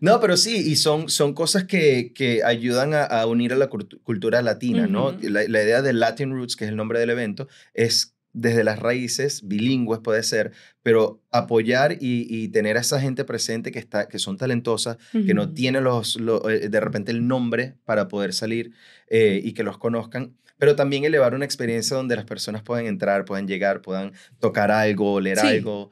No, 0.00 0.20
pero 0.20 0.36
sí, 0.36 0.56
y 0.70 0.76
son, 0.76 1.08
son 1.08 1.34
cosas 1.34 1.64
que, 1.64 2.12
que 2.14 2.42
ayudan 2.44 2.94
a, 2.94 3.04
a 3.04 3.26
unir 3.26 3.52
a 3.52 3.56
la 3.56 3.68
cultu- 3.70 4.00
cultura 4.02 4.42
latina, 4.42 4.86
¿no? 4.86 5.12
La, 5.22 5.42
la 5.48 5.62
idea 5.62 5.82
de 5.82 5.92
Latin 5.92 6.32
Roots, 6.32 6.56
que 6.56 6.64
es 6.64 6.70
el 6.70 6.76
nombre 6.76 6.98
del 6.98 7.10
evento, 7.10 7.48
es 7.74 8.16
desde 8.32 8.64
las 8.64 8.78
raíces, 8.78 9.46
bilingües 9.46 10.00
puede 10.00 10.22
ser, 10.22 10.52
pero 10.82 11.22
apoyar 11.30 11.92
y, 12.00 12.26
y 12.28 12.48
tener 12.48 12.78
a 12.78 12.80
esa 12.80 13.00
gente 13.00 13.24
presente 13.24 13.70
que, 13.70 13.78
está, 13.78 14.08
que 14.08 14.18
son 14.18 14.36
talentosas, 14.38 14.96
que 15.12 15.34
no 15.34 15.52
tienen 15.52 15.84
los, 15.84 16.16
lo- 16.16 16.48
eh, 16.48 16.68
de 16.68 16.80
repente 16.80 17.12
el 17.12 17.26
nombre 17.28 17.74
para 17.84 18.08
poder 18.08 18.32
salir 18.32 18.72
eh, 19.08 19.40
y 19.44 19.52
que 19.52 19.62
los 19.62 19.76
conozcan, 19.78 20.34
pero 20.58 20.74
también 20.76 21.04
elevar 21.04 21.34
una 21.34 21.44
experiencia 21.44 21.96
donde 21.96 22.16
las 22.16 22.24
personas 22.24 22.62
puedan 22.62 22.86
entrar, 22.86 23.24
puedan 23.26 23.46
llegar, 23.46 23.82
puedan 23.82 24.12
tocar 24.40 24.70
algo, 24.70 25.20
leer 25.20 25.38
Sí. 25.38 25.46
algo. 25.46 25.90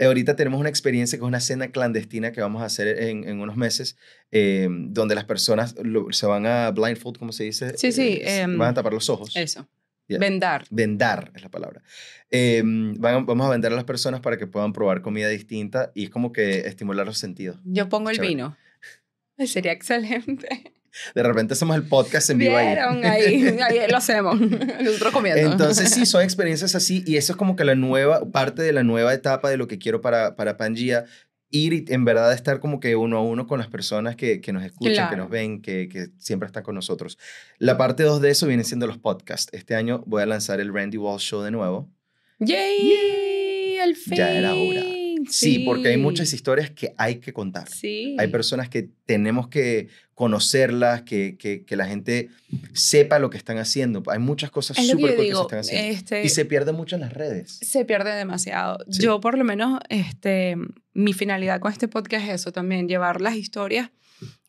Eh, 0.00 0.06
ahorita 0.06 0.34
tenemos 0.34 0.58
una 0.58 0.70
experiencia 0.70 1.18
que 1.18 1.24
es 1.24 1.28
una 1.28 1.40
cena 1.40 1.68
clandestina 1.68 2.32
que 2.32 2.40
vamos 2.40 2.62
a 2.62 2.64
hacer 2.64 2.88
en, 3.02 3.28
en 3.28 3.38
unos 3.40 3.56
meses, 3.58 3.98
eh, 4.30 4.66
donde 4.70 5.14
las 5.14 5.24
personas 5.26 5.74
lo- 5.82 6.10
se 6.10 6.24
van 6.26 6.46
a 6.46 6.70
blindfold, 6.70 7.18
¿cómo 7.18 7.32
se 7.32 7.44
dice? 7.44 7.76
Sí, 7.76 7.92
sí, 7.92 8.18
Eh, 8.22 8.40
em, 8.40 8.56
van 8.56 8.68
a 8.70 8.74
tapar 8.74 8.94
los 8.94 9.10
ojos. 9.10 9.36
Eso. 9.36 9.68
Vendar. 10.08 10.64
Vendar 10.70 11.30
es 11.36 11.42
la 11.42 11.50
palabra. 11.50 11.82
Eh, 12.30 12.62
van 12.64 13.14
a- 13.14 13.18
vamos 13.20 13.46
a 13.46 13.50
vender 13.50 13.72
a 13.72 13.76
las 13.76 13.84
personas 13.84 14.20
para 14.20 14.38
que 14.38 14.46
puedan 14.46 14.72
probar 14.72 15.02
comida 15.02 15.28
distinta 15.28 15.92
y 15.94 16.04
es 16.04 16.10
como 16.10 16.32
que 16.32 16.60
estimular 16.60 17.04
los 17.06 17.18
sentidos. 17.18 17.60
Yo 17.64 17.88
pongo 17.90 18.08
el 18.10 18.18
vino. 18.20 18.56
Sería 19.38 19.72
excelente. 19.72 20.72
De 21.14 21.22
repente 21.22 21.54
hacemos 21.54 21.76
el 21.76 21.84
podcast 21.84 22.30
en 22.30 22.38
vivo 22.38 22.56
ahí. 22.56 22.66
Ahí, 23.04 23.44
ahí 23.62 23.90
lo 23.90 23.96
hacemos. 23.96 24.40
Nosotros 24.40 25.12
comiendo. 25.12 25.40
Entonces 25.50 25.90
sí, 25.90 26.06
son 26.06 26.22
experiencias 26.24 26.74
así 26.74 27.02
y 27.06 27.16
eso 27.16 27.32
es 27.32 27.36
como 27.36 27.56
que 27.56 27.64
la 27.64 27.74
nueva, 27.74 28.30
parte 28.30 28.62
de 28.62 28.72
la 28.72 28.82
nueva 28.82 29.14
etapa 29.14 29.50
de 29.50 29.56
lo 29.56 29.66
que 29.68 29.78
quiero 29.78 30.00
para, 30.00 30.36
para 30.36 30.56
Pangea, 30.56 31.04
ir 31.52 31.72
y 31.72 31.84
en 31.88 32.04
verdad 32.04 32.32
estar 32.32 32.60
como 32.60 32.78
que 32.78 32.94
uno 32.94 33.18
a 33.18 33.22
uno 33.22 33.46
con 33.48 33.58
las 33.58 33.66
personas 33.68 34.14
que, 34.14 34.40
que 34.40 34.52
nos 34.52 34.64
escuchan, 34.64 34.92
que 34.92 34.98
Claro. 34.98 35.16
nos 35.24 35.30
ven, 35.30 35.60
que, 35.62 35.88
que 35.88 36.08
siempre 36.18 36.46
están 36.46 36.62
con 36.62 36.74
nosotros. 36.76 37.18
La 37.58 37.76
parte 37.76 38.04
2 38.04 38.20
de 38.20 38.30
eso 38.30 38.46
viene 38.46 38.62
siendo 38.64 38.86
los 38.86 38.98
podcasts. 38.98 39.48
Este 39.52 39.74
año 39.74 40.02
voy 40.06 40.22
a 40.22 40.26
lanzar 40.26 40.60
el 40.60 40.72
Randy 40.72 40.96
Walsh 40.96 41.22
Show 41.22 41.42
de 41.42 41.50
nuevo. 41.50 41.90
¡Yay! 42.38 43.78
¡Al 43.78 43.96
fin! 43.96 44.16
Ya 44.16 44.30
era 44.32 44.54
hora. 44.54 44.82
Sí, 45.28 45.60
porque 45.60 45.88
hay 45.88 45.96
muchas 45.96 46.32
historias 46.32 46.70
que 46.70 46.94
hay 46.96 47.16
que 47.16 47.32
contar. 47.32 47.68
Sí. 47.68 48.16
Hay 48.18 48.28
personas 48.28 48.68
que 48.68 48.88
tenemos 49.04 49.48
que 49.48 49.88
conocerlas, 50.14 51.02
que, 51.02 51.36
que, 51.38 51.64
que 51.64 51.76
la 51.76 51.86
gente 51.86 52.28
sepa 52.72 53.18
lo 53.18 53.30
que 53.30 53.38
están 53.38 53.58
haciendo. 53.58 54.02
Hay 54.08 54.18
muchas 54.18 54.50
cosas 54.50 54.76
que 54.76 54.84
súper 54.84 55.16
cool 55.16 55.26
que 55.26 55.34
se 55.34 55.40
están 55.40 55.58
haciendo. 55.60 55.94
Este, 55.96 56.24
Y 56.24 56.28
se 56.28 56.44
pierde 56.44 56.72
mucho 56.72 56.96
en 56.96 57.00
las 57.02 57.12
redes. 57.12 57.58
se 57.62 57.84
pierde 57.84 58.14
demasiado. 58.14 58.78
Sí. 58.90 59.02
Yo, 59.02 59.20
por 59.20 59.38
lo 59.38 59.44
menos, 59.44 59.80
este, 59.88 60.56
mi 60.92 61.12
finalidad 61.12 61.60
con 61.60 61.72
este 61.72 61.88
podcast 61.88 62.26
es 62.26 62.34
eso 62.34 62.52
también, 62.52 62.88
llevar 62.88 63.20
las 63.20 63.36
historias 63.36 63.90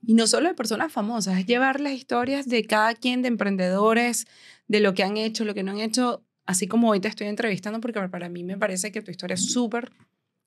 Y 0.05 0.13
no 0.15 0.27
solo 0.27 0.49
de 0.49 0.55
personas 0.55 0.91
famosas, 0.91 1.39
es 1.39 1.45
llevar 1.45 1.79
las 1.79 1.93
historias 1.93 2.47
de 2.47 2.65
cada 2.65 2.93
quien, 2.93 3.21
de 3.21 3.29
emprendedores, 3.29 4.25
de 4.67 4.79
lo 4.79 4.93
que 4.93 5.03
han 5.03 5.17
hecho, 5.17 5.45
lo 5.45 5.53
que 5.53 5.63
no 5.63 5.71
han 5.71 5.79
hecho, 5.79 6.23
así 6.45 6.67
como 6.67 6.89
hoy 6.89 6.99
te 6.99 7.07
estoy 7.07 7.27
entrevistando, 7.27 7.79
porque 7.79 7.99
para 8.09 8.27
mí 8.29 8.43
me 8.43 8.57
parece 8.57 8.91
que 8.91 9.01
tu 9.01 9.11
historia 9.11 9.35
es 9.35 9.51
súper 9.51 9.91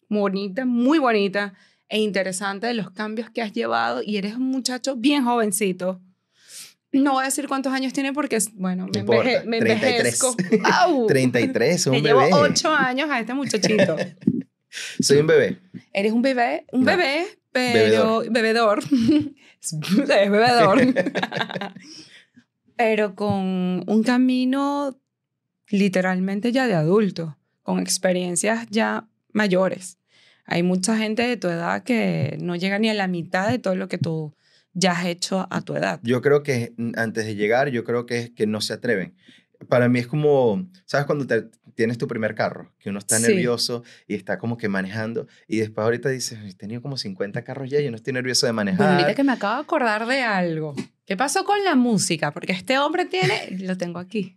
bonita, 0.09 0.64
muy 0.64 0.98
bonita 0.98 1.55
e 1.88 2.00
interesante 2.00 2.66
de 2.66 2.74
los 2.74 2.90
cambios 2.90 3.30
que 3.30 3.42
has 3.42 3.52
llevado 3.52 4.02
y 4.02 4.16
eres 4.16 4.34
un 4.36 4.44
muchacho 4.48 4.96
bien 4.96 5.24
jovencito. 5.24 6.00
No 6.92 7.12
voy 7.14 7.22
a 7.22 7.26
decir 7.26 7.48
cuántos 7.48 7.72
años 7.72 7.92
tiene 7.92 8.12
porque, 8.12 8.38
bueno, 8.55 8.86
me, 8.94 9.05
enveje- 9.05 9.44
me 9.44 9.59
33. 9.59 9.82
envejezco. 9.98 10.36
¡Au! 10.72 11.07
33, 11.09 11.86
un 11.88 11.92
Le 11.94 12.02
bebé. 12.02 12.24
llevo 12.26 12.38
ocho 12.38 12.72
años 12.72 13.11
a 13.11 13.18
este 13.20 13.34
muchachito. 13.34 13.96
Soy 15.00 15.18
un 15.18 15.26
bebé. 15.26 15.59
Eres 15.92 16.12
un 16.12 16.22
bebé, 16.22 16.66
un 16.72 16.80
No. 16.80 16.86
bebé, 16.86 17.26
pero 17.52 18.22
bebedor. 18.30 18.80
es 19.61 19.74
bebedor. 20.07 20.80
pero 22.76 23.14
con 23.14 23.84
un 23.86 24.02
camino 24.05 24.96
literalmente 25.68 26.52
ya 26.52 26.66
de 26.66 26.74
adulto, 26.74 27.36
con 27.62 27.78
experiencias 27.80 28.66
ya 28.70 29.09
mayores. 29.35 29.99
Hay 30.47 30.62
mucha 30.62 30.97
gente 30.97 31.22
de 31.22 31.37
tu 31.37 31.49
edad 31.49 31.82
que 31.82 32.37
no 32.41 32.57
llega 32.57 32.78
ni 32.78 32.89
a 32.89 32.95
la 32.95 33.07
mitad 33.09 33.49
de 33.51 33.59
todo 33.59 33.74
lo 33.76 33.89
que 33.89 33.99
tú 33.99 34.35
ya 34.72 34.93
has 34.93 35.07
hecho 35.07 35.47
a 35.51 35.61
tu 35.62 35.74
edad. 35.76 36.01
Yo 36.03 36.20
creo 36.22 36.43
que 36.43 36.72
antes 36.97 37.26
de 37.26 37.35
llegar, 37.35 37.68
yo 37.68 37.85
creo 37.85 38.07
que 38.07 38.18
es 38.18 38.30
que 38.30 38.47
no 38.47 38.61
se 38.61 38.72
atreven. 38.74 39.14
Para 39.68 39.89
mí 39.89 39.99
es 40.01 40.07
como, 40.07 40.66
¿sabes 40.85 41.07
cuando 41.07 41.26
te- 41.26 41.49
tienes 41.74 41.97
tu 41.97 42.07
primer 42.07 42.35
carro? 42.35 42.72
Que 42.78 42.91
uno 42.91 42.99
está 42.99 43.16
Sí. 43.18 43.22
nervioso 43.22 43.82
y 44.07 44.14
está 44.14 44.39
como 44.39 44.59
que 44.59 44.68
manejando 44.68 45.26
y 45.49 45.59
después 45.59 45.85
ahorita 45.85 46.09
dices, 46.11 46.39
he 46.45 46.53
tenido 46.55 46.82
como 46.82 46.99
50 46.99 47.43
carros 47.45 47.70
ya 47.70 47.80
y 47.80 47.85
yo 47.85 47.91
no 47.91 47.97
estoy 47.97 48.12
nervioso 48.12 48.47
de 48.47 48.53
manejar. 48.53 48.91
ahorita 48.93 49.14
que 49.14 49.24
me 49.24 49.32
acabo 49.32 49.55
de 49.57 49.61
acordar 49.62 50.07
de 50.07 50.20
algo. 50.22 50.74
¿Qué 51.07 51.16
pasó 51.16 51.45
con 51.45 51.62
la 51.64 51.74
música? 51.76 52.32
Porque 52.32 52.53
este 52.53 52.78
hombre 52.78 53.07
tiene, 53.07 53.57
lo 53.61 53.76
tengo 53.78 53.99
aquí. 53.99 54.37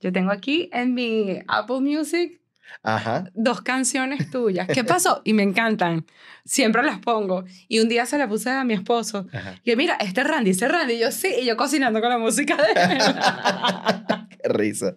Yo 0.00 0.12
tengo 0.12 0.30
aquí 0.32 0.68
en 0.72 0.92
mi 0.92 1.38
Apple 1.48 1.80
Music 1.80 2.40
Ajá. 2.82 3.30
dos 3.34 3.62
canciones 3.62 4.30
tuyas. 4.30 4.68
¿Qué 4.68 4.84
pasó? 4.84 5.22
Y 5.24 5.32
me 5.32 5.42
encantan. 5.42 6.04
Siempre 6.44 6.82
las 6.82 6.98
pongo. 6.98 7.44
Y 7.68 7.80
un 7.80 7.88
día 7.88 8.04
se 8.04 8.18
la 8.18 8.28
puse 8.28 8.50
a 8.50 8.64
mi 8.64 8.74
esposo. 8.74 9.26
Ajá. 9.32 9.54
Y 9.64 9.74
mira, 9.76 9.94
este 10.00 10.20
es 10.20 10.26
Randy, 10.26 10.50
este 10.50 10.66
es 10.66 10.72
Randy. 10.72 10.94
Y 10.94 10.98
yo, 11.00 11.10
sí. 11.10 11.28
Y 11.40 11.46
yo 11.46 11.56
cocinando 11.56 12.00
con 12.00 12.10
la 12.10 12.18
música 12.18 12.56
de 12.56 12.72
él. 12.82 12.98
Qué 14.28 14.48
risa. 14.48 14.94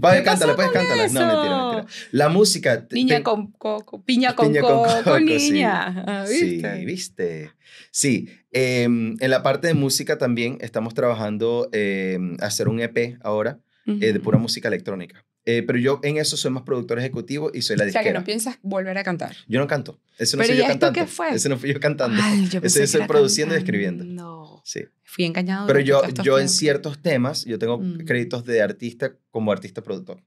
Puedes 0.00 0.18
¿Qué 0.18 0.24
cántala, 0.24 0.54
puedes 0.54 0.70
con 0.72 0.80
cántala. 0.86 1.08
No, 1.08 1.20
mentira, 1.20 1.64
mentira. 1.72 1.86
La 2.12 2.28
música. 2.28 2.86
Niña 2.90 3.16
te- 3.18 3.22
con 3.22 3.52
coco. 3.52 4.02
Piña 4.04 4.34
con 4.34 4.48
Piña 4.48 4.60
con 4.60 4.70
coco, 4.72 4.94
coco, 5.04 5.18
sí. 5.18 5.24
niña. 5.52 6.04
Ah, 6.06 6.24
¿Viste? 6.28 6.76
Sí, 6.78 6.84
viste. 6.84 7.52
Sí, 7.90 8.28
em, 8.52 9.16
en 9.20 9.30
la 9.30 9.42
parte 9.42 9.68
de 9.68 9.74
música 9.74 10.18
también 10.18 10.58
estamos 10.60 10.92
trabajando 10.92 11.68
em, 11.72 12.36
hacer 12.40 12.68
un 12.68 12.80
EP 12.80 13.16
ahora 13.22 13.58
eh, 13.86 14.12
de 14.12 14.20
pura 14.20 14.36
música 14.38 14.68
electrónica. 14.68 15.24
Eh, 15.48 15.62
pero 15.62 15.78
yo 15.78 16.00
en 16.02 16.16
eso 16.16 16.36
soy 16.36 16.50
más 16.50 16.64
productor 16.64 16.98
ejecutivo 16.98 17.52
y 17.54 17.62
soy 17.62 17.76
la 17.76 17.84
O 17.84 17.88
sea, 17.88 18.00
que 18.02 18.08
disquera. 18.08 18.18
no 18.18 18.24
piensas 18.26 18.58
volver 18.62 18.98
a 18.98 19.04
cantar. 19.04 19.36
Yo 19.46 19.60
no 19.60 19.68
canto. 19.68 20.00
Eso 20.18 20.36
no 20.36 20.42
Pero 20.42 20.48
soy 20.48 20.56
¿y 20.56 20.62
yo 20.62 20.66
cantando. 20.68 21.00
qué 21.00 21.06
fue? 21.06 21.30
Eso 21.34 21.48
no 21.48 21.56
fui 21.56 21.72
yo 21.72 21.78
cantando. 21.78 22.20
Ay, 22.20 22.48
yo 22.48 22.60
pensé 22.60 22.80
yo 22.80 22.82
que 22.82 22.86
soy 22.88 23.06
produciendo 23.06 23.54
y 23.54 23.58
cantando. 23.58 23.78
escribiendo. 23.78 24.04
No. 24.04 24.62
Sí. 24.64 24.80
Fui 25.04 25.24
engañado. 25.24 25.68
Pero 25.68 25.78
yo, 25.80 26.02
yo 26.24 26.38
en 26.38 26.46
tiempos. 26.46 26.50
ciertos 26.56 26.98
temas, 27.00 27.44
yo 27.44 27.58
tengo 27.60 27.78
Mm. 27.78 27.98
créditos 28.04 28.44
de 28.44 28.60
artista 28.60 29.12
como 29.30 29.52
artista 29.52 29.82
productor. 29.82 30.20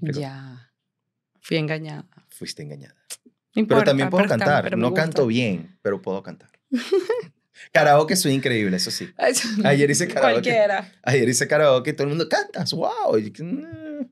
Pero- 0.00 0.18
Ya. 0.20 0.72
Fui 1.40 1.58
engañada. 1.58 2.06
Fuiste 2.30 2.62
engañada. 2.62 2.94
No 2.96 3.32
Pero 3.52 3.60
importa, 3.62 3.84
también 3.84 4.08
puedo 4.10 4.24
pero 4.24 4.34
está- 4.34 4.44
cantar. 4.46 4.64
pero 4.64 4.76
me 4.78 4.82
no 4.82 4.94
canto 4.94 5.26
bien, 5.26 5.78
pero 5.82 6.00
puedo 6.00 6.22
cantar. 6.22 6.50
karaoke 7.72 8.16
soy 8.16 8.32
increíble, 8.32 8.76
eso 8.76 8.90
sí. 8.90 9.08
Ayer 9.64 9.90
hice 9.90 10.08
karaoke. 10.08 10.42
Cualquiera. 10.42 10.92
Ayer 11.02 11.28
hice 11.28 11.46
karaoke 11.48 11.90
y 11.90 11.92
todo 11.92 12.04
el 12.04 12.10
mundo 12.10 12.28
cantas, 12.28 12.72
wow. 12.72 13.16
Y 13.18 13.32
"Mm, 13.42 13.62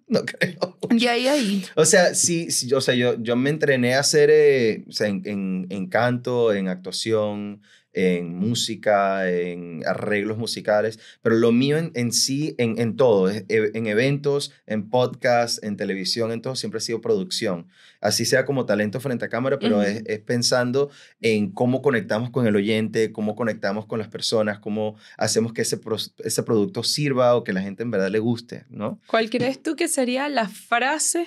no 0.09 0.21
creo. 0.27 0.79
Y 0.91 1.07
ahí, 1.07 1.27
ahí. 1.29 1.65
O 1.77 1.85
sea, 1.85 2.15
sí, 2.15 2.51
sí, 2.51 2.73
o 2.73 2.81
sea, 2.81 2.95
yo, 2.95 3.17
yo 3.23 3.37
me 3.37 3.51
entrené 3.51 3.95
a 3.95 4.01
hacer, 4.01 4.31
eh, 4.33 4.85
o 4.89 4.93
sea, 4.93 5.09
en, 5.09 5.23
en, 5.25 5.67
en 5.71 5.89
canto, 5.89 6.53
en 6.53 6.69
actuación, 6.69 7.63
en 7.95 8.35
música, 8.35 9.31
en 9.31 9.83
arreglos 9.87 10.37
musicales, 10.37 10.99
pero 11.23 11.37
lo 11.37 11.53
mío 11.53 11.79
en, 11.79 11.93
en 11.95 12.13
sí, 12.13 12.55
en, 12.59 12.79
en 12.81 12.97
todo, 12.97 13.31
eh, 13.31 13.45
en 13.49 13.87
eventos, 13.87 14.53
en 14.67 14.89
podcast, 14.91 15.63
en 15.65 15.77
televisión, 15.77 16.33
en 16.33 16.43
todo, 16.43 16.57
siempre 16.57 16.79
ha 16.79 16.81
sido 16.81 17.01
producción. 17.01 17.69
Así 18.01 18.25
sea 18.25 18.45
como 18.45 18.67
talento 18.67 19.01
frente 19.01 19.25
a 19.25 19.29
cámara, 19.29 19.59
pero 19.59 19.77
Ujú. 19.79 19.87
es, 19.87 20.03
es 20.07 20.19
pensando 20.21 20.91
en 21.21 21.51
cómo 21.53 21.81
conectamos 21.81 22.31
con 22.31 22.47
el 22.47 22.55
oyente, 22.57 23.13
cómo 23.13 23.35
conectamos 23.35 23.87
con 23.87 23.99
las 23.99 24.09
personas, 24.09 24.59
cómo 24.59 24.97
hacemos 25.17 25.53
que 25.53 25.63
ese, 25.63 25.79
pro- 25.79 25.97
ese 26.19 26.43
producto 26.43 26.83
sirva 26.83 27.35
o 27.37 27.45
que 27.45 27.53
la 27.53 27.63
gente 27.63 27.83
en 27.83 27.91
verdad 27.91 28.11
le 28.11 28.19
guste, 28.19 28.65
¿no? 28.69 29.01
¿Cuál 29.07 29.31
crees 29.31 29.63
tú 29.63 29.75
que 29.77 29.89
sería 29.89 30.29
la 30.29 30.49
frase? 30.49 31.27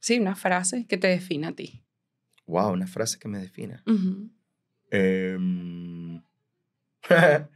Sí, 0.00 0.18
una 0.18 0.36
frase 0.36 0.86
que 0.86 0.96
te 0.96 1.08
defina 1.08 1.48
a 1.48 1.52
ti. 1.52 1.82
Wow, 2.46 2.72
una 2.72 2.86
frase 2.86 3.18
que 3.18 3.28
me 3.28 3.38
defina. 3.38 3.82
Ujú. 3.86 4.30
Em, 4.90 6.22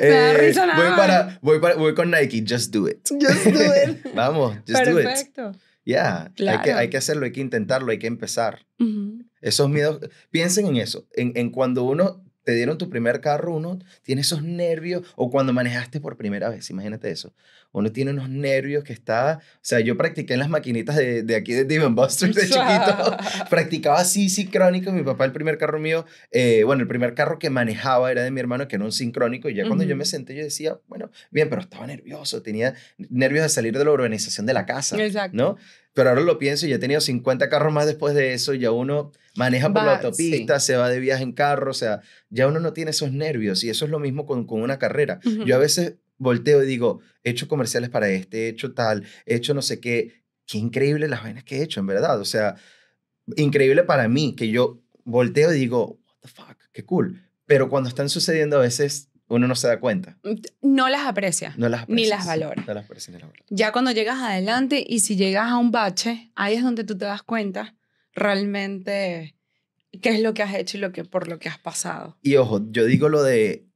Me 0.00 0.08
da 0.08 0.32
Eh, 0.32 0.36
risa 0.38 0.66
nada 0.66 0.78
voy, 0.78 0.88
más. 0.90 0.98
para, 0.98 1.38
voy, 1.42 1.58
para- 1.60 1.74
voy 1.74 1.94
con 1.94 2.10
Nike, 2.10 2.44
just 2.46 2.72
do 2.72 2.86
it. 2.88 3.00
Just 3.20 3.46
do 3.46 3.60
it. 3.90 4.14
Vamos, 4.14 4.56
just 4.66 4.84
do 4.84 4.98
it. 5.00 5.04
Perfecto. 5.06 5.52
Yeah, 5.84 6.22
hay, 6.24 6.28
que, 6.34 6.34
Claro. 6.44 6.76
hay 6.78 6.90
que 6.90 6.96
hacerlo, 6.96 7.24
hay 7.26 7.32
que 7.32 7.40
intentarlo, 7.40 7.90
hay 7.92 7.98
que 7.98 8.06
empezar. 8.08 8.66
Ujú. 8.78 9.24
Esos 9.40 9.68
miedos, 9.68 10.00
piensen 10.30 10.66
en 10.66 10.76
eso, 10.76 11.06
en, 11.14 11.32
en 11.36 11.50
cuando 11.50 11.84
uno 11.84 12.24
te 12.46 12.54
dieron 12.54 12.78
tu 12.78 12.88
primer 12.88 13.20
carro, 13.20 13.56
uno 13.56 13.80
tiene 14.04 14.20
esos 14.20 14.44
nervios, 14.44 15.02
o 15.16 15.32
cuando 15.32 15.52
manejaste 15.52 16.00
por 16.00 16.16
primera 16.16 16.48
vez, 16.48 16.70
imagínate 16.70 17.10
eso. 17.10 17.34
Uno 17.72 17.90
tiene 17.90 18.12
unos 18.12 18.30
nervios 18.30 18.84
que 18.84 18.92
está, 18.92 19.40
o 19.42 19.58
sea, 19.62 19.80
yo 19.80 19.96
practiqué 19.96 20.34
en 20.34 20.38
las 20.38 20.48
maquinitas 20.48 20.94
de, 20.94 21.24
de 21.24 21.34
aquí 21.34 21.54
de 21.54 21.64
Demon 21.64 21.96
Busters 21.96 22.36
de 22.36 22.42
chiquito, 22.42 23.16
practicaba 23.50 23.98
así 23.98 24.28
sincrónico. 24.28 24.92
Mi 24.92 25.02
papá, 25.02 25.24
el 25.24 25.32
primer 25.32 25.58
carro 25.58 25.80
mío, 25.80 26.06
eh, 26.30 26.62
bueno, 26.62 26.82
el 26.82 26.88
primer 26.88 27.14
carro 27.14 27.40
que 27.40 27.50
manejaba 27.50 28.12
era 28.12 28.22
de 28.22 28.30
mi 28.30 28.38
hermano, 28.38 28.68
que 28.68 28.76
era 28.76 28.84
un 28.84 28.92
sincrónico. 28.92 29.48
Y 29.48 29.54
ya 29.54 29.66
cuando 29.66 29.82
yo 29.82 29.96
me 29.96 30.04
senté, 30.04 30.36
yo 30.36 30.44
decía, 30.44 30.78
bueno, 30.86 31.10
bien, 31.32 31.50
pero 31.50 31.62
estaba 31.62 31.84
nervioso, 31.88 32.42
tenía 32.42 32.74
nervios 32.96 33.42
de 33.42 33.48
salir 33.48 33.76
de 33.76 33.84
la 33.84 33.90
organización 33.90 34.46
de 34.46 34.54
la 34.54 34.66
casa, 34.66 34.96
Exacto. 35.02 35.36
¿no? 35.36 35.56
Pero 35.96 36.10
ahora 36.10 36.20
lo 36.20 36.36
pienso 36.36 36.66
y 36.66 36.68
ya 36.68 36.76
he 36.76 36.78
tenido 36.78 37.00
50 37.00 37.48
carros 37.48 37.72
más 37.72 37.86
después 37.86 38.14
de 38.14 38.34
eso. 38.34 38.52
Ya 38.52 38.70
uno 38.70 39.12
maneja 39.34 39.72
por 39.72 39.82
la 39.82 39.96
autopista, 39.96 40.60
se 40.60 40.76
va 40.76 40.90
de 40.90 41.00
viaje 41.00 41.22
en 41.22 41.32
carro, 41.32 41.70
o 41.70 41.74
sea, 41.74 42.02
ya 42.28 42.46
uno 42.46 42.60
no 42.60 42.74
tiene 42.74 42.90
esos 42.90 43.12
nervios. 43.12 43.64
Y 43.64 43.70
eso 43.70 43.86
es 43.86 43.90
lo 43.90 43.98
mismo 43.98 44.26
con, 44.26 44.46
con 44.46 44.60
una 44.60 44.78
carrera. 44.78 45.20
Yo 45.46 45.56
a 45.56 45.58
veces 45.58 45.94
volteo 46.18 46.62
y 46.62 46.66
digo, 46.66 47.00
he 47.24 47.30
hecho 47.30 47.48
comerciales 47.48 47.88
para 47.88 48.10
este, 48.10 48.44
he 48.44 48.48
hecho 48.48 48.74
tal, 48.74 49.04
he 49.24 49.36
hecho 49.36 49.54
no 49.54 49.62
sé 49.62 49.80
qué. 49.80 50.22
Qué 50.44 50.58
increíble 50.58 51.08
las 51.08 51.22
vainas 51.22 51.44
que 51.44 51.56
he 51.56 51.62
hecho, 51.62 51.80
en 51.80 51.86
verdad. 51.86 52.20
O 52.20 52.26
sea, 52.26 52.56
increíble 53.36 53.82
para 53.82 54.06
mí 54.06 54.36
que 54.36 54.50
yo 54.50 54.82
volteo 55.04 55.50
y 55.54 55.58
digo, 55.58 55.98
what 56.06 56.16
the 56.20 56.28
fuck, 56.28 56.58
qué 56.72 56.84
cool. 56.84 57.22
Pero 57.46 57.70
cuando 57.70 57.88
están 57.88 58.10
sucediendo 58.10 58.58
a 58.58 58.60
veces 58.60 59.08
uno 59.28 59.48
no 59.48 59.54
se 59.54 59.68
da 59.68 59.80
cuenta. 59.80 60.18
No 60.62 60.88
las 60.88 61.06
aprecia. 61.06 61.54
No 61.56 61.68
las 61.68 61.88
Ni 61.88 62.06
las 62.06 62.20
aprecias, 62.20 62.40
valora. 62.40 62.64
No 62.66 62.74
las 62.74 62.84
aprecias 62.84 63.08
ni 63.14 63.20
las 63.20 63.30
valora. 63.30 63.44
Ya 63.50 63.72
cuando 63.72 63.90
llegas 63.90 64.18
adelante 64.18 64.84
y 64.86 65.00
si 65.00 65.16
llegas 65.16 65.50
a 65.50 65.58
un 65.58 65.70
bache, 65.70 66.30
ahí 66.34 66.54
es 66.54 66.62
donde 66.62 66.84
tú 66.84 66.96
te 66.96 67.04
das 67.04 67.22
cuenta 67.22 67.74
realmente 68.14 69.36
qué 70.00 70.10
es 70.10 70.20
lo 70.20 70.34
que 70.34 70.42
has 70.42 70.54
hecho 70.54 70.76
y 70.76 70.80
lo 70.80 70.92
que, 70.92 71.04
por 71.04 71.28
lo 71.28 71.38
que 71.38 71.48
has 71.48 71.58
pasado. 71.58 72.16
Y 72.22 72.36
ojo, 72.36 72.60
yo 72.70 72.84
digo 72.84 73.08
lo 73.08 73.22
de 73.22 73.66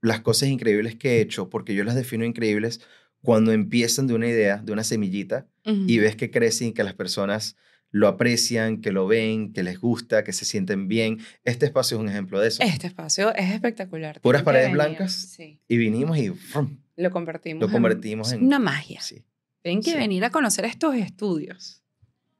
las 0.00 0.20
cosas 0.20 0.48
increíbles 0.48 0.96
que 0.96 1.16
he 1.16 1.20
hecho, 1.20 1.48
porque 1.48 1.74
yo 1.74 1.84
las 1.84 1.94
defino 1.94 2.24
increíbles 2.24 2.80
cuando 3.22 3.52
empiezan 3.52 4.06
de 4.06 4.14
una 4.14 4.28
idea, 4.28 4.58
de 4.58 4.72
una 4.72 4.84
semillita, 4.84 5.46
y 5.64 5.98
ves 5.98 6.14
que 6.14 6.30
crecen 6.30 6.68
y 6.68 6.72
que 6.74 6.84
las 6.84 6.92
personas 6.92 7.56
lo 7.96 8.08
aprecian, 8.08 8.80
que 8.80 8.90
lo 8.90 9.06
ven, 9.06 9.52
que 9.52 9.62
les 9.62 9.78
gusta, 9.78 10.24
que 10.24 10.32
se 10.32 10.44
sienten 10.44 10.88
bien. 10.88 11.20
Este 11.44 11.64
espacio 11.64 11.96
es 11.96 12.00
un 12.02 12.08
ejemplo 12.08 12.40
de 12.40 12.48
eso. 12.48 12.60
Este 12.60 12.88
espacio 12.88 13.32
es 13.36 13.52
espectacular. 13.52 14.20
Puras 14.20 14.42
paredes 14.42 14.72
blancas. 14.72 15.12
Sí, 15.12 15.60
Y 15.68 15.76
vinimos 15.76 16.18
y 16.18 16.30
¡frum! 16.30 16.76
lo 16.96 17.10
convertimos. 17.12 17.60
Lo 17.62 17.70
convertimos 17.70 18.28
es 18.28 18.32
en- 18.34 18.46
una 18.46 18.58
magia. 18.58 19.00
Sí. 19.00 19.24
Tienen 19.62 19.80
que 19.80 19.92
Sí. 19.92 19.96
venir 19.96 20.24
a 20.24 20.30
conocer 20.30 20.64
estos 20.64 20.96
estudios. 20.96 21.82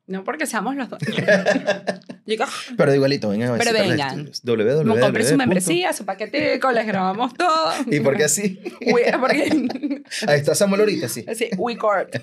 No 0.08 0.24
porque 0.24 0.46
seamos 0.46 0.74
los 0.74 0.90
dos. 0.90 0.98
Pero 2.76 2.94
igualito, 2.94 3.28
vengan 3.28 3.54
a 3.54 3.58
Pero 3.58 3.72
vengan. 3.72 4.30
www. 4.42 4.78
como 4.82 4.98
compren 5.00 5.26
su 5.26 5.36
membresía, 5.36 5.92
su 5.92 6.04
paquetico, 6.04 6.72
les 6.72 6.84
grabamos 6.86 7.32
todo. 7.38 7.72
¿Y 7.90 8.00
por 8.00 8.16
qué 8.16 8.24
así? 8.24 8.58
We- 8.92 9.12
porque, 9.20 10.02
Ahí 10.26 10.38
está 10.40 10.54
Samuel 10.56 10.80
ahorita, 10.80 11.08
sí. 11.08 11.24
sí, 11.34 11.48
we 11.56 11.76
court. 11.78 12.16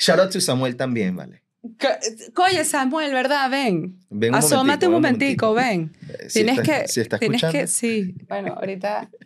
Shout 0.00 0.18
out 0.18 0.30
to 0.32 0.40
Samuel 0.40 0.74
también, 0.76 1.14
vale. 1.14 1.42
Oye, 2.36 2.64
Samuel, 2.64 3.12
¿verdad? 3.12 3.50
Ven. 3.50 3.98
Ven 4.08 4.30
un 4.30 4.38
Asómate 4.38 4.86
un 4.86 4.92
momentico, 4.94 5.52
momentico, 5.52 5.54
ven. 5.54 5.92
Eh, 6.08 6.26
Si 6.30 6.42
Tienes 6.42 6.58
está- 6.58 6.82
que. 6.82 6.88
Si 6.88 7.00
está 7.00 7.18
tienes 7.18 7.42
escuchando. 7.42 7.58
que. 7.60 7.66
Sí. 7.66 8.14
Bueno, 8.28 8.54
ahorita. 8.54 9.10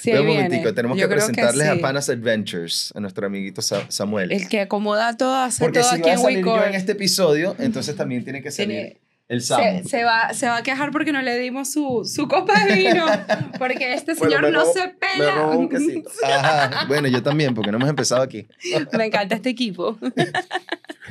Sí, 0.00 0.10
ven 0.10 0.20
un 0.20 0.26
viene. 0.26 0.42
momentico, 0.42 0.74
tenemos 0.74 0.98
Yo 0.98 1.08
que 1.08 1.14
presentarles 1.14 1.66
a 1.66 1.74
sí. 1.76 1.78
Panas 1.80 2.10
Adventures, 2.10 2.92
a 2.94 3.00
nuestro 3.00 3.26
amiguito 3.26 3.62
Sa- 3.62 3.86
Samuel. 3.90 4.30
El 4.30 4.46
que 4.46 4.60
acomoda 4.60 5.16
todo, 5.16 5.34
hace 5.34 5.64
Porque 5.64 5.78
todo 5.80 5.88
si 5.88 5.94
aquí 5.94 6.02
va 6.02 6.08
a 6.10 6.12
en 6.16 6.20
salir 6.20 6.44
yo 6.44 6.64
en 6.66 6.74
este 6.74 6.92
episodio, 6.92 7.56
entonces 7.58 7.96
también 7.96 8.22
tiene 8.22 8.42
que 8.42 8.50
salir 8.50 8.68
Tiene- 8.68 9.00
El 9.32 9.40
se, 9.40 10.04
va, 10.04 10.34
se 10.34 10.46
va 10.46 10.58
a 10.58 10.62
quejar 10.62 10.90
porque 10.90 11.10
no 11.10 11.22
le 11.22 11.38
dimos 11.38 11.72
su, 11.72 12.02
su 12.04 12.28
copa 12.28 12.64
de 12.64 12.74
vino. 12.74 13.06
Porque 13.58 13.94
este 13.94 14.12
Bueno, 14.14 14.30
señor 14.36 14.42
me 14.42 14.50
no 14.50 14.62
robó- 14.64 14.72
se 14.74 14.86
Me 14.86 14.92
pela. 14.94 15.34
robó 15.36 15.58
un 15.58 15.68
quesito. 15.70 16.10
Ajá. 16.24 16.84
Bueno, 16.86 17.08
yo 17.08 17.22
también, 17.22 17.54
porque 17.54 17.70
no 17.70 17.78
hemos 17.78 17.88
empezado 17.88 18.20
aquí. 18.22 18.46
Me 18.98 19.06
encanta 19.06 19.34
este 19.36 19.48
equipo. 19.48 19.98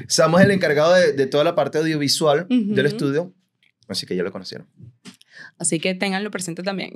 Samu 0.08 0.38
es 0.38 0.46
el 0.46 0.52
encargado 0.52 0.94
de, 0.94 1.14
de 1.14 1.26
toda 1.26 1.44
la 1.44 1.56
parte 1.56 1.80
audiovisual 1.80 2.46
del 2.50 2.86
estudio, 2.86 3.34
así 3.88 4.06
que 4.06 4.16
ya 4.16 4.22
lo 4.24 4.32
conocieron. 4.32 4.68
Así 5.58 5.80
que 5.80 5.96
ténganlo 5.96 6.30
presente 6.30 6.62
también. 6.64 6.92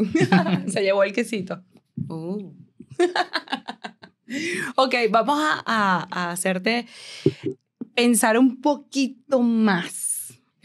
Se 0.67 0.81
llevó 0.83 1.03
el 1.03 1.11
quesito. 1.13 1.63
Uh. 2.07 2.51
ok, 4.75 4.95
vamos 5.09 5.39
a, 5.39 5.63
a- 5.65 6.07
a 6.11 6.31
hacerte 6.31 6.85
pensar 7.95 8.37
un 8.37 8.61
poquito 8.61 9.41
más. 9.41 10.04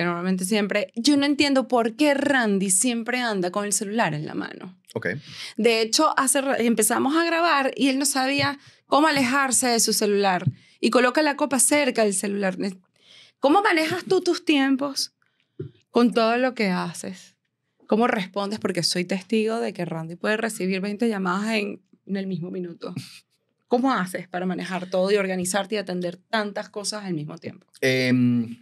Que 0.01 0.07
normalmente 0.07 0.47
siempre, 0.47 0.95
yo 0.97 1.19
no 1.19 1.27
entiendo 1.27 1.69
por 1.69 1.95
qué 1.95 2.15
Randy 2.15 2.71
siempre 2.71 3.21
anda 3.21 3.51
con 3.51 3.67
el 3.67 3.75
celular 3.75 4.15
en 4.15 4.25
la 4.25 4.33
mano. 4.33 4.81
Ok. 4.95 5.09
De 5.59 5.83
hecho, 5.83 6.19
hace, 6.19 6.41
empezamos 6.61 7.15
a 7.17 7.25
grabar 7.25 7.75
y 7.77 7.91
él 7.91 7.99
no 7.99 8.07
sabía 8.07 8.59
cómo 8.87 9.09
alejarse 9.09 9.69
de 9.69 9.79
su 9.79 9.93
celular 9.93 10.47
y 10.81 10.89
coloca 10.89 11.21
la 11.21 11.37
copa 11.37 11.59
cerca 11.59 12.05
del 12.05 12.15
celular. 12.15 12.57
¿Cómo 13.41 13.61
manejas 13.61 14.07
tú 14.07 14.23
tus 14.23 14.43
tiempos 14.43 15.13
con 15.91 16.15
todo 16.15 16.39
lo 16.39 16.55
que 16.55 16.69
haces? 16.69 17.37
¿Cómo 17.87 18.07
respondes? 18.07 18.59
Porque 18.59 18.83
soy 18.83 19.05
testigo 19.05 19.61
de 19.61 19.75
que 19.75 19.85
Randy 19.85 20.17
puede 20.17 20.39
recibir 20.39 20.81
20 20.81 21.11
llamadas 21.11 21.57
en, 21.57 21.83
en 22.07 22.17
el 22.17 22.27
mismo 22.27 22.51
minuto. 22.51 22.95
¿Cómo 23.69 23.93
haces 23.93 24.29
para 24.29 24.47
manejar 24.47 24.89
todo 24.89 25.11
y 25.11 25.17
organizarte 25.17 25.75
y 25.75 25.79
atender 25.79 26.17
tantas 26.17 26.71
cosas 26.71 27.05
al 27.05 27.13
mismo 27.13 27.37
tiempo? 27.37 27.67
Em, 27.83 28.57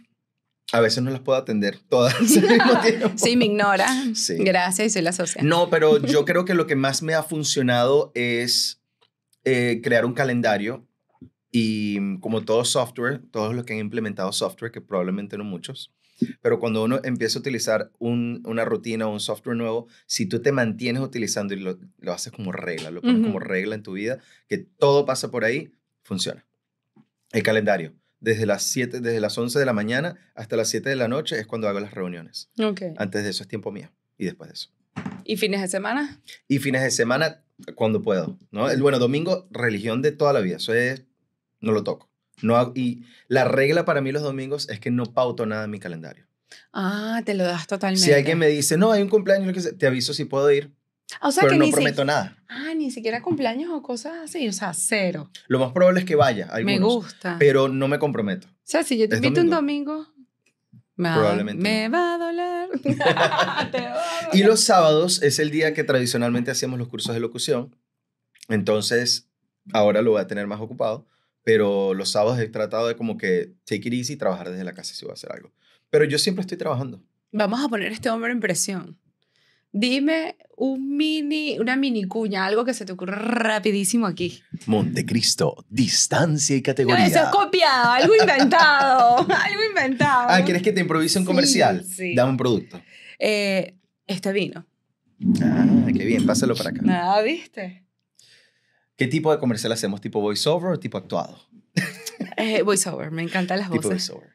a 0.71 0.79
veces 0.81 1.03
no 1.03 1.09
las 1.11 1.21
puedo 1.21 1.37
atender 1.37 1.77
todas 1.89 2.13
al 2.15 2.21
mismo 2.49 2.79
tiempo. 2.81 3.11
Sí, 3.15 3.35
me 3.35 3.45
ignora. 3.45 3.87
Sí. 4.15 4.35
Gracias 4.37 4.87
y 4.87 4.89
soy 4.91 5.01
la 5.01 5.11
socia. 5.13 5.41
No, 5.43 5.69
pero 5.69 5.97
yo 6.05 6.25
creo 6.25 6.45
que 6.45 6.53
lo 6.53 6.67
que 6.67 6.75
más 6.75 7.01
me 7.01 7.13
ha 7.15 7.23
funcionado 7.23 8.11
es 8.15 8.81
eh, 9.45 9.81
crear 9.83 10.05
un 10.05 10.13
calendario 10.13 10.85
y 11.51 11.97
mm, 11.99 12.19
como 12.19 12.41
todo 12.43 12.63
software, 12.65 13.21
todos 13.31 13.55
los 13.55 13.65
que 13.65 13.73
han 13.73 13.79
implementado 13.79 14.31
software, 14.31 14.71
que 14.71 14.81
probablemente 14.81 15.37
no 15.37 15.43
muchos, 15.43 15.91
pero 16.41 16.59
cuando 16.59 16.83
uno 16.83 16.99
empieza 17.03 17.39
a 17.39 17.41
utilizar 17.41 17.91
un- 17.97 18.43
una 18.45 18.65
rutina 18.65 19.07
o 19.07 19.13
un 19.13 19.19
software 19.21 19.55
nuevo, 19.55 19.87
si 20.05 20.25
tú 20.27 20.41
te 20.41 20.51
mantienes 20.51 21.01
utilizando 21.01 21.53
y 21.53 21.59
lo, 21.61 21.79
lo 21.99 22.13
haces 22.13 22.31
como 22.33 22.51
regla, 22.51 22.91
lo 22.91 23.01
pones 23.01 23.25
como 23.25 23.39
regla 23.39 23.73
en 23.75 23.83
tu 23.83 23.93
vida, 23.93 24.19
que 24.47 24.57
todo 24.57 25.05
pasa 25.05 25.31
por 25.31 25.45
ahí, 25.45 25.71
funciona. 26.03 26.45
El 27.31 27.41
calendario. 27.41 27.93
Desde 28.21 28.45
las, 28.45 28.63
7, 28.63 28.99
desde 28.99 29.19
las 29.21 29.37
11 29.37 29.57
de 29.59 29.65
la 29.65 29.73
mañana 29.73 30.17
hasta 30.35 30.55
las 30.57 30.69
7 30.69 30.89
de 30.89 30.95
la 30.95 31.07
noche 31.07 31.39
es 31.39 31.47
cuando 31.47 31.67
hago 31.69 31.79
las 31.79 31.93
reuniones. 31.93 32.49
Ok. 32.61 32.81
Antes 32.97 33.23
de 33.23 33.29
eso 33.29 33.43
es 33.43 33.47
tiempo 33.49 33.71
mío 33.71 33.91
y 34.17 34.25
después 34.25 34.49
de 34.49 34.53
eso. 34.55 34.69
¿Y 35.23 35.37
fines 35.37 35.61
de 35.61 35.67
semana? 35.67 36.19
Y 36.47 36.59
fines 36.59 36.81
de 36.83 36.91
semana, 36.91 37.43
cuando 37.75 38.01
puedo, 38.01 38.37
¿no? 38.51 38.69
El, 38.69 38.81
bueno, 38.81 38.99
domingo, 38.99 39.47
religión 39.51 40.01
de 40.01 40.11
toda 40.11 40.33
la 40.33 40.39
vida. 40.41 40.57
Eso 40.57 40.73
es, 40.73 41.05
no 41.61 41.71
lo 41.71 41.83
toco. 41.83 42.09
No 42.41 42.55
hago- 42.57 42.73
y 42.75 43.03
la 43.27 43.45
regla 43.45 43.85
para 43.85 44.01
mí 44.01 44.11
los 44.11 44.23
domingos 44.23 44.67
es 44.69 44.79
que 44.79 44.91
no 44.91 45.05
pauto 45.13 45.45
nada 45.45 45.65
en 45.65 45.71
mi 45.71 45.79
calendario. 45.79 46.25
Ah, 46.73 47.21
te 47.25 47.35
lo 47.35 47.43
das 47.43 47.67
totalmente. 47.67 48.03
Si 48.05 48.11
alguien 48.11 48.37
me 48.37 48.47
dice, 48.47 48.75
no, 48.77 48.91
hay 48.91 49.01
un 49.01 49.09
cumpleaños, 49.09 49.77
te 49.77 49.87
aviso 49.87 50.13
si 50.13 50.25
puedo 50.25 50.49
ir, 50.51 50.73
O 51.21 51.31
sea 51.31 51.41
pero 51.41 51.53
que 51.53 51.57
no 51.59 51.65
ni 51.65 51.71
si- 51.71 51.75
prometo 51.75 52.05
nada. 52.05 52.37
Ah, 52.47 52.73
ni 52.75 52.91
siquiera 52.91 53.21
cumpleaños 53.21 53.71
o 53.71 53.81
cosas 53.81 54.13
así, 54.23 54.47
o 54.47 54.53
sea, 54.53 54.73
cero. 54.73 55.29
Lo 55.47 55.59
más 55.59 55.71
probable 55.71 55.99
es 56.01 56.05
que 56.05 56.15
vaya, 56.15 56.47
algunos, 56.51 56.79
me 56.79 56.85
gusta. 56.85 57.35
pero 57.39 57.67
no 57.67 57.87
me 57.87 57.97
comprometo. 57.99 58.47
o 58.47 58.51
sea, 58.63 58.83
si 58.83 58.97
yo 58.97 59.07
te 59.09 59.15
es 59.15 59.23
invito 59.23 59.41
un 59.41 59.49
domingo, 59.49 60.07
me, 60.95 61.11
Probablemente 61.13 61.63
me 61.63 61.87
va 61.95 62.15
a 62.15 62.17
doler. 62.17 62.69
Y 64.33 64.43
los 64.43 64.61
sábados 64.63 65.21
es 65.23 65.39
el 65.39 65.49
día 65.51 65.73
que 65.73 65.83
tradicionalmente 65.83 66.51
hacíamos 66.51 66.77
los 66.79 66.87
cursos 66.87 67.13
de 67.13 67.19
locución. 67.21 67.75
Entonces, 68.47 69.29
ahora 69.73 70.01
lo 70.01 70.11
voy 70.11 70.21
a 70.21 70.27
tener 70.27 70.47
más 70.47 70.59
ocupado, 70.59 71.07
pero 71.43 71.93
los 71.93 72.11
sábados 72.11 72.39
he 72.39 72.47
tratado 72.47 72.87
de 72.87 72.95
como 72.95 73.17
que 73.17 73.53
take 73.65 73.87
it 73.87 73.93
easy 73.93 74.13
y 74.13 74.17
trabajar 74.17 74.49
desde 74.49 74.63
la 74.63 74.73
casa 74.73 74.93
si 74.93 75.05
voy 75.05 75.11
a 75.11 75.13
hacer 75.13 75.31
algo. 75.31 75.51
Pero 75.89 76.05
yo 76.05 76.17
siempre 76.19 76.41
estoy 76.41 76.57
trabajando. 76.57 77.01
Vamos 77.31 77.63
a 77.63 77.69
poner 77.69 77.89
a 77.91 77.93
este 77.93 78.09
hombre 78.09 78.31
en 78.31 78.39
presión. 78.39 78.97
Dime 79.71 80.35
un 80.57 80.97
mini, 80.97 81.57
una 81.59 81.75
mini 81.75 82.03
cuña, 82.05 82.45
algo 82.45 82.65
que 82.65 82.73
se 82.73 82.85
te 82.85 82.91
ocurra 82.91 83.17
rapidísimo 83.17 84.07
aquí. 84.07 84.41
Montecristo, 84.65 85.65
distancia 85.69 86.55
y 86.55 86.59
No, 86.59 86.63
categoría. 86.63 87.05
eso 87.05 87.19
es 87.23 87.29
copiado, 87.29 87.91
algo 87.91 88.13
inventado, 88.15 89.17
algo 89.29 89.63
inventado. 89.69 90.27
Ah, 90.29 90.41
¿quieres 90.43 90.63
que 90.63 90.71
te 90.71 90.81
improvise 90.81 91.17
un 91.19 91.23
Sí, 91.23 91.27
comercial? 91.27 91.85
sí. 91.85 92.15
Dame 92.15 92.31
un 92.31 92.37
producto. 92.37 92.81
Eh, 93.19 93.75
este 94.07 94.31
vino. 94.33 94.65
Ah, 95.43 95.67
qué 95.95 96.05
bien, 96.05 96.25
pásalo 96.25 96.55
para 96.55 96.71
acá. 96.71 96.81
Nada, 96.81 97.21
¿viste? 97.21 97.85
¿Qué 98.97 99.07
tipo 99.07 99.31
de 99.31 99.39
comercial 99.39 99.71
hacemos? 99.71 100.01
¿Tipo 100.01 100.19
voiceover 100.19 100.71
o 100.73 100.79
tipo 100.79 100.97
actuado? 100.97 101.39
Eh, 102.35 102.63
voiceover, 102.63 103.11
me 103.11 103.21
encantan 103.21 103.59
las 103.59 103.69
Tipo 103.69 103.83
voces. 103.89 104.09
voiceover. 104.09 104.29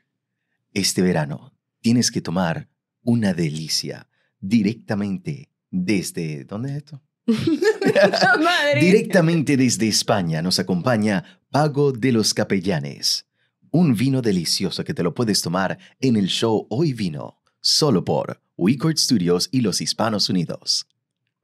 Este 0.73 1.03
verano 1.03 1.55
tienes 1.81 2.11
que 2.11 2.21
tomar 2.23 2.69
una 3.03 3.35
delicia 3.35 4.09
directamente 4.49 5.51
desde... 5.71 6.45
¿Dónde 6.45 6.71
es 6.71 6.77
esto? 6.77 7.03
Madre. 7.27 8.81
Directamente 8.81 9.57
desde 9.57 9.89
España 9.89 10.43
nos 10.43 10.59
acompaña 10.59 11.41
Pago 11.51 11.93
de 11.93 12.13
los 12.13 12.35
Capellanes. 12.35 13.27
Un 13.71 13.95
vino 13.95 14.23
delicioso 14.23 14.85
que 14.85 14.95
te 14.95 15.03
lo 15.03 15.15
puedes 15.15 15.41
tomar 15.41 15.79
en 16.01 16.17
el 16.17 16.27
show 16.27 16.67
Hoy 16.71 16.93
Vino, 16.93 17.41
solo 17.61 18.05
por 18.05 18.41
Wicord 18.57 18.97
Studios 18.97 19.49
y 19.51 19.63
los 19.63 19.81
Hispanos 19.81 20.29
Unidos. 20.29 20.87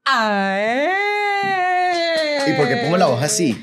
Ay. 0.04 0.88
¿Y 2.46 2.52
por 2.54 2.68
qué 2.68 2.76
pongo 2.76 2.96
la 2.96 3.06
voz 3.06 3.22
así? 3.22 3.56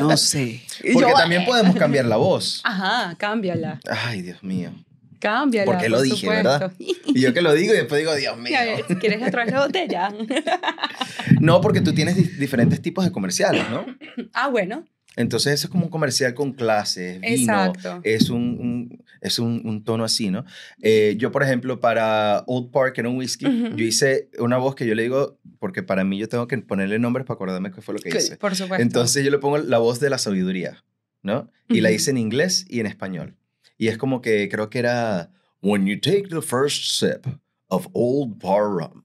No 0.00 0.16
sé. 0.16 0.62
Porque 0.92 1.12
también 1.12 1.44
podemos 1.44 1.76
cambiar 1.76 2.04
la 2.04 2.16
voz. 2.16 2.60
Ajá, 2.64 3.14
cámbiala. 3.16 3.80
Ay, 3.88 4.22
Dios 4.22 4.42
mío. 4.42 4.72
Cámbiala. 5.18 5.64
Porque 5.72 5.88
lo 5.88 5.96
por 5.98 6.04
dije, 6.06 6.28
¿verdad? 6.28 6.70
supuesto. 6.72 7.12
Y 7.14 7.20
yo 7.20 7.32
que 7.34 7.42
lo 7.42 7.52
digo 7.54 7.72
y 7.74 7.76
después 7.76 8.00
digo, 8.00 8.14
Dios 8.14 8.36
mío. 8.38 8.56
Quieres 9.00 9.22
otra 9.26 9.44
vez 9.44 9.52
la 9.52 9.66
botella. 9.66 10.12
No, 11.40 11.60
porque 11.60 11.80
tú 11.80 11.92
tienes 11.92 12.16
di- 12.16 12.38
diferentes 12.38 12.80
tipos 12.80 13.04
de 13.04 13.10
comerciales, 13.12 13.64
¿no? 13.70 13.84
Ah, 14.32 14.48
bueno. 14.48 14.84
Entonces 15.16 15.54
eso 15.54 15.66
es 15.66 15.70
como 15.70 15.84
un 15.86 15.90
comercial 15.90 16.34
con 16.34 16.52
clases, 16.52 17.20
vino, 17.22 17.34
Exacto. 17.74 18.00
es 18.04 18.28
un, 18.28 18.42
un- 18.60 19.04
es 19.22 19.38
un, 19.38 19.62
un 19.64 19.82
tono 19.82 20.04
así, 20.04 20.30
¿no? 20.30 20.44
Eh, 20.82 21.14
yo, 21.18 21.32
por 21.32 21.42
ejemplo, 21.42 21.80
para 21.80 22.44
Old 22.46 22.70
Park, 22.70 22.94
que 22.94 23.00
era 23.00 23.08
un 23.08 23.16
whisky, 23.16 23.46
Ujú. 23.46 23.76
yo 23.76 23.84
hice 23.86 24.28
una 24.38 24.58
voz 24.58 24.74
que 24.74 24.86
yo 24.86 24.94
le 24.94 25.02
digo, 25.04 25.38
porque 25.58 25.82
para 25.82 26.04
mí 26.04 26.18
yo 26.18 26.28
tengo 26.28 26.46
que 26.46 26.58
ponerle 26.58 26.98
nombres 26.98 27.24
para 27.26 27.36
acordarme 27.36 27.72
qué 27.72 27.80
fue 27.80 27.94
lo 27.94 28.00
que 28.00 28.10
hice. 28.10 28.36
Por 28.36 28.54
supuesto. 28.54 28.82
Entonces 28.82 29.24
yo 29.24 29.30
le 29.30 29.38
pongo 29.38 29.56
la 29.56 29.78
voz 29.78 30.00
de 30.00 30.10
la 30.10 30.18
sabiduría, 30.18 30.84
¿no? 31.22 31.50
Y 31.68 31.80
la 31.80 31.88
Ujú. 31.88 31.96
hice 31.96 32.10
en 32.10 32.18
inglés 32.18 32.66
y 32.68 32.80
en 32.80 32.86
español. 32.86 33.36
Y 33.78 33.88
es 33.88 33.98
como 33.98 34.20
que 34.20 34.48
creo 34.48 34.70
que 34.70 34.78
era, 34.78 35.30
when 35.60 35.86
you 35.86 35.98
take 36.00 36.28
the 36.28 36.42
first 36.42 36.90
sip 36.98 37.26
of 37.68 37.86
Old 37.92 38.38
Park 38.40 38.70
rum, 38.80 39.04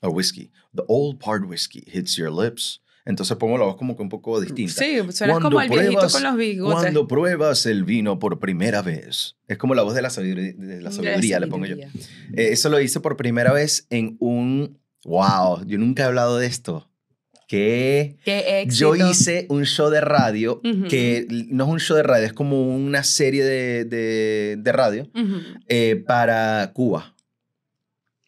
or 0.00 0.10
whiskey, 0.10 0.50
the 0.74 0.82
Old 0.88 1.18
Park 1.18 1.44
whiskey 1.48 1.82
hits 1.86 2.16
your 2.16 2.30
lips. 2.30 2.80
Entonces 3.04 3.36
pongo 3.36 3.58
la 3.58 3.64
voz 3.64 3.76
como 3.76 3.96
que 3.96 4.02
un 4.02 4.08
poco 4.08 4.40
distinta. 4.40 4.74
Sí, 4.74 4.98
Cuando 5.26 5.40
como 5.50 5.60
el 5.60 5.68
viejito 5.68 5.92
pruebas- 6.02 6.12
con 6.12 6.22
los 6.22 6.36
bigotes. 6.36 6.80
Cuando 6.80 7.08
pruebas 7.08 7.66
el 7.66 7.82
vino 7.82 8.20
por 8.20 8.38
primera 8.38 8.80
vez. 8.80 9.34
Es 9.48 9.58
como 9.58 9.74
la 9.74 9.82
voz 9.82 9.94
de 9.94 10.02
la 10.02 10.10
sabiduría, 10.10 10.52
de 10.52 10.80
la 10.80 10.92
sabiduría 10.92 11.40
le 11.40 11.48
pongo 11.48 11.66
yo. 11.66 11.74
Eh, 11.76 11.88
eso 12.34 12.68
lo 12.68 12.80
hice 12.80 13.00
por 13.00 13.16
primera 13.16 13.52
vez 13.52 13.86
en 13.90 14.16
un... 14.20 14.78
¡Wow! 15.04 15.64
Yo 15.66 15.78
nunca 15.78 16.04
he 16.04 16.06
hablado 16.06 16.38
de 16.38 16.46
esto. 16.46 16.88
Qué 17.52 18.16
éxito. 18.62 18.96
yo 18.96 19.10
hice 19.10 19.46
un 19.50 19.64
show 19.66 19.90
de 19.90 20.00
radio 20.00 20.60
que 20.88 21.26
no 21.50 21.64
es 21.64 21.70
un 21.70 21.80
show 21.80 21.96
de 21.96 22.02
radio, 22.02 22.24
es 22.26 22.32
como 22.32 22.74
una 22.74 23.02
serie 23.04 23.44
de, 23.44 23.84
de- 23.84 24.56
de 24.58 24.72
radio 24.72 25.10
eh, 25.68 26.02
para 26.06 26.70
Cuba. 26.72 27.14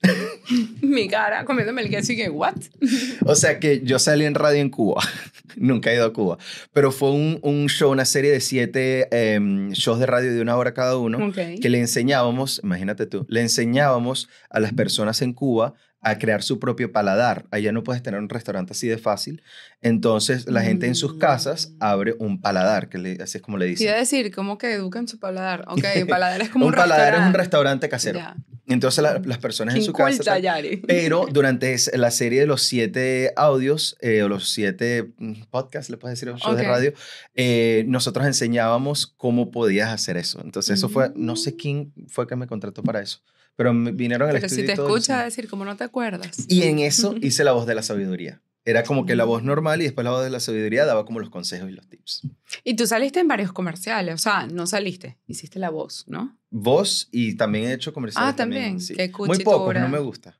Mi 0.82 1.08
cara 1.08 1.44
comiéndome 1.46 1.80
el 1.82 1.88
queso 1.88 2.12
y 2.12 2.16
que, 2.16 2.28
¿what? 2.28 2.54
O 3.24 3.34
sea 3.34 3.58
que 3.58 3.80
yo 3.84 3.98
salí 3.98 4.24
en 4.26 4.34
radio 4.34 4.60
en 4.60 4.68
Cuba. 4.70 5.02
Nunca 5.56 5.90
he 5.90 5.94
ido 5.94 6.04
a 6.04 6.12
Cuba. 6.12 6.36
Pero 6.72 6.92
fue 6.92 7.12
un, 7.12 7.38
un 7.42 7.68
show, 7.68 7.90
una 7.90 8.04
serie 8.04 8.30
de 8.30 8.40
siete 8.40 9.08
em, 9.10 9.70
shows 9.72 9.98
de 10.00 10.06
radio 10.06 10.34
de 10.34 10.40
una 10.42 10.56
hora 10.56 10.74
cada 10.74 10.98
uno. 10.98 11.32
Que 11.32 11.68
le 11.70 11.78
enseñábamos, 11.78 12.60
imagínate 12.62 13.06
tú, 13.06 13.24
le 13.28 13.40
enseñábamos 13.40 14.28
a 14.50 14.60
las 14.60 14.72
personas 14.74 15.22
en 15.22 15.32
Cuba 15.32 15.72
a 16.04 16.18
crear 16.18 16.42
su 16.42 16.58
propio 16.60 16.92
paladar. 16.92 17.46
Allá 17.50 17.72
no 17.72 17.82
puedes 17.82 18.02
tener 18.02 18.20
un 18.20 18.28
restaurante 18.28 18.72
así 18.72 18.86
de 18.88 18.98
fácil. 18.98 19.42
Entonces, 19.80 20.46
la 20.48 20.62
gente 20.62 20.86
en 20.86 20.94
sus 20.94 21.14
casas 21.18 21.70
Mm. 21.70 21.76
abre 21.80 22.14
un 22.18 22.40
paladar, 22.40 22.88
que 22.88 22.98
le- 22.98 23.22
así 23.22 23.38
es 23.38 23.42
como 23.42 23.58
le 23.58 23.66
dicen. 23.66 23.88
a 23.92 23.96
decir, 23.96 24.32
¿cómo 24.34 24.58
que 24.58 24.72
educan 24.72 25.08
su 25.08 25.18
paladar? 25.18 25.64
Ok, 25.68 25.82
paladar 26.08 26.40
es 26.42 26.48
como 26.50 26.66
un 26.66 26.72
un, 26.72 26.76
paladar 26.76 27.14
es 27.14 27.20
un 27.20 27.34
restaurante. 27.34 27.88
casero. 27.88 28.20
Entonces, 28.66 29.02
la- 29.02 29.18
las 29.22 29.36
personas 29.38 29.74
en 29.74 29.82
su 29.82 29.92
casa... 29.92 30.22
tal, 30.22 30.80
pero 30.86 31.26
durante 31.32 31.76
la 31.94 32.10
serie 32.10 32.40
de 32.40 32.46
los 32.46 32.62
siete 32.62 33.32
audios, 33.36 33.96
eh, 34.00 34.22
o 34.22 34.28
los 34.28 34.48
siete 34.50 35.12
mm, 35.18 35.42
podcasts, 35.50 35.90
le 35.90 35.98
puedes 35.98 36.18
decir, 36.18 36.32
o 36.32 36.38
shows 36.38 36.56
de 36.56 36.62
radio, 36.62 36.94
eh, 37.34 37.84
nosotros 37.86 38.24
enseñábamos 38.26 39.06
cómo 39.18 39.50
podías 39.50 39.90
hacer 39.90 40.16
eso. 40.16 40.40
Entonces, 40.42 40.78
eso 40.78 40.88
fue, 40.88 41.12
no 41.14 41.36
sé 41.36 41.52
Mm. 41.52 41.56
quién 41.56 41.92
fue 42.08 42.26
que 42.26 42.36
me 42.36 42.46
contrató 42.46 42.82
para 42.82 43.00
eso, 43.02 43.20
Pero 43.56 43.72
vinieron 43.74 44.28
al 44.28 44.34
Pero 44.34 44.46
estudio 44.46 44.62
si 44.62 44.66
te 44.66 44.72
y 44.72 44.76
todo, 44.76 44.88
escucha 44.88 45.22
y- 45.22 45.24
decir, 45.26 45.48
como 45.48 45.64
no 45.64 45.76
te 45.76 45.84
acuerdas. 45.84 46.44
Y 46.48 46.62
en 46.64 46.78
eso 46.80 47.14
hice 47.20 47.44
la 47.44 47.52
voz 47.52 47.66
de 47.66 47.74
la 47.74 47.82
sabiduría. 47.82 48.40
Era 48.66 48.82
como 48.82 49.04
que 49.04 49.14
la 49.14 49.24
voz 49.24 49.42
normal 49.42 49.82
y 49.82 49.84
después 49.84 50.04
la 50.06 50.10
voz 50.10 50.24
de 50.24 50.30
la 50.30 50.40
sabiduría 50.40 50.86
daba 50.86 51.04
como 51.04 51.20
los 51.20 51.28
consejos 51.28 51.68
y 51.68 51.72
los 51.72 51.86
tips. 51.86 52.22
Y 52.64 52.76
tú 52.76 52.86
saliste 52.86 53.20
en 53.20 53.28
varios 53.28 53.52
comerciales, 53.52 54.14
o 54.14 54.18
sea, 54.18 54.46
no 54.46 54.66
saliste, 54.66 55.18
hiciste 55.26 55.58
la 55.58 55.68
voz, 55.68 56.04
¿no? 56.08 56.38
Voz 56.50 57.08
y 57.12 57.34
también 57.36 57.66
he 57.66 57.74
hecho 57.74 57.92
comerciales. 57.92 58.32
Ah, 58.32 58.34
también. 58.34 58.80
sí. 58.80 58.94
Qué 58.94 59.10
Muy 59.18 59.38
poco, 59.40 59.66
cuchitura. 59.66 59.80
no 59.82 59.88
me 59.90 59.98
gusta. 59.98 60.38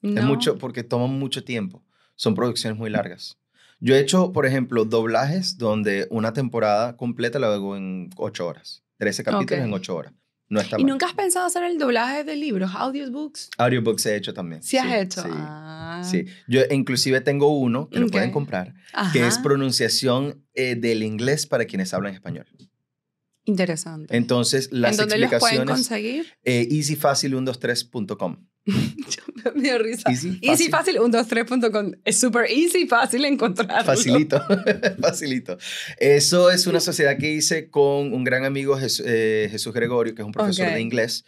Es 0.00 0.10
No. 0.12 0.22
mucho 0.22 0.56
porque 0.56 0.82
toman 0.82 1.10
mucho 1.18 1.44
tiempo. 1.44 1.84
Son 2.16 2.34
producciones 2.34 2.78
muy 2.78 2.88
largas. 2.88 3.36
Yo 3.80 3.94
he 3.94 4.00
hecho, 4.00 4.32
por 4.32 4.46
ejemplo, 4.46 4.84
doblajes 4.86 5.58
donde 5.58 6.08
una 6.10 6.32
temporada 6.32 6.96
completa 6.96 7.38
la 7.38 7.52
hago 7.52 7.76
en 7.76 8.08
ocho 8.16 8.46
horas. 8.46 8.82
13 8.96 9.22
capítulos 9.24 9.60
Ok. 9.60 9.66
en 9.66 9.72
ocho 9.74 9.94
horas. 9.94 10.12
No 10.50 10.60
está 10.60 10.76
¿Y 10.78 10.82
mal. 10.82 10.92
nunca 10.92 11.06
has 11.06 11.12
pensado 11.14 11.46
hacer 11.46 11.62
el 11.64 11.78
doblaje 11.78 12.24
de 12.24 12.34
libros, 12.36 12.70
audiobooks? 12.74 13.50
Audiobooks 13.58 14.06
he 14.06 14.16
hecho 14.16 14.32
también. 14.32 14.62
Sí, 14.62 14.78
has 14.78 14.92
hecho. 14.94 15.22
Sí. 15.22 15.28
Ah. 15.32 16.02
sí. 16.08 16.24
Yo 16.46 16.62
inclusive 16.70 17.20
tengo 17.20 17.56
uno 17.58 17.88
que 17.90 17.98
lo 18.00 18.06
pueden 18.08 18.30
comprar, 18.30 18.74
que 19.12 19.26
es 19.26 19.34
Ajá. 19.34 19.42
pronunciación 19.42 20.42
eh, 20.54 20.74
del 20.74 21.02
inglés 21.02 21.46
para 21.46 21.66
quienes 21.66 21.92
hablan 21.92 22.14
español. 22.14 22.46
Interesante. 23.48 24.14
Entonces, 24.16 24.68
las 24.72 24.92
¿En 24.92 24.96
dónde 24.98 25.18
los 25.18 25.30
pueden 25.30 25.62
explicaciones, 25.62 25.74
conseguir? 25.74 26.26
eh, 26.44 26.68
easyfacil123.com. 26.70 28.36
Me 29.54 29.62
dio 29.62 29.78
risa. 29.78 30.10
Easy, 30.10 30.38
Easy 30.42 30.68
fácil. 30.68 30.96
fácil, 30.98 31.46
123.com. 31.46 31.92
Es 32.04 32.18
súper 32.20 32.50
easy, 32.50 32.86
fácil 32.86 33.24
encontrarlo. 33.24 33.84
Facilito, 33.84 34.42
facilito. 35.00 35.56
Eso 35.98 36.50
es 36.50 36.66
una 36.66 36.80
sociedad 36.80 37.16
que 37.16 37.32
hice 37.32 37.70
con 37.70 38.12
un 38.12 38.24
gran 38.24 38.44
amigo 38.44 38.76
Jes- 38.78 39.02
eh, 39.06 39.48
Jesús 39.50 39.72
Gregorio, 39.72 40.14
que 40.14 40.20
es 40.22 40.26
un 40.26 40.32
profesor 40.32 40.66
Ok. 40.66 40.74
de 40.74 40.80
inglés, 40.82 41.24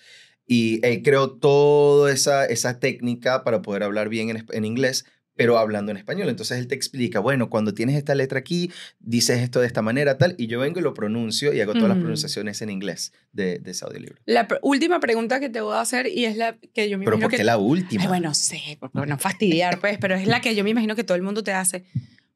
y 0.47 0.85
él 0.85 1.03
creó 1.03 1.31
toda 1.31 2.13
esa, 2.13 2.45
esa 2.45 2.79
técnica 2.79 3.43
para 3.45 3.63
poder 3.63 3.85
hablar 3.85 4.11
bien 4.11 4.29
en, 4.31 4.45
en 4.53 4.65
inglés, 4.67 5.07
pero 5.45 5.59
hablando 5.59 5.91
en 5.91 5.97
español. 5.97 6.29
Entonces 6.29 6.59
él 6.59 6.67
te 6.69 6.75
explica, 6.75 7.19
bueno, 7.21 7.49
cuando 7.51 7.75
tienes 7.75 7.97
esta 7.97 8.15
letra 8.15 8.39
aquí, 8.39 8.71
dices 8.99 9.39
esto 9.41 9.61
de 9.61 9.67
esta 9.67 9.83
manera, 9.83 10.19
tal, 10.19 10.35
y 10.39 10.47
yo 10.47 10.61
vengo 10.61 10.79
y 10.81 10.83
lo 10.83 10.95
pronuncio 10.95 11.53
y 11.53 11.61
hago 11.61 11.73
todas 11.75 11.89
las 11.89 11.99
pronunciaciones 11.99 12.61
en 12.63 12.71
inglés 12.71 13.13
de, 13.33 13.59
de 13.59 13.71
ese 13.71 13.85
audiolibro. 13.85 14.17
La 14.27 14.47
pr- 14.47 14.59
última 14.63 15.01
pregunta 15.01 15.41
que 15.41 15.49
te 15.49 15.61
voy 15.61 15.75
a 15.75 15.81
hacer 15.81 16.07
y 16.07 16.25
es 16.27 16.37
la 16.37 16.57
que 16.75 16.89
yo 16.89 16.99
me 16.99 17.05
Pero 17.05 17.17
imagino 17.17 17.25
¿por 17.27 17.31
qué 17.31 17.37
que... 17.39 17.45
la 17.45 17.59
última? 17.59 18.03
Ay, 18.03 18.09
bueno, 18.09 18.35
sé, 18.35 18.77
por 18.79 18.91
por 18.91 19.09
no 19.09 19.19
fastidiar, 19.19 19.81
pues, 19.81 19.99
pero 19.99 20.15
es 20.15 20.27
la 20.27 20.41
que 20.41 20.55
yo 20.55 20.63
me 20.65 20.71
imagino 20.71 20.95
que 20.97 21.05
todo 21.05 21.17
el 21.17 21.23
mundo 21.23 21.43
te 21.43 21.53
hace. 21.53 21.85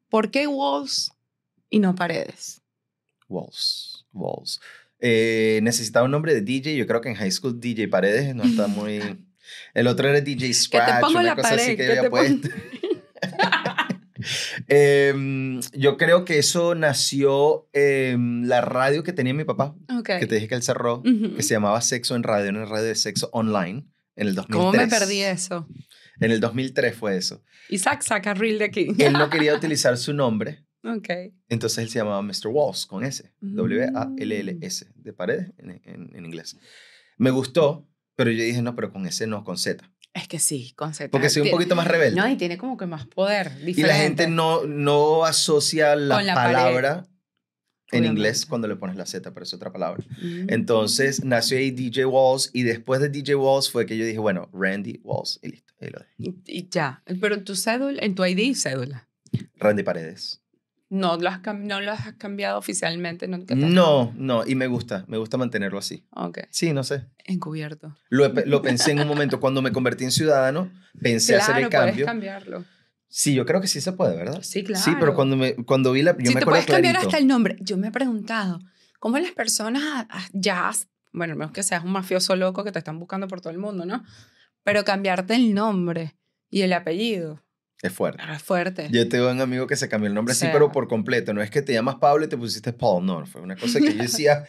¿Por 0.09 0.31
qué 0.31 0.47
walls 0.47 1.11
y 1.69 1.79
no 1.79 1.95
paredes? 1.95 2.61
Walls, 3.27 4.05
Walls. 4.13 4.59
Eh, 4.99 5.59
necesitaba 5.63 6.05
un 6.05 6.11
nombre 6.11 6.33
de 6.33 6.41
DJ. 6.41 6.75
Yo 6.77 6.87
creo 6.87 7.01
que 7.01 7.09
en 7.09 7.15
high 7.15 7.31
school 7.31 7.59
DJ 7.59 7.87
Paredes 7.87 8.33
no 8.35 8.43
está 8.43 8.67
muy. 8.67 8.99
El 9.73 9.87
otro 9.87 10.07
era 10.09 10.21
DJ 10.21 10.53
Scratch, 10.53 11.01
pongo 11.01 11.19
una 11.19 11.23
la 11.29 11.35
cosa 11.35 11.49
pared, 11.49 11.63
así 11.63 11.71
que 11.75 11.85
que 11.85 11.97
había 11.97 12.09
puesto. 12.09 12.47
Em, 14.67 15.59
yo 15.73 15.97
creo 15.97 16.25
que 16.25 16.37
eso 16.39 16.75
nació 16.75 17.67
en 17.73 18.47
la 18.47 18.61
radio 18.61 19.03
que 19.03 19.13
tenía 19.13 19.33
mi 19.33 19.43
papá, 19.43 19.75
Ok. 19.97 20.09
que 20.19 20.27
te 20.27 20.35
dije 20.35 20.47
que 20.47 20.55
él 20.55 20.63
cerró, 20.63 21.01
que 21.03 21.43
se 21.43 21.53
llamaba 21.53 21.81
Sexo 21.81 22.15
en 22.15 22.23
Radio, 22.23 22.49
una 22.49 22.65
radio 22.65 22.85
de 22.85 22.95
sexo 22.95 23.29
online, 23.33 23.85
en 24.15 24.27
el 24.27 24.35
2003. 24.35 24.57
¿Cómo 24.57 24.71
me 24.73 24.87
perdí 24.87 25.21
eso? 25.21 25.67
En 26.19 26.31
el 26.31 26.39
2003 26.39 26.95
fue 26.95 27.17
eso. 27.17 27.43
Isaac 27.69 28.01
saca 28.01 28.33
reel 28.33 28.57
de 28.59 28.65
aquí. 28.65 28.87
Él 28.99 29.13
no 29.13 29.29
quería 29.29 29.53
utilizar 29.55 29.97
su 29.97 30.13
nombre, 30.13 30.65
ok. 30.83 31.09
Entonces 31.49 31.79
él 31.79 31.89
se 31.89 31.99
llamaba 31.99 32.21
Mr. 32.21 32.47
Walls 32.47 32.85
con 32.85 33.03
S. 33.03 33.33
Mm. 33.41 33.55
W-A-L-L-S. 33.55 34.87
De 34.95 35.13
paredes 35.13 35.51
en, 35.57 35.71
en- 35.83 36.11
en 36.15 36.25
inglés. 36.25 36.57
Me 37.17 37.31
gustó, 37.31 37.87
pero 38.15 38.31
yo 38.31 38.43
dije, 38.43 38.61
no, 38.61 38.75
pero 38.75 38.91
con 38.91 39.05
S 39.05 39.25
no, 39.27 39.43
con 39.43 39.57
Z. 39.57 39.91
Es 40.15 40.27
que 40.29 40.39
sí, 40.39 40.71
con 40.77 40.93
Z. 40.93 41.11
Porque 41.11 41.29
soy 41.29 41.41
un 41.43 41.51
poquito 41.51 41.75
más 41.75 41.87
rebelde. 41.87 42.15
No, 42.15 42.27
y 42.27 42.37
tiene 42.37 42.57
como 42.57 42.77
que 42.77 42.85
más 42.85 43.05
poder. 43.05 43.51
y 43.61 43.65
Diferente. 43.65 43.81
la 43.87 43.95
gente 43.95 44.27
no, 44.27 44.63
no 44.65 45.25
asocia 45.25 45.93
la, 45.95 46.21
la 46.23 46.33
pared. 46.33 46.53
palabra 46.53 46.89
en 47.91 47.99
Obviamente. 47.99 48.07
inglés 48.21 48.45
cuando 48.45 48.67
le 48.69 48.77
pones 48.77 48.95
la 48.95 49.05
Z, 49.05 49.31
pero 49.33 49.43
es 49.43 49.53
otra 49.53 49.71
palabra. 49.73 50.03
Mm. 50.21 50.47
Entonces 50.53 51.23
nació 51.25 51.57
ahí 51.57 51.69
DJ 51.71 52.05
Walls 52.05 52.49
y 52.53 52.63
después 52.63 53.01
de 53.01 53.09
DJ 53.09 53.35
Walls 53.35 53.69
fue 53.69 53.85
que 53.85 53.97
yo 53.97 54.05
dije, 54.05 54.17
bueno, 54.19 54.49
Randy 54.53 55.01
Walls 55.03 55.37
y 55.43 55.49
listo. 55.49 55.73
Ahí 55.81 55.89
lo 55.89 55.99
dejé. 55.99 56.13
Y, 56.17 56.59
y 56.59 56.69
ya. 56.69 57.03
Pero 57.19 57.35
en 57.35 57.43
tu 57.43 57.53
cédula, 57.55 57.99
en 58.01 58.15
tu 58.15 58.23
ID, 58.25 58.55
cédula. 58.55 59.09
Randy 59.57 59.83
Paredes. 59.83 60.41
No 60.95 61.17
lo 61.17 61.29
has, 61.29 61.41
no 61.57 61.81
lo 61.81 61.91
has 61.91 62.13
cambiado 62.13 62.57
oficialmente. 62.57 63.27
No, 63.27 63.39
¿Qué 63.39 63.45
te- 63.47 63.55
No, 63.55 64.13
no, 64.15 64.45
y 64.47 64.55
me 64.55 64.67
gusta, 64.67 65.03
me 65.07 65.17
gusta 65.17 65.37
mantenerlo 65.37 65.77
así. 65.79 66.05
Ok. 66.11 66.39
Sí, 66.51 66.73
no 66.73 66.83
sé. 66.83 67.05
Encubierto. 67.25 67.95
Lo, 68.09 68.29
lo 68.29 68.61
pensé 68.61 68.91
en 68.91 68.99
un 68.99 69.07
momento. 69.07 69.39
Cuando 69.39 69.61
me 69.61 69.71
convertí 69.71 70.03
en 70.05 70.11
ciudadano, 70.11 70.71
pensé 71.01 71.35
hacer 71.35 71.55
Claro, 71.55 71.65
el 71.65 71.69
puedes 71.69 71.85
cambio. 71.89 72.05
cambiarlo. 72.05 72.65
Sí, 73.07 73.33
yo 73.33 73.45
creo 73.45 73.61
que 73.61 73.67
sí 73.67 73.81
se 73.81 73.91
puede, 73.93 74.15
¿verdad? 74.15 74.39
Sí, 74.41 74.63
claro. 74.63 74.83
Sí, 74.83 74.91
pero 74.99 75.13
cuando, 75.15 75.35
me, 75.37 75.55
cuando 75.55 75.91
vi 75.91 76.01
la... 76.01 76.17
Yo 76.17 76.25
si 76.29 76.33
me 76.33 76.39
te 76.41 76.45
puedes 76.45 76.65
cambiar 76.65 76.93
clarito. 76.95 77.09
hasta 77.09 77.17
el 77.17 77.27
nombre. 77.27 77.57
Yo 77.61 77.77
me 77.77 77.87
he 77.87 77.91
preguntado, 77.91 78.59
¿cómo 78.99 79.17
las 79.19 79.31
personas 79.31 80.07
ya, 80.33 80.71
bueno, 81.13 81.35
menos 81.35 81.51
que 81.53 81.63
seas 81.63 81.83
un 81.83 81.91
mafioso 81.91 82.35
loco 82.35 82.63
que 82.63 82.71
te 82.71 82.79
están 82.79 82.99
buscando 82.99 83.27
por 83.27 83.41
todo 83.41 83.51
el 83.51 83.57
mundo, 83.59 83.85
¿no? 83.85 84.03
Pero 84.63 84.83
cambiarte 84.83 85.35
el 85.35 85.53
nombre 85.53 86.15
y 86.49 86.61
el 86.61 86.73
apellido, 86.73 87.41
Es 87.81 87.91
fuerte. 87.91 88.21
ah, 88.25 88.35
es 88.35 88.41
fuerte. 88.41 88.87
Yo 88.91 89.07
tengo 89.09 89.29
un 89.29 89.41
amigo 89.41 89.67
que 89.67 89.75
se 89.75 89.89
cambió 89.89 90.07
el 90.07 90.13
nombre 90.13 90.31
así, 90.31 90.45
Sí. 90.45 90.49
pero 90.51 90.71
por 90.71 90.87
completo. 90.87 91.33
No 91.33 91.41
es 91.41 91.49
que 91.51 91.61
te 91.61 91.73
llamas 91.73 91.95
Pablo 91.95 92.25
y 92.25 92.29
te 92.29 92.37
pusiste 92.37 92.73
Paul. 92.73 93.05
No, 93.05 93.25
fue 93.25 93.41
una 93.41 93.55
cosa 93.55 93.79
que 93.79 93.93
yo 93.93 94.01
decía, 94.03 94.45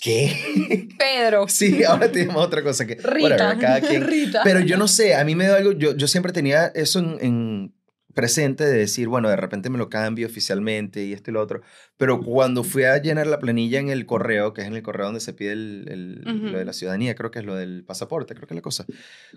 ¿qué? 0.00 0.88
Pedro. 0.98 1.46
Sí, 1.48 1.82
ahora 1.84 2.10
te 2.12 2.20
llamas 2.26 2.44
otra 2.44 2.62
cosa 2.62 2.86
que... 2.86 2.94
Rita. 2.96 3.18
whatever, 3.22 3.58
cada 3.58 3.80
quien. 3.88 4.06
Rita. 4.06 4.40
Pero 4.44 4.60
yo 4.60 4.76
no 4.76 4.88
sé, 4.88 5.14
a 5.14 5.24
mí 5.24 5.34
me 5.34 5.46
da 5.46 5.56
algo... 5.56 5.72
Yo, 5.72 5.96
yo 5.96 6.06
siempre 6.06 6.32
tenía 6.32 6.66
eso 6.74 6.98
en, 7.00 7.16
en 7.20 7.74
presente 8.14 8.64
de 8.64 8.72
decir, 8.78 9.08
bueno, 9.08 9.28
de 9.28 9.36
repente 9.36 9.68
me 9.68 9.78
lo 9.78 9.88
cambio 9.90 10.26
oficialmente 10.26 11.04
y 11.04 11.12
esto 11.12 11.30
y 11.30 11.34
lo 11.34 11.40
otro. 11.42 11.62
Pero 11.96 12.20
cuando 12.20 12.62
fui 12.64 12.84
a 12.84 12.96
llenar 13.00 13.26
la 13.26 13.38
planilla 13.38 13.78
en 13.80 13.88
el 13.88 14.06
correo, 14.06 14.52
que 14.54 14.60
es 14.62 14.66
en 14.68 14.74
el 14.74 14.82
correo 14.82 15.06
donde 15.06 15.20
se 15.20 15.32
pide 15.32 15.52
el, 15.52 15.86
el- 15.90 16.52
lo 16.52 16.58
de 16.58 16.64
la 16.64 16.72
ciudadanía, 16.72 17.14
creo 17.14 17.30
que 17.30 17.40
es 17.40 17.44
lo 17.44 17.54
del 17.56 17.84
pasaporte, 17.84 18.34
creo 18.34 18.46
que 18.46 18.54
es 18.54 18.56
la 18.56 18.62
cosa. 18.62 18.84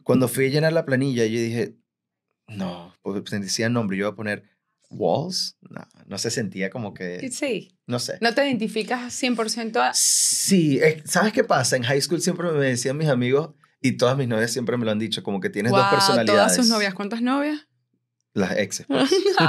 Cuando 0.03 0.27
fui 0.27 0.45
a 0.45 0.49
llenar 0.49 0.71
la 0.73 0.85
planilla, 0.85 1.25
yo 1.25 1.39
dije, 1.39 1.75
no, 2.49 2.93
pues 3.01 3.23
decía 3.41 3.69
nombre, 3.69 3.97
yo 3.97 4.03
iba 4.03 4.09
a 4.09 4.15
poner 4.15 4.43
Walls. 4.89 5.57
No, 5.61 5.87
no 6.07 6.17
se 6.17 6.31
sentía 6.31 6.69
como 6.69 6.93
que, 6.93 7.29
Sí. 7.31 7.77
no 7.85 7.99
sé. 7.99 8.17
No 8.21 8.33
te 8.33 8.45
identificas 8.45 9.13
100% 9.13 9.77
a... 9.79 9.93
Sí, 9.93 10.79
es- 10.81 11.03
¿sabes 11.09 11.31
qué 11.33 11.43
pasa? 11.43 11.75
En 11.77 11.83
high 11.83 12.01
school 12.01 12.21
siempre 12.21 12.51
me 12.51 12.65
decían 12.65 12.97
mis 12.97 13.07
amigos 13.09 13.51
y 13.81 13.93
todas 13.93 14.17
mis 14.17 14.27
novias 14.27 14.51
siempre 14.51 14.77
me 14.77 14.85
lo 14.85 14.91
han 14.91 14.99
dicho, 14.99 15.21
como 15.23 15.39
que 15.39 15.49
tienes 15.49 15.71
dos 15.71 15.85
personalidades. 15.89 16.27
Todas 16.53 16.55
sus 16.55 16.67
novias. 16.69 16.93
¿Cuántas 16.93 17.21
novias? 17.21 17.67
Las 18.33 18.57
exes. 18.57 18.85
pues. 18.87 19.09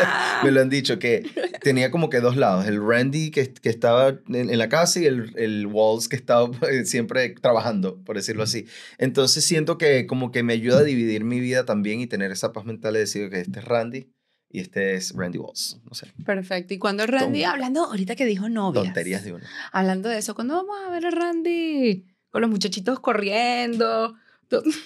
me 0.44 0.50
lo 0.50 0.60
han 0.62 0.70
dicho, 0.70 0.98
que 0.98 1.28
tenía 1.62 1.90
como 1.90 2.08
que 2.10 2.20
dos 2.20 2.36
lados. 2.36 2.66
El 2.66 2.80
Randy 2.84 3.30
que, 3.30 3.52
que 3.52 3.68
estaba 3.68 4.08
en, 4.28 4.34
en 4.50 4.58
la 4.58 4.68
casa 4.68 5.00
y 5.00 5.06
el, 5.06 5.32
el 5.36 5.66
Walls 5.66 6.08
que 6.08 6.16
estaba 6.16 6.50
eh, 6.70 6.84
siempre 6.84 7.30
trabajando, 7.40 8.02
por 8.02 8.16
decirlo 8.16 8.42
así. 8.42 8.66
Entonces 8.98 9.44
siento 9.44 9.76
que 9.78 10.06
como 10.06 10.32
que 10.32 10.42
me 10.42 10.54
ayuda 10.54 10.78
a 10.78 10.82
dividir 10.84 11.24
mi 11.24 11.38
vida 11.40 11.64
también 11.64 12.00
y 12.00 12.06
tener 12.06 12.30
esa 12.32 12.52
paz 12.52 12.64
mental 12.64 12.94
de 12.94 13.00
decir 13.00 13.28
que 13.30 13.40
este 13.40 13.58
es 13.60 13.64
Randy 13.66 14.10
y 14.48 14.60
este 14.60 14.94
es 14.94 15.12
Randy 15.14 15.38
Walls. 15.38 15.78
No 15.84 15.94
sé, 15.94 16.08
Perfecto. 16.24 16.74
Y 16.74 16.78
cuando 16.78 17.06
Randy, 17.06 17.42
Ton- 17.42 17.50
hablando, 17.50 17.84
ahorita 17.84 18.16
que 18.16 18.24
dijo 18.24 18.48
novias. 18.48 18.84
tonterías 18.86 19.22
de 19.22 19.34
uno. 19.34 19.44
Hablando 19.70 20.08
de 20.08 20.18
eso, 20.18 20.34
¿cuándo 20.34 20.54
vamos 20.54 20.76
a 20.86 20.90
ver 20.90 21.06
a 21.06 21.10
Randy? 21.10 22.06
Con 22.30 22.40
los 22.40 22.50
muchachitos 22.50 23.00
corriendo. 23.00 24.16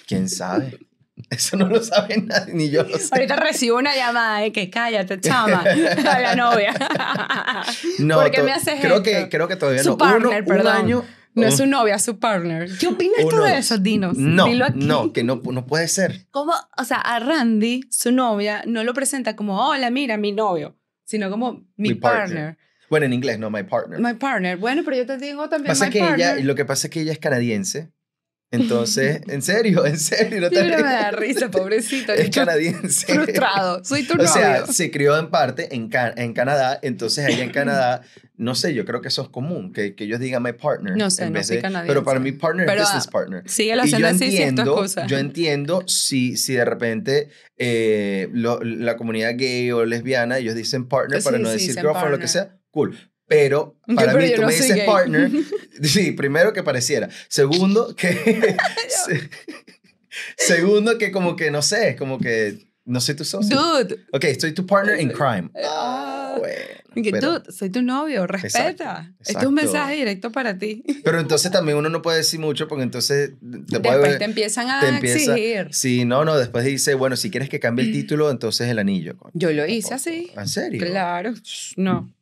¿Quién 0.07 0.29
sabe? 0.29 0.77
Eso 1.29 1.55
no 1.57 1.67
lo 1.67 1.81
sabe 1.81 2.17
nadie, 2.21 2.53
ni 2.53 2.69
yo 2.69 2.83
lo 2.83 2.97
sé. 2.97 3.07
Ahorita 3.11 3.37
recibo 3.37 3.77
una 3.77 3.95
llamada 3.95 4.39
de 4.41 4.51
que 4.51 4.69
cállate, 4.69 5.19
chama, 5.21 5.63
a 6.11 6.19
la 6.19 6.35
novia. 6.35 6.73
No, 7.99 8.15
¿Por 8.15 8.31
qué 8.31 8.43
me 8.43 8.51
haces 8.51 8.75
creo 8.81 8.97
esto? 8.97 9.03
Que, 9.03 9.29
creo 9.29 9.47
que 9.47 9.55
todavía 9.55 9.83
Su 9.83 9.91
no. 9.91 9.97
partner, 9.97 10.43
Uno- 10.45 10.61
un 10.61 10.67
año- 10.67 11.05
No 11.33 11.47
es 11.47 11.57
su 11.57 11.65
novia, 11.65 11.95
es 11.95 12.03
su 12.03 12.19
partner. 12.19 12.69
¿Qué 12.79 12.87
opinas 12.87 13.19
tú 13.29 13.37
de 13.41 13.57
eso? 13.57 13.77
Dinos. 13.77 14.17
No, 14.17 14.45
Dilo 14.45 14.65
aquí. 14.65 14.79
no, 14.79 15.11
que 15.13 15.23
no, 15.23 15.41
no 15.43 15.65
puede 15.65 15.87
ser. 15.87 16.27
¿Cómo? 16.31 16.53
O 16.77 16.83
sea, 16.83 16.97
a 16.97 17.19
Randy, 17.19 17.81
su 17.89 18.11
novia, 18.11 18.63
no 18.67 18.83
lo 18.83 18.93
presenta 18.93 19.35
como, 19.35 19.67
hola, 19.69 19.89
mira, 19.89 20.17
mi 20.17 20.31
novio, 20.31 20.77
sino 21.05 21.29
como 21.29 21.53
mi, 21.75 21.89
Mi 21.89 21.95
partner. 21.95 22.27
partner. 22.27 22.57
Bueno, 22.89 23.05
en 23.07 23.13
inglés, 23.13 23.39
no, 23.39 23.49
my 23.49 23.63
partner. 23.63 23.99
My 23.99 24.13
partner. 24.13 24.57
Bueno, 24.57 24.83
pero 24.85 24.97
yo 24.97 25.05
te 25.05 25.17
digo 25.17 25.49
también 25.49 25.69
pasa 25.71 25.85
my 25.87 25.91
que 25.91 25.99
partner. 25.99 26.19
ella, 26.37 26.45
lo 26.45 26.55
que 26.55 26.65
pasa 26.65 26.87
es 26.87 26.91
que 26.93 27.01
ella 27.01 27.11
es 27.13 27.19
canadiense. 27.19 27.91
Entonces, 28.51 29.21
en 29.27 29.41
serio, 29.41 29.85
en 29.85 29.97
serio, 29.99 30.39
no 30.41 30.49
te 30.49 30.55
Siempre 30.57 30.77
me 30.83 30.89
da 30.89 31.11
risa, 31.11 31.49
pobrecito. 31.51 32.13
Es 32.13 32.29
canadiense. 32.29 33.13
Frustrado. 33.13 33.83
Soy 33.83 34.03
tu 34.03 34.13
O 34.15 34.17
novio. 34.17 34.31
sea, 34.31 34.65
se 34.67 34.91
crió 34.91 35.17
en 35.17 35.29
parte 35.29 35.75
en, 35.75 35.89
Ca- 35.89 36.13
en 36.15 36.33
Canadá, 36.33 36.79
entonces 36.81 37.25
allá 37.25 37.43
en 37.43 37.49
Canadá, 37.51 38.01
no 38.37 38.53
sé, 38.55 38.73
yo 38.73 38.85
creo 38.85 39.01
que 39.01 39.07
eso 39.07 39.23
es 39.23 39.29
común, 39.29 39.73
que, 39.73 39.95
que 39.95 40.03
ellos 40.05 40.19
digan 40.19 40.43
my 40.43 40.53
partner. 40.53 40.95
No 40.95 41.09
sé, 41.09 41.23
en 41.23 41.33
no 41.33 41.39
vez 41.39 41.47
soy 41.47 41.57
de- 41.57 41.61
canadiense. 41.63 41.87
Pero 41.87 42.03
para 42.05 42.19
mí 42.19 42.31
partner 42.33 42.65
Pero, 42.67 42.81
es 42.83 42.87
ah, 42.87 42.93
business 42.93 43.07
partner. 43.11 43.43
Sigue 43.49 43.75
la 43.75 43.85
Y 43.85 43.89
yo 43.91 43.97
si 43.97 44.03
entiendo, 44.25 44.85
yo 45.07 45.17
entiendo 45.17 45.83
si, 45.87 46.37
si 46.37 46.53
de 46.53 46.65
repente 46.65 47.29
eh, 47.57 48.29
lo- 48.31 48.61
la 48.63 48.95
comunidad 48.95 49.31
gay 49.37 49.71
o 49.71 49.85
lesbiana, 49.85 50.37
ellos 50.37 50.55
dicen 50.55 50.87
partner 50.87 51.21
para 51.23 51.37
Sí, 51.37 51.43
no 51.43 51.49
sí, 51.49 51.53
decir 51.55 51.73
girlfriend 51.75 52.07
o 52.07 52.09
lo 52.09 52.19
que 52.19 52.27
sea, 52.27 52.57
cool. 52.71 52.97
Pero 53.27 53.75
para 53.95 54.13
pero 54.13 54.25
mí, 54.25 54.33
tú 54.35 54.41
no 54.41 54.47
me 54.47 54.53
dices 54.53 54.75
gay. 54.75 54.85
partner. 54.85 55.31
Sí, 55.81 56.11
primero 56.13 56.53
que 56.53 56.63
pareciera. 56.63 57.09
Segundo, 57.27 57.95
que. 57.95 58.55
Segundo, 60.37 60.97
que 60.97 61.11
como 61.11 61.35
que 61.35 61.51
no 61.51 61.61
sé, 61.61 61.95
como 61.97 62.17
que 62.19 62.67
no 62.85 63.01
soy 63.01 63.15
tu 63.15 63.25
socio. 63.25 63.55
Dude. 63.59 64.05
Ok, 64.13 64.25
soy 64.39 64.53
tu 64.53 64.65
partner 64.65 64.99
in 65.01 65.09
crime. 65.09 65.49
Ah. 65.63 66.35
Ah, 66.35 66.39
bueno. 66.39 67.03
Que 67.03 67.11
pero- 67.11 67.39
dude, 67.39 67.51
soy 67.51 67.69
tu 67.69 67.81
novio, 67.81 68.25
respeta. 68.25 68.67
Exacto, 68.69 69.13
Este 69.19 69.39
es 69.39 69.45
un 69.45 69.53
mensaje 69.53 69.95
directo 69.95 70.31
para 70.31 70.57
ti. 70.57 70.83
Pero 71.03 71.19
entonces 71.19 71.51
también 71.51 71.77
uno 71.77 71.89
no 71.89 72.01
puede 72.01 72.19
decir 72.19 72.39
mucho 72.39 72.67
porque 72.69 72.83
entonces 72.83 73.31
te 73.69 73.79
puede 73.81 73.97
Después 73.97 74.17
te 74.19 74.23
empiezan 74.25 74.69
a 74.69 74.79
te 74.79 74.87
empieza- 74.89 75.33
exigir. 75.35 75.67
Sí, 75.73 76.05
no, 76.05 76.23
no, 76.23 76.37
después 76.37 76.63
dice, 76.63 76.93
bueno, 76.93 77.17
si 77.17 77.29
quieres 77.31 77.49
que 77.49 77.59
cambie 77.59 77.85
el 77.85 77.91
título, 77.91 78.31
entonces 78.31 78.69
el 78.69 78.79
anillo. 78.79 79.15
Yo 79.33 79.51
lo 79.51 79.65
hice 79.65 79.93
así. 79.93 80.31
¿En 80.37 80.47
serio? 80.47 80.79
Claro. 80.85 81.33
No. 81.75 82.13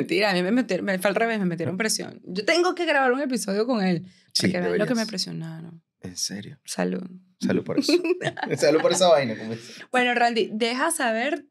Mentira, 0.00 0.30
a 0.30 0.34
mí 0.34 0.42
me 0.42 0.50
metieron, 0.52 0.86
me 0.86 0.98
fue 0.98 1.08
al 1.10 1.14
revés, 1.16 1.38
me 1.38 1.44
metieron 1.46 1.76
presión. 1.76 2.20
Yo 2.24 2.44
tengo 2.44 2.74
que 2.74 2.84
grabar 2.86 3.12
un 3.12 3.20
episodio 3.20 3.66
con 3.66 3.82
él. 3.84 4.04
Sí, 4.32 4.46
Porque 4.48 4.60
vean 4.60 4.78
lo 4.78 4.86
que 4.86 4.94
me 4.94 5.06
presionaron. 5.06 5.82
En 6.00 6.16
serio. 6.16 6.58
Salud. 6.64 7.02
Salud 7.40 7.64
por 7.64 7.78
eso. 7.78 7.92
Salud 8.56 8.80
por 8.80 8.92
esa 8.92 9.08
vaina. 9.08 9.36
como 9.36 9.52
dice. 9.52 9.72
Bueno, 9.90 10.14
Randy, 10.14 10.50
deja 10.52 10.90
saber 10.90 11.46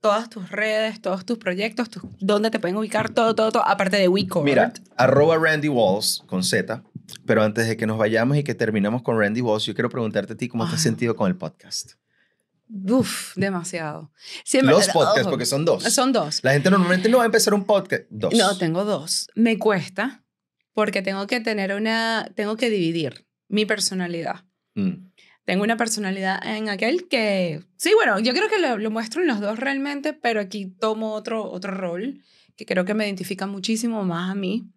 todas 0.00 0.28
tus 0.28 0.50
redes, 0.50 1.00
todos 1.00 1.24
tus 1.24 1.38
proyectos, 1.38 1.88
tus, 1.88 2.02
dónde 2.18 2.50
te 2.50 2.58
pueden 2.58 2.76
ubicar, 2.76 3.10
todo, 3.10 3.34
todo, 3.36 3.52
todo, 3.52 3.66
aparte 3.66 3.96
de 3.96 4.08
WeCord. 4.08 4.44
Mira, 4.44 4.72
arroba 4.96 5.36
Randy 5.38 5.68
Walls 5.68 6.22
con 6.26 6.42
Z. 6.42 6.82
Pero 7.26 7.42
antes 7.42 7.68
de 7.68 7.76
que 7.76 7.86
nos 7.86 7.98
vayamos 7.98 8.36
y 8.36 8.42
que 8.42 8.54
terminemos 8.54 9.02
con 9.02 9.18
Randy 9.18 9.40
Walls, 9.40 9.64
yo 9.64 9.74
quiero 9.74 9.88
preguntarte 9.90 10.32
a 10.32 10.36
ti 10.36 10.48
cómo 10.48 10.64
te 10.66 10.74
has 10.74 10.80
Ah. 10.80 10.82
sentido 10.82 11.14
con 11.14 11.28
el 11.28 11.36
podcast. 11.36 11.92
Uf, 12.74 13.34
demasiado. 13.36 14.10
Siempre- 14.44 14.74
Los 14.74 14.88
podcasts, 14.88 15.20
ojo, 15.22 15.30
porque 15.30 15.46
son 15.46 15.64
dos. 15.64 15.82
Son 15.84 16.12
dos. 16.12 16.40
La 16.42 16.52
gente 16.52 16.70
normalmente 16.70 17.08
no 17.08 17.18
va 17.18 17.24
a 17.24 17.26
empezar 17.26 17.52
un 17.54 17.64
podcast. 17.64 18.04
Dos. 18.10 18.32
No, 18.34 18.56
tengo 18.56 18.84
dos. 18.84 19.28
Me 19.34 19.58
cuesta 19.58 20.24
porque 20.72 21.02
tengo 21.02 21.26
que 21.26 21.40
tener 21.40 21.74
una, 21.74 22.30
tengo 22.34 22.56
que 22.56 22.70
dividir 22.70 23.26
mi 23.48 23.66
personalidad. 23.66 24.44
Mm, 24.74 25.10
Tengo 25.44 25.64
una 25.64 25.76
personalidad 25.76 26.38
en 26.46 26.68
aquel 26.68 27.08
que, 27.08 27.64
sí, 27.76 27.90
bueno, 27.96 28.20
yo 28.20 28.32
creo 28.32 28.48
que 28.48 28.58
lo, 28.58 28.78
lo 28.78 28.90
muestro 28.92 29.20
en 29.22 29.26
los 29.26 29.40
dos 29.40 29.58
realmente, 29.58 30.12
pero 30.14 30.40
aquí 30.40 30.66
tomo 30.66 31.12
otro, 31.14 31.50
otro 31.50 31.72
rol 31.74 32.22
que 32.56 32.64
creo 32.64 32.84
que 32.84 32.94
me 32.94 33.04
identifica 33.06 33.46
muchísimo 33.46 34.04
más 34.04 34.30
a 34.30 34.34
mí, 34.36 34.70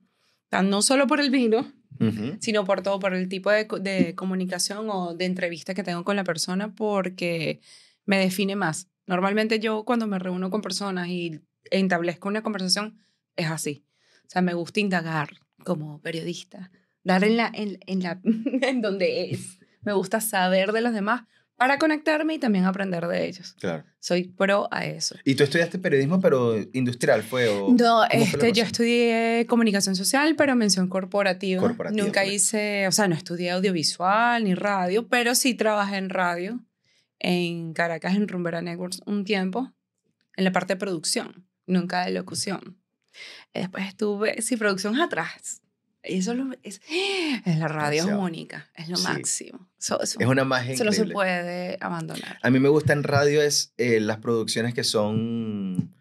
no 0.64 0.82
solo 0.82 1.06
por 1.08 1.20
el 1.20 1.30
vino, 1.30 1.72
ujú. 2.00 2.38
sino 2.42 2.66
por 2.66 2.82
todo, 2.82 3.00
por 3.00 3.14
el 3.14 3.30
tipo 3.30 3.52
de, 3.52 3.68
de 3.80 4.16
comunicación 4.16 4.90
o 4.90 5.14
de 5.14 5.26
entrevista 5.26 5.74
que 5.76 5.84
tengo 5.84 6.04
con 6.04 6.16
la 6.16 6.24
persona, 6.24 6.74
porque 6.74 7.62
me 8.06 8.18
define 8.20 8.56
más. 8.56 8.88
Normalmente 9.08 9.60
yo 9.60 9.84
cuando 9.84 10.08
me 10.08 10.20
reúno 10.20 10.50
con 10.50 10.62
personas 10.62 11.08
y 11.08 11.42
establezco 11.70 12.28
una 12.28 12.44
conversación, 12.44 13.00
es 13.36 13.50
así. 13.50 13.86
O 14.26 14.30
sea, 14.30 14.42
me 14.42 14.54
gusta 14.54 14.80
indagar 14.80 15.30
como 15.64 16.02
periodista, 16.02 16.72
dar 17.04 17.24
en, 17.24 17.38
la, 17.38 17.52
en, 17.54 17.80
en, 17.86 18.04
la, 18.04 18.20
en 18.24 18.82
donde 18.82 19.32
es. 19.32 19.60
Me 19.82 19.94
gusta 19.94 20.22
saber 20.22 20.72
de 20.72 20.82
los 20.82 20.94
demás 20.94 21.24
para 21.58 21.78
conectarme 21.78 22.34
y 22.34 22.40
también 22.40 22.66
aprender 22.66 23.08
de 23.08 23.28
ellos. 23.28 23.54
Claro. 23.60 23.86
Soy 24.00 24.26
pro 24.28 24.68
a 24.72 24.86
eso. 24.86 25.16
Y 25.24 25.36
tú 25.36 25.44
estudiaste 25.44 25.80
periodismo, 25.80 26.20
pero 26.20 26.56
industrial 26.74 27.24
fue 27.24 27.48
o 27.48 27.70
No, 27.70 28.04
¿cómo 28.12 28.26
fue 28.26 28.40
la 28.40 28.48
este, 28.48 28.52
yo 28.52 28.64
estudié 28.64 29.46
comunicación 29.48 29.96
social, 29.96 30.36
pero 30.36 30.56
mención 30.56 30.90
corporativa. 30.90 31.62
Corporativa, 31.62 32.04
Nunca 32.04 32.26
hice, 32.26 32.88
o 32.88 32.92
sea, 32.92 33.08
no 33.08 33.16
estudié 33.16 33.52
audiovisual 33.52 34.44
ni 34.44 34.54
radio, 34.54 35.08
pero 35.08 35.34
sí 35.34 35.54
trabajé 35.54 35.98
en 35.98 36.10
radio 36.10 36.60
en 37.28 37.74
Caracas, 37.74 38.16
en 38.16 38.28
Rumbera 38.28 38.62
Networks, 38.62 39.02
un 39.08 39.26
tiempo, 39.26 39.74
en 40.36 40.44
la 40.44 40.52
parte 40.52 40.74
de 40.74 40.80
producción, 40.80 41.48
nunca 41.66 42.06
de 42.06 42.12
locución. 42.12 42.78
Y 43.54 43.60
después 43.62 43.88
estuve, 43.88 44.42
sí, 44.42 44.58
producción 44.58 45.00
atrás. 45.02 45.62
Y 46.04 46.18
eso 46.20 46.36
lo- 46.36 46.54
es, 46.62 46.82
es 47.46 47.58
la 47.58 47.68
radio 47.68 48.02
Demasiado. 48.04 48.22
única, 48.22 48.70
es 48.76 48.90
lo 48.90 48.98
Sí. 48.98 49.04
máximo. 49.06 49.68
Eso, 49.80 50.00
eso- 50.04 50.20
es 50.20 50.28
una 50.28 50.44
magia 50.46 50.74
eso 50.74 50.84
no 50.84 50.92
se 50.92 51.06
puede 51.06 51.78
abandonar. 51.82 52.38
A 52.44 52.50
mí 52.52 52.60
me 52.60 52.70
gusta 52.70 52.94
en 52.94 53.02
radio 53.04 53.42
es 53.42 53.74
eh, 53.78 54.00
las 54.00 54.18
producciones 54.18 54.76
que 54.76 54.84
son, 54.84 55.96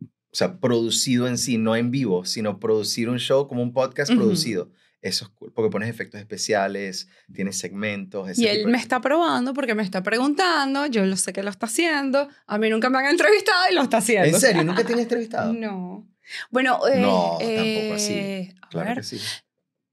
o 0.00 0.34
sea, 0.34 0.58
producido 0.58 1.28
en 1.28 1.36
sí, 1.36 1.58
no 1.58 1.76
en 1.76 1.90
vivo, 1.90 2.24
sino 2.24 2.58
producir 2.60 3.10
un 3.10 3.18
show 3.18 3.46
como 3.46 3.62
un 3.62 3.74
podcast 3.74 4.10
producido. 4.14 4.70
Eso 5.02 5.24
es 5.24 5.30
cool, 5.32 5.52
porque 5.52 5.68
pones 5.70 5.90
efectos 5.90 6.20
especiales, 6.20 7.08
tienes 7.34 7.58
segmentos. 7.58 8.28
ese 8.30 8.42
Y 8.42 8.46
él 8.46 8.68
me 8.68 8.78
está 8.78 9.00
probando 9.00 9.52
porque 9.52 9.74
me 9.74 9.82
está 9.82 10.02
preguntando, 10.02 10.86
yo 10.86 11.04
lo 11.04 11.16
sé 11.16 11.32
que 11.32 11.42
lo 11.42 11.50
está 11.50 11.66
haciendo, 11.66 12.28
a 12.46 12.56
mí 12.58 12.70
nunca 12.70 12.88
me 12.88 12.98
han 12.98 13.06
entrevistado 13.06 13.64
y 13.70 13.74
lo 13.74 13.82
está 13.82 13.96
haciendo. 13.98 14.28
¿En 14.28 14.40
serio? 14.40 14.62
¿Nunca 14.64 14.84
te 14.84 14.92
han 14.92 15.00
entrevistado? 15.00 15.52
No. 15.52 16.08
Bueno, 16.50 16.78
eh, 16.86 17.00
No, 17.00 17.36
tampoco 17.40 17.94
así. 17.94 18.12
eh, 18.14 18.54
A 18.62 18.68
Claro 18.68 18.88
ver, 18.90 18.96
que 18.98 19.02
sí. 19.02 19.20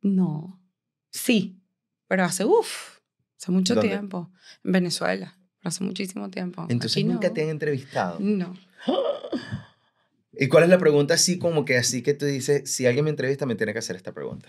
no. 0.04 0.62
Sí, 1.12 1.60
pero 2.08 2.24
hace, 2.24 2.46
uff, 2.46 3.00
hace 3.36 3.52
mucho 3.52 3.74
¿Dónde? 3.74 3.90
tiempo. 3.90 4.32
En 4.64 4.72
Venezuela, 4.74 5.40
hace 5.64 5.84
muchísimo 5.84 6.30
tiempo. 6.30 6.68
Entonces 6.70 6.98
Aquí 6.98 7.04
nunca 7.04 7.30
no. 7.30 7.34
te 7.34 7.42
han 7.42 7.50
entrevistado. 7.50 8.18
No. 8.20 8.56
¿Y 10.34 10.48
cuál 10.48 10.64
es 10.66 10.70
la 10.70 10.78
pregunta 10.78 11.16
así 11.16 11.40
como 11.40 11.66
que 11.66 11.78
así 11.78 12.04
que 12.04 12.14
tú 12.14 12.26
dices, 12.28 12.70
si 12.72 12.86
alguien 12.86 13.06
me 13.06 13.10
entrevista 13.10 13.46
me 13.48 13.56
tiene 13.56 13.74
que 13.74 13.80
hacer 13.80 13.96
esta 13.96 14.14
pregunta? 14.14 14.48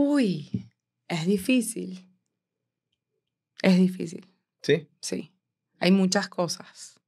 Uy, 0.00 0.70
es 1.08 1.26
difícil. 1.26 2.06
Es 3.62 3.76
difícil, 3.76 4.24
¿Sí? 4.62 4.86
sí. 5.00 5.32
Hay 5.80 5.90
muchas 5.90 6.28
cosas. 6.28 7.00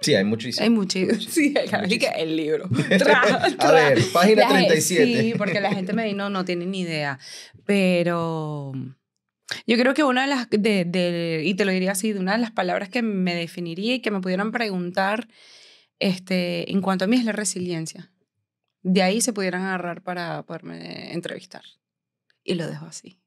Sí, 0.00 0.14
hay 0.14 0.24
muchísimo. 0.24 0.64
Hay 0.64 0.70
muchísimo. 0.70 1.20
Sí, 1.30 1.52
hay 1.58 1.98
que 1.98 2.06
el 2.16 2.34
libro. 2.34 2.66
Tra, 2.98 3.20
A 3.58 3.72
ver, 3.72 3.98
página 4.10 4.42
La 4.44 4.48
gen- 4.48 4.68
37. 4.68 5.20
Sí, 5.22 5.34
porque 5.36 5.60
la 5.60 5.74
gente 5.74 5.92
me 5.92 6.04
dice, 6.04 6.16
no, 6.16 6.30
no 6.30 6.46
tiene 6.46 6.64
ni 6.64 6.80
idea. 6.80 7.18
Pero 7.66 8.72
yo 9.66 9.76
creo 9.76 9.92
que 9.92 10.02
una 10.02 10.22
de 10.22 10.28
las, 10.28 10.48
de, 10.48 10.86
de- 10.86 11.42
y 11.44 11.52
te 11.56 11.66
lo 11.66 11.72
diría 11.72 11.92
así, 11.92 12.14
de 12.14 12.20
una 12.20 12.32
de 12.32 12.38
las 12.38 12.52
palabras 12.52 12.88
que 12.88 13.02
me 13.02 13.34
definiría 13.34 13.96
y 13.96 14.00
que 14.00 14.10
me 14.10 14.20
pudieran 14.22 14.50
preguntar 14.50 15.28
este, 15.98 16.72
en 16.72 16.80
cuanto 16.80 17.04
a 17.04 17.08
mí 17.08 17.16
es 17.18 17.24
la 17.26 17.32
resiliencia. 17.32 18.10
De 18.80 19.02
ahí 19.02 19.20
se 19.20 19.34
pudieran 19.34 19.60
agarrar 19.64 20.02
para 20.02 20.42
poderme 20.44 21.12
entrevistar. 21.12 21.64
Y 22.48 22.54
lo 22.54 22.66
dejo 22.66 22.86
así. 22.86 23.20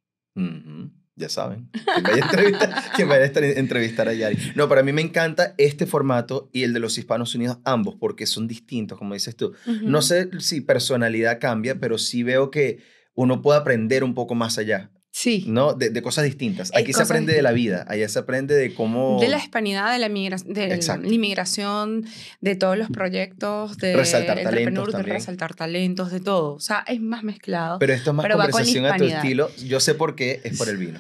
Ya 1.16 1.30
saben. 1.30 1.70
Quien 1.94 2.04
vaya, 2.04 2.24
a 2.24 2.26
entrevistar, 2.26 2.74
quien 2.96 3.08
vaya 3.08 3.26
a 3.26 3.60
entrevistar 3.60 4.08
a 4.08 4.14
Yari. 4.14 4.54
No, 4.56 4.68
para 4.68 4.82
mí 4.82 4.92
me 4.92 5.04
encanta 5.04 5.54
este 5.60 5.86
formato 5.86 6.50
y 6.52 6.64
el 6.64 6.74
de 6.74 6.80
los 6.80 6.98
Hispanos 6.98 7.36
Unidos, 7.36 7.60
ambos, 7.64 7.96
porque 8.00 8.26
son 8.26 8.48
distintos, 8.48 8.98
como 8.98 9.14
dices 9.14 9.36
tú. 9.36 9.54
No 9.84 10.00
Ujú. 10.00 10.08
sé 10.08 10.30
si 10.40 10.62
personalidad 10.62 11.40
cambia, 11.40 11.80
pero 11.80 12.00
sí 12.00 12.24
veo 12.24 12.50
que 12.50 12.80
uno 13.14 13.44
puede 13.44 13.60
aprender 13.60 14.04
un 14.04 14.16
poco 14.16 14.34
más 14.34 14.58
allá, 14.58 14.90
Sí. 15.22 15.44
¿no? 15.48 15.74
De, 15.76 15.92
de 15.92 16.02
cosas 16.02 16.24
distintas. 16.24 16.70
Eh, 16.70 16.80
Aquí 16.80 16.94
se 16.94 17.04
aprende 17.04 17.32
de 17.34 17.44
la 17.44 17.52
vida, 17.52 17.86
allá 17.88 18.10
se 18.10 18.18
aprende 18.18 18.56
de 18.56 18.74
cómo... 18.74 19.20
De 19.22 19.28
la 19.28 19.38
hispanidad, 19.38 19.94
de 19.94 20.00
la, 20.00 20.10
migra 20.10 20.38
de 20.44 20.74
Exacto. 20.74 21.08
la 21.08 21.14
inmigración, 21.14 22.06
de 22.40 22.56
todos 22.56 22.76
los 22.76 22.90
proyectos, 22.90 23.78
de 23.78 23.96
Resaltar 23.96 24.38
talentos 24.38 24.52
entrepreneur, 24.54 24.86
de 24.88 24.92
también. 24.94 25.16
resaltar 25.18 25.54
talentos, 25.54 26.12
de 26.12 26.22
todo. 26.22 26.56
O 26.56 26.60
sea, 26.60 26.84
es 26.88 27.00
más 27.00 27.22
mezclado. 27.22 27.78
Pero 27.78 27.94
esto 27.94 28.10
es 28.10 28.16
más 28.16 28.26
con 28.26 28.32
conversación 28.36 28.86
a 28.88 28.98
tu 28.98 29.04
estilo. 29.04 29.52
Yo 29.64 29.80
sé 29.80 29.94
por 29.94 30.16
qué, 30.16 30.42
es 30.44 30.58
por 30.58 30.68
el 30.70 30.78
vino. 30.78 31.00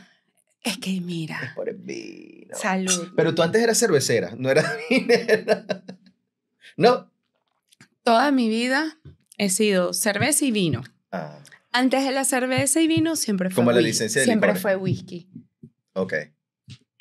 es 0.63 0.77
que 0.77 0.97
Es 0.97 1.01
mira, 1.01 1.53
por 1.55 1.69
el 1.69 1.77
vino. 1.77 2.55
salud. 2.55 3.13
Pero 3.15 3.33
tú 3.33 3.41
antes 3.41 3.59
eras 3.63 3.79
cervecera, 3.79 4.35
no 4.37 4.51
eras 4.51 4.71
vinera. 4.91 5.65
¿No? 6.77 7.09
Toda 8.03 8.31
mi 8.31 8.49
vida 8.49 8.97
he 9.39 9.49
sido 9.49 9.93
cerveza 9.93 10.45
y 10.45 10.51
vino. 10.51 10.83
Ah, 11.11 11.39
Antes 11.71 12.03
de 12.03 12.11
la 12.11 12.25
cerveza 12.25 12.81
y 12.81 12.87
vino 12.87 13.15
siempre 13.15 13.49
fue 13.49 13.55
Como 13.55 13.71
la 13.71 13.81
licencia 13.81 14.21
de 14.21 14.25
Siempre 14.25 14.55
fue 14.55 14.75
whisky. 14.75 15.27
ok. 15.93 16.13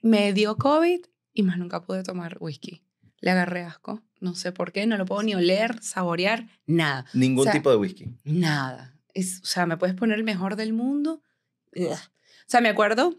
Me 0.03 0.33
dio 0.33 0.57
COVID 0.57 1.01
y 1.35 1.43
más 1.43 1.59
nunca 1.59 1.83
pude 1.83 2.03
tomar 2.03 2.37
whisky. 2.41 2.83
Le 3.21 3.31
agarré 3.31 3.63
asco. 3.63 4.03
No 4.21 4.35
sé 4.35 4.53
por 4.53 4.73
qué, 4.73 4.87
no 4.87 4.97
lo 4.97 5.07
puedo 5.07 5.23
ni 5.23 5.35
oler, 5.35 5.83
saborear, 5.83 6.47
nada. 6.67 7.07
Ningún 7.15 7.41
O 7.41 7.45
sea, 7.45 7.53
tipo 7.53 7.71
de 7.71 7.77
whisky. 7.77 8.07
Nada. 8.25 8.95
Es, 9.15 9.41
o 9.43 9.47
sea, 9.47 9.67
me 9.67 9.77
puedes 9.77 9.97
poner 9.97 10.19
el 10.19 10.25
mejor 10.25 10.57
del 10.57 10.73
mundo. 10.73 11.23
Ugh. 11.75 11.93
O 11.93 12.47
sea, 12.47 12.61
me 12.61 12.69
acuerdo 12.69 13.15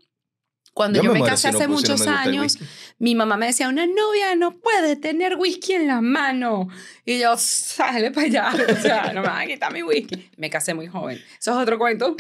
cuando 0.74 1.02
yo, 1.02 1.12
me, 1.12 1.20
muero 1.20 1.34
casé 1.34 1.50
si 1.50 1.56
hace 1.56 1.68
no 1.68 1.74
muchos 1.74 2.06
me 2.06 2.12
años, 2.12 2.58
mi 2.98 3.14
mamá 3.14 3.36
me 3.36 3.48
decía, 3.48 3.68
una 3.68 3.86
novia 3.86 4.36
no 4.38 4.58
puede 4.60 4.96
tener 4.96 5.36
whisky 5.36 5.74
en 5.74 5.88
la 5.88 6.00
mano. 6.00 6.70
Y 7.06 7.20
yo, 7.20 7.36
sale 7.38 8.12
para 8.12 8.28
allá. 8.28 8.52
O 8.72 8.82
sea, 8.82 9.12
no 9.14 9.22
me 9.22 9.28
van 9.28 9.42
a 9.42 9.48
quitar 9.48 9.74
mi 9.74 9.84
whisky. 9.84 10.30
Me 10.38 10.50
casé 10.50 10.74
muy 10.74 10.88
joven. 10.88 11.20
Eso 11.40 11.52
es 11.52 11.58
otro 11.58 11.78
cuento. 11.78 12.16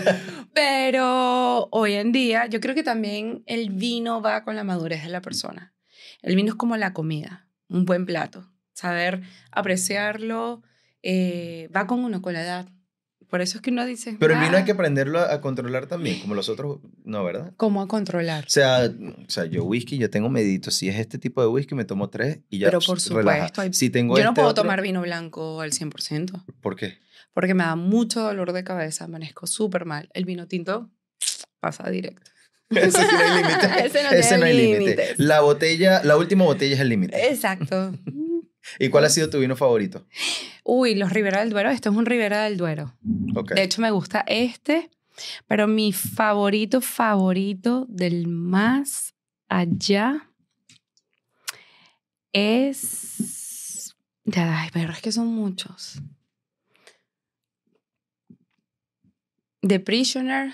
Pero 0.54 1.68
hoy 1.72 1.94
en 1.94 2.12
día, 2.12 2.46
yo 2.46 2.60
creo 2.60 2.74
que 2.74 2.84
también 2.84 3.42
el 3.46 3.70
vino 3.70 4.22
va 4.22 4.44
con 4.44 4.54
la 4.54 4.62
madurez 4.62 5.02
de 5.02 5.08
la 5.08 5.20
persona. 5.20 5.74
El 6.22 6.36
vino 6.36 6.50
es 6.50 6.56
como 6.56 6.76
la 6.76 6.92
comida, 6.92 7.48
un 7.68 7.84
buen 7.84 8.06
plato. 8.06 8.48
Saber 8.72 9.22
apreciarlo 9.50 10.62
eh, 11.02 11.68
va 11.74 11.86
con 11.86 12.04
uno, 12.04 12.22
con 12.22 12.34
la 12.34 12.42
edad. 12.42 12.68
Por 13.28 13.40
eso 13.40 13.58
es 13.58 13.62
que 13.62 13.70
uno 13.70 13.84
dice. 13.84 14.16
Pero 14.20 14.34
el 14.34 14.40
vino 14.40 14.56
hay 14.56 14.62
"Ah, 14.62 14.64
que 14.64 14.72
aprenderlo 14.72 15.18
a, 15.18 15.32
a 15.34 15.40
controlar 15.40 15.86
también, 15.86 16.20
como 16.20 16.34
los 16.34 16.48
otros, 16.48 16.78
no, 17.04 17.24
¿verdad? 17.24 17.52
¿Cómo 17.56 17.82
a 17.82 17.88
controlar? 17.88 18.44
O 18.46 18.50
sea, 18.50 18.88
o 18.88 19.28
sea, 19.30 19.46
yo 19.46 19.64
whisky, 19.64 19.98
yo 19.98 20.08
tengo 20.10 20.28
medito. 20.30 20.70
Si 20.70 20.88
es 20.88 20.96
este 20.96 21.18
tipo 21.18 21.40
de 21.40 21.48
whisky, 21.48 21.74
me 21.74 21.84
tomo 21.84 22.08
tres 22.08 22.38
y 22.48 22.58
ya. 22.58 22.68
Pero 22.68 22.80
por 22.80 23.00
supuesto, 23.00 23.60
hay- 23.62 23.72
Si 23.72 23.90
tengo 23.90 24.16
Yo 24.16 24.22
no 24.24 24.30
este 24.30 24.40
puedo 24.40 24.50
otro- 24.50 24.62
tomar 24.62 24.80
vino 24.80 25.02
blanco 25.02 25.60
al 25.60 25.72
100% 25.72 26.44
¿Por 26.60 26.76
qué? 26.76 26.98
porque 27.34 27.52
me 27.54 27.64
da 27.64 27.74
mucho 27.76 28.20
dolor 28.22 28.52
de 28.52 28.64
cabeza, 28.64 29.04
amanezco 29.04 29.46
súper 29.46 29.84
mal. 29.84 30.08
El 30.14 30.24
vino 30.24 30.46
tinto 30.46 30.90
pasa 31.60 31.90
directo. 31.90 32.30
Ese 32.70 32.98
no 32.98 33.08
hay 33.18 33.42
límite. 33.42 33.66
Ese 33.86 34.02
no 34.02 34.10
Ese 34.10 34.38
no 34.38 34.44
hay 34.46 34.56
límite. 34.56 35.14
La 35.18 35.40
botella, 35.40 36.02
la 36.04 36.16
última 36.16 36.44
botella 36.44 36.74
es 36.76 36.80
el 36.80 36.88
límite. 36.88 37.28
Exacto. 37.30 37.92
¿Y 38.78 38.88
cuál 38.88 39.04
ha 39.04 39.08
sido 39.10 39.30
tu 39.30 39.38
vino 39.38 39.56
favorito? 39.56 40.06
Uy, 40.64 40.94
los 40.94 41.12
Ribera 41.12 41.40
del 41.40 41.50
Duero. 41.50 41.70
Este 41.70 41.88
es 41.88 41.94
un 41.94 42.06
Ribera 42.06 42.44
del 42.44 42.56
Duero. 42.56 42.94
De 43.02 43.62
hecho, 43.62 43.80
me 43.80 43.90
gusta 43.90 44.24
este, 44.26 44.90
pero 45.46 45.66
mi 45.68 45.92
favorito, 45.92 46.80
favorito 46.80 47.86
del 47.88 48.26
más 48.26 49.14
allá 49.48 50.30
es. 52.32 53.94
Ay, 54.34 54.70
pero 54.72 54.92
es 54.92 55.00
que 55.00 55.12
son 55.12 55.28
muchos. 55.28 56.00
The 59.60 59.80
Prisoner. 59.80 60.52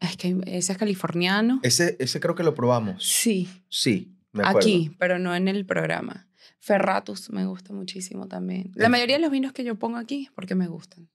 Es 0.00 0.16
que 0.16 0.36
ese 0.46 0.72
es 0.72 0.78
californiano. 0.78 1.60
Ese, 1.62 1.96
ese 1.98 2.20
creo 2.20 2.34
que 2.34 2.42
lo 2.42 2.54
probamos. 2.54 3.02
Sí, 3.04 3.48
Sí, 3.68 4.14
me 4.32 4.42
acuerdo. 4.42 4.58
aquí, 4.58 4.94
pero 4.98 5.18
no 5.18 5.34
en 5.34 5.48
el 5.48 5.64
programa. 5.64 6.28
Ferratus 6.66 7.30
me 7.30 7.46
gusta 7.46 7.72
muchísimo 7.72 8.26
también. 8.26 8.72
La 8.74 8.88
mayoría 8.88 9.16
de 9.16 9.22
los 9.22 9.30
vinos 9.30 9.52
que 9.52 9.62
yo 9.62 9.76
pongo 9.76 9.98
aquí 9.98 10.24
es 10.24 10.32
porque 10.32 10.56
me 10.56 10.66
gustan. 10.66 11.08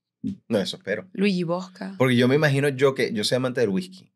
No, 0.47 0.59
eso 0.59 0.77
espero. 0.77 1.09
Luigi 1.11 1.43
Bosca. 1.43 1.95
Porque 1.97 2.15
yo 2.15 2.29
me 2.29 2.35
imagino 2.35 2.69
yo 2.69 2.95
que 2.95 3.11
yo 3.13 3.25
soy 3.25 3.35
amante 3.35 3.59
del 3.59 3.69
whisky. 3.69 4.13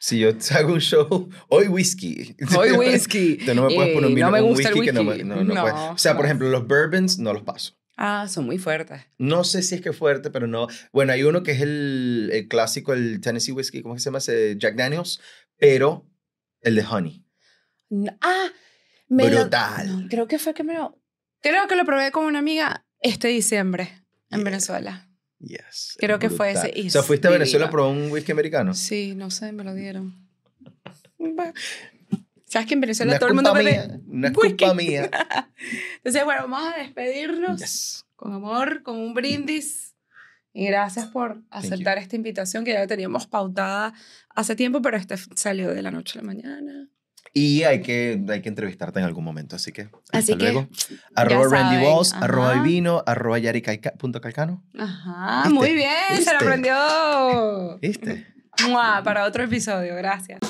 Si 0.00 0.18
yo 0.18 0.30
hago 0.56 0.72
un 0.72 0.80
show, 0.80 1.28
hoy 1.48 1.68
whisky. 1.68 2.34
Hoy 2.56 2.72
whisky. 2.78 3.36
Tú 3.36 3.54
no 3.54 3.68
me 3.68 3.74
puedes 3.74 3.94
poner 3.94 4.06
un 4.06 4.12
Eh, 4.12 4.14
vino 4.16 4.26
no 4.26 4.32
me 4.32 4.42
un 4.42 4.48
gusta 4.48 4.68
el 4.70 4.74
whisky 4.74 4.86
que 4.86 4.92
no, 4.92 5.04
me- 5.04 5.10
whisky. 5.12 5.24
no, 5.28 5.44
no 5.44 5.54
No. 5.54 5.92
O 5.92 5.98
sea, 5.98 6.16
por 6.16 6.24
ejemplo, 6.24 6.48
los 6.48 6.66
bourbons 6.66 7.18
no 7.20 7.32
los 7.32 7.42
paso. 7.44 7.74
Ah, 7.96 8.26
son 8.28 8.44
muy 8.46 8.58
fuertes. 8.58 9.00
No 9.18 9.44
sé 9.44 9.62
si 9.62 9.76
es 9.76 9.80
que 9.80 9.92
fuerte, 9.92 10.30
pero 10.30 10.48
no. 10.48 10.66
Bueno, 10.92 11.12
hay 11.12 11.22
uno 11.22 11.42
que 11.44 11.52
es 11.52 11.60
el, 11.60 12.30
el 12.32 12.48
clásico, 12.48 12.92
el 12.94 13.20
Tennessee 13.20 13.52
Whiskey, 13.52 13.82
¿cómo 13.82 13.96
se 13.98 14.04
llama? 14.06 14.18
Ese 14.18 14.56
Jack 14.58 14.74
Daniels, 14.76 15.20
pero 15.56 16.08
el 16.62 16.74
de 16.76 16.84
Honey. 16.84 17.24
Ah, 18.20 18.48
me 19.08 19.30
lo- 19.30 19.40
Brutal. 19.40 20.02
no, 20.02 20.08
creo 20.08 20.26
que 20.28 20.38
fue 20.38 20.54
que 20.54 20.64
me 20.64 20.74
lo. 20.74 20.98
Creo 21.40 21.66
que 21.68 21.76
lo 21.76 21.84
probé 21.84 22.10
con 22.10 22.24
una 22.24 22.38
amiga 22.40 22.84
este 23.00 23.28
diciembre 23.28 24.02
en 24.30 24.38
Yeah. 24.40 24.44
Venezuela. 24.44 25.08
Yes. 25.40 25.96
Creo 25.98 26.18
que 26.18 26.30
fue 26.30 26.50
ese, 26.50 26.72
O 26.86 26.90
sea, 26.90 27.02
fuiste 27.04 27.28
a 27.28 27.30
Venezuela 27.30 27.66
a 27.66 27.70
probar 27.70 27.92
un 27.92 28.10
whisky 28.10 28.32
americano. 28.32 28.74
Sí, 28.74 29.14
no 29.14 29.30
sé, 29.30 29.52
me 29.52 29.62
lo 29.62 29.72
dieron. 29.74 30.28
¿Sabes 32.46 32.66
que 32.66 32.74
en 32.74 32.80
No 32.80 32.86
Venezuela 32.86 33.12
es 33.12 33.18
todo 33.20 33.28
el 33.28 33.34
mundo 33.34 33.54
mía. 33.54 34.00
No 34.06 34.26
es 34.26 34.32
culpa 34.32 34.74
mía. 34.74 35.10
Entonces, 35.96 36.24
bueno, 36.24 36.42
vamos 36.48 36.74
a 36.74 36.78
despedirnos 36.78 37.60
Yes. 37.60 38.06
con 38.16 38.32
amor, 38.32 38.82
con 38.82 38.96
un 38.96 39.14
brindis. 39.14 39.94
Y 40.54 40.66
gracias 40.66 41.06
por 41.06 41.42
aceptar 41.50 41.98
esta 41.98 42.16
invitación 42.16 42.64
que 42.64 42.72
ya 42.72 42.86
teníamos 42.86 43.26
pautada 43.26 43.92
hace 44.34 44.56
tiempo, 44.56 44.82
pero 44.82 44.96
este 44.96 45.16
salió 45.36 45.72
de 45.72 45.82
la 45.82 45.90
noche 45.92 46.18
a 46.18 46.22
la 46.22 46.26
mañana. 46.26 46.88
Y 47.34 47.62
hay 47.64 47.82
que, 47.82 48.22
hay 48.28 48.40
que 48.40 48.48
entrevistarte 48.48 48.98
en 48.98 49.04
algún 49.04 49.24
momento, 49.24 49.56
así 49.56 49.72
que 49.72 49.88
Así 50.12 50.32
hasta 50.32 50.36
que, 50.38 50.52
luego. 50.52 50.68
Arroba 51.14 51.48
Randy 51.48 51.84
Walls, 51.84 52.14
arroba. 52.14 52.54
Vivino, 52.54 53.02
arroba 53.06 53.38
yaricalcano. 53.38 54.62
Ajá, 54.78 55.42
¿Viste? 55.44 55.54
muy 55.54 55.74
bien, 55.74 56.22
se 56.22 56.32
lo 56.32 56.38
aprendió. 56.38 57.78
¿Viste? 57.80 58.26
Mua, 58.68 59.02
Para 59.04 59.24
otro 59.24 59.44
episodio, 59.44 59.94
gracias. 59.94 60.40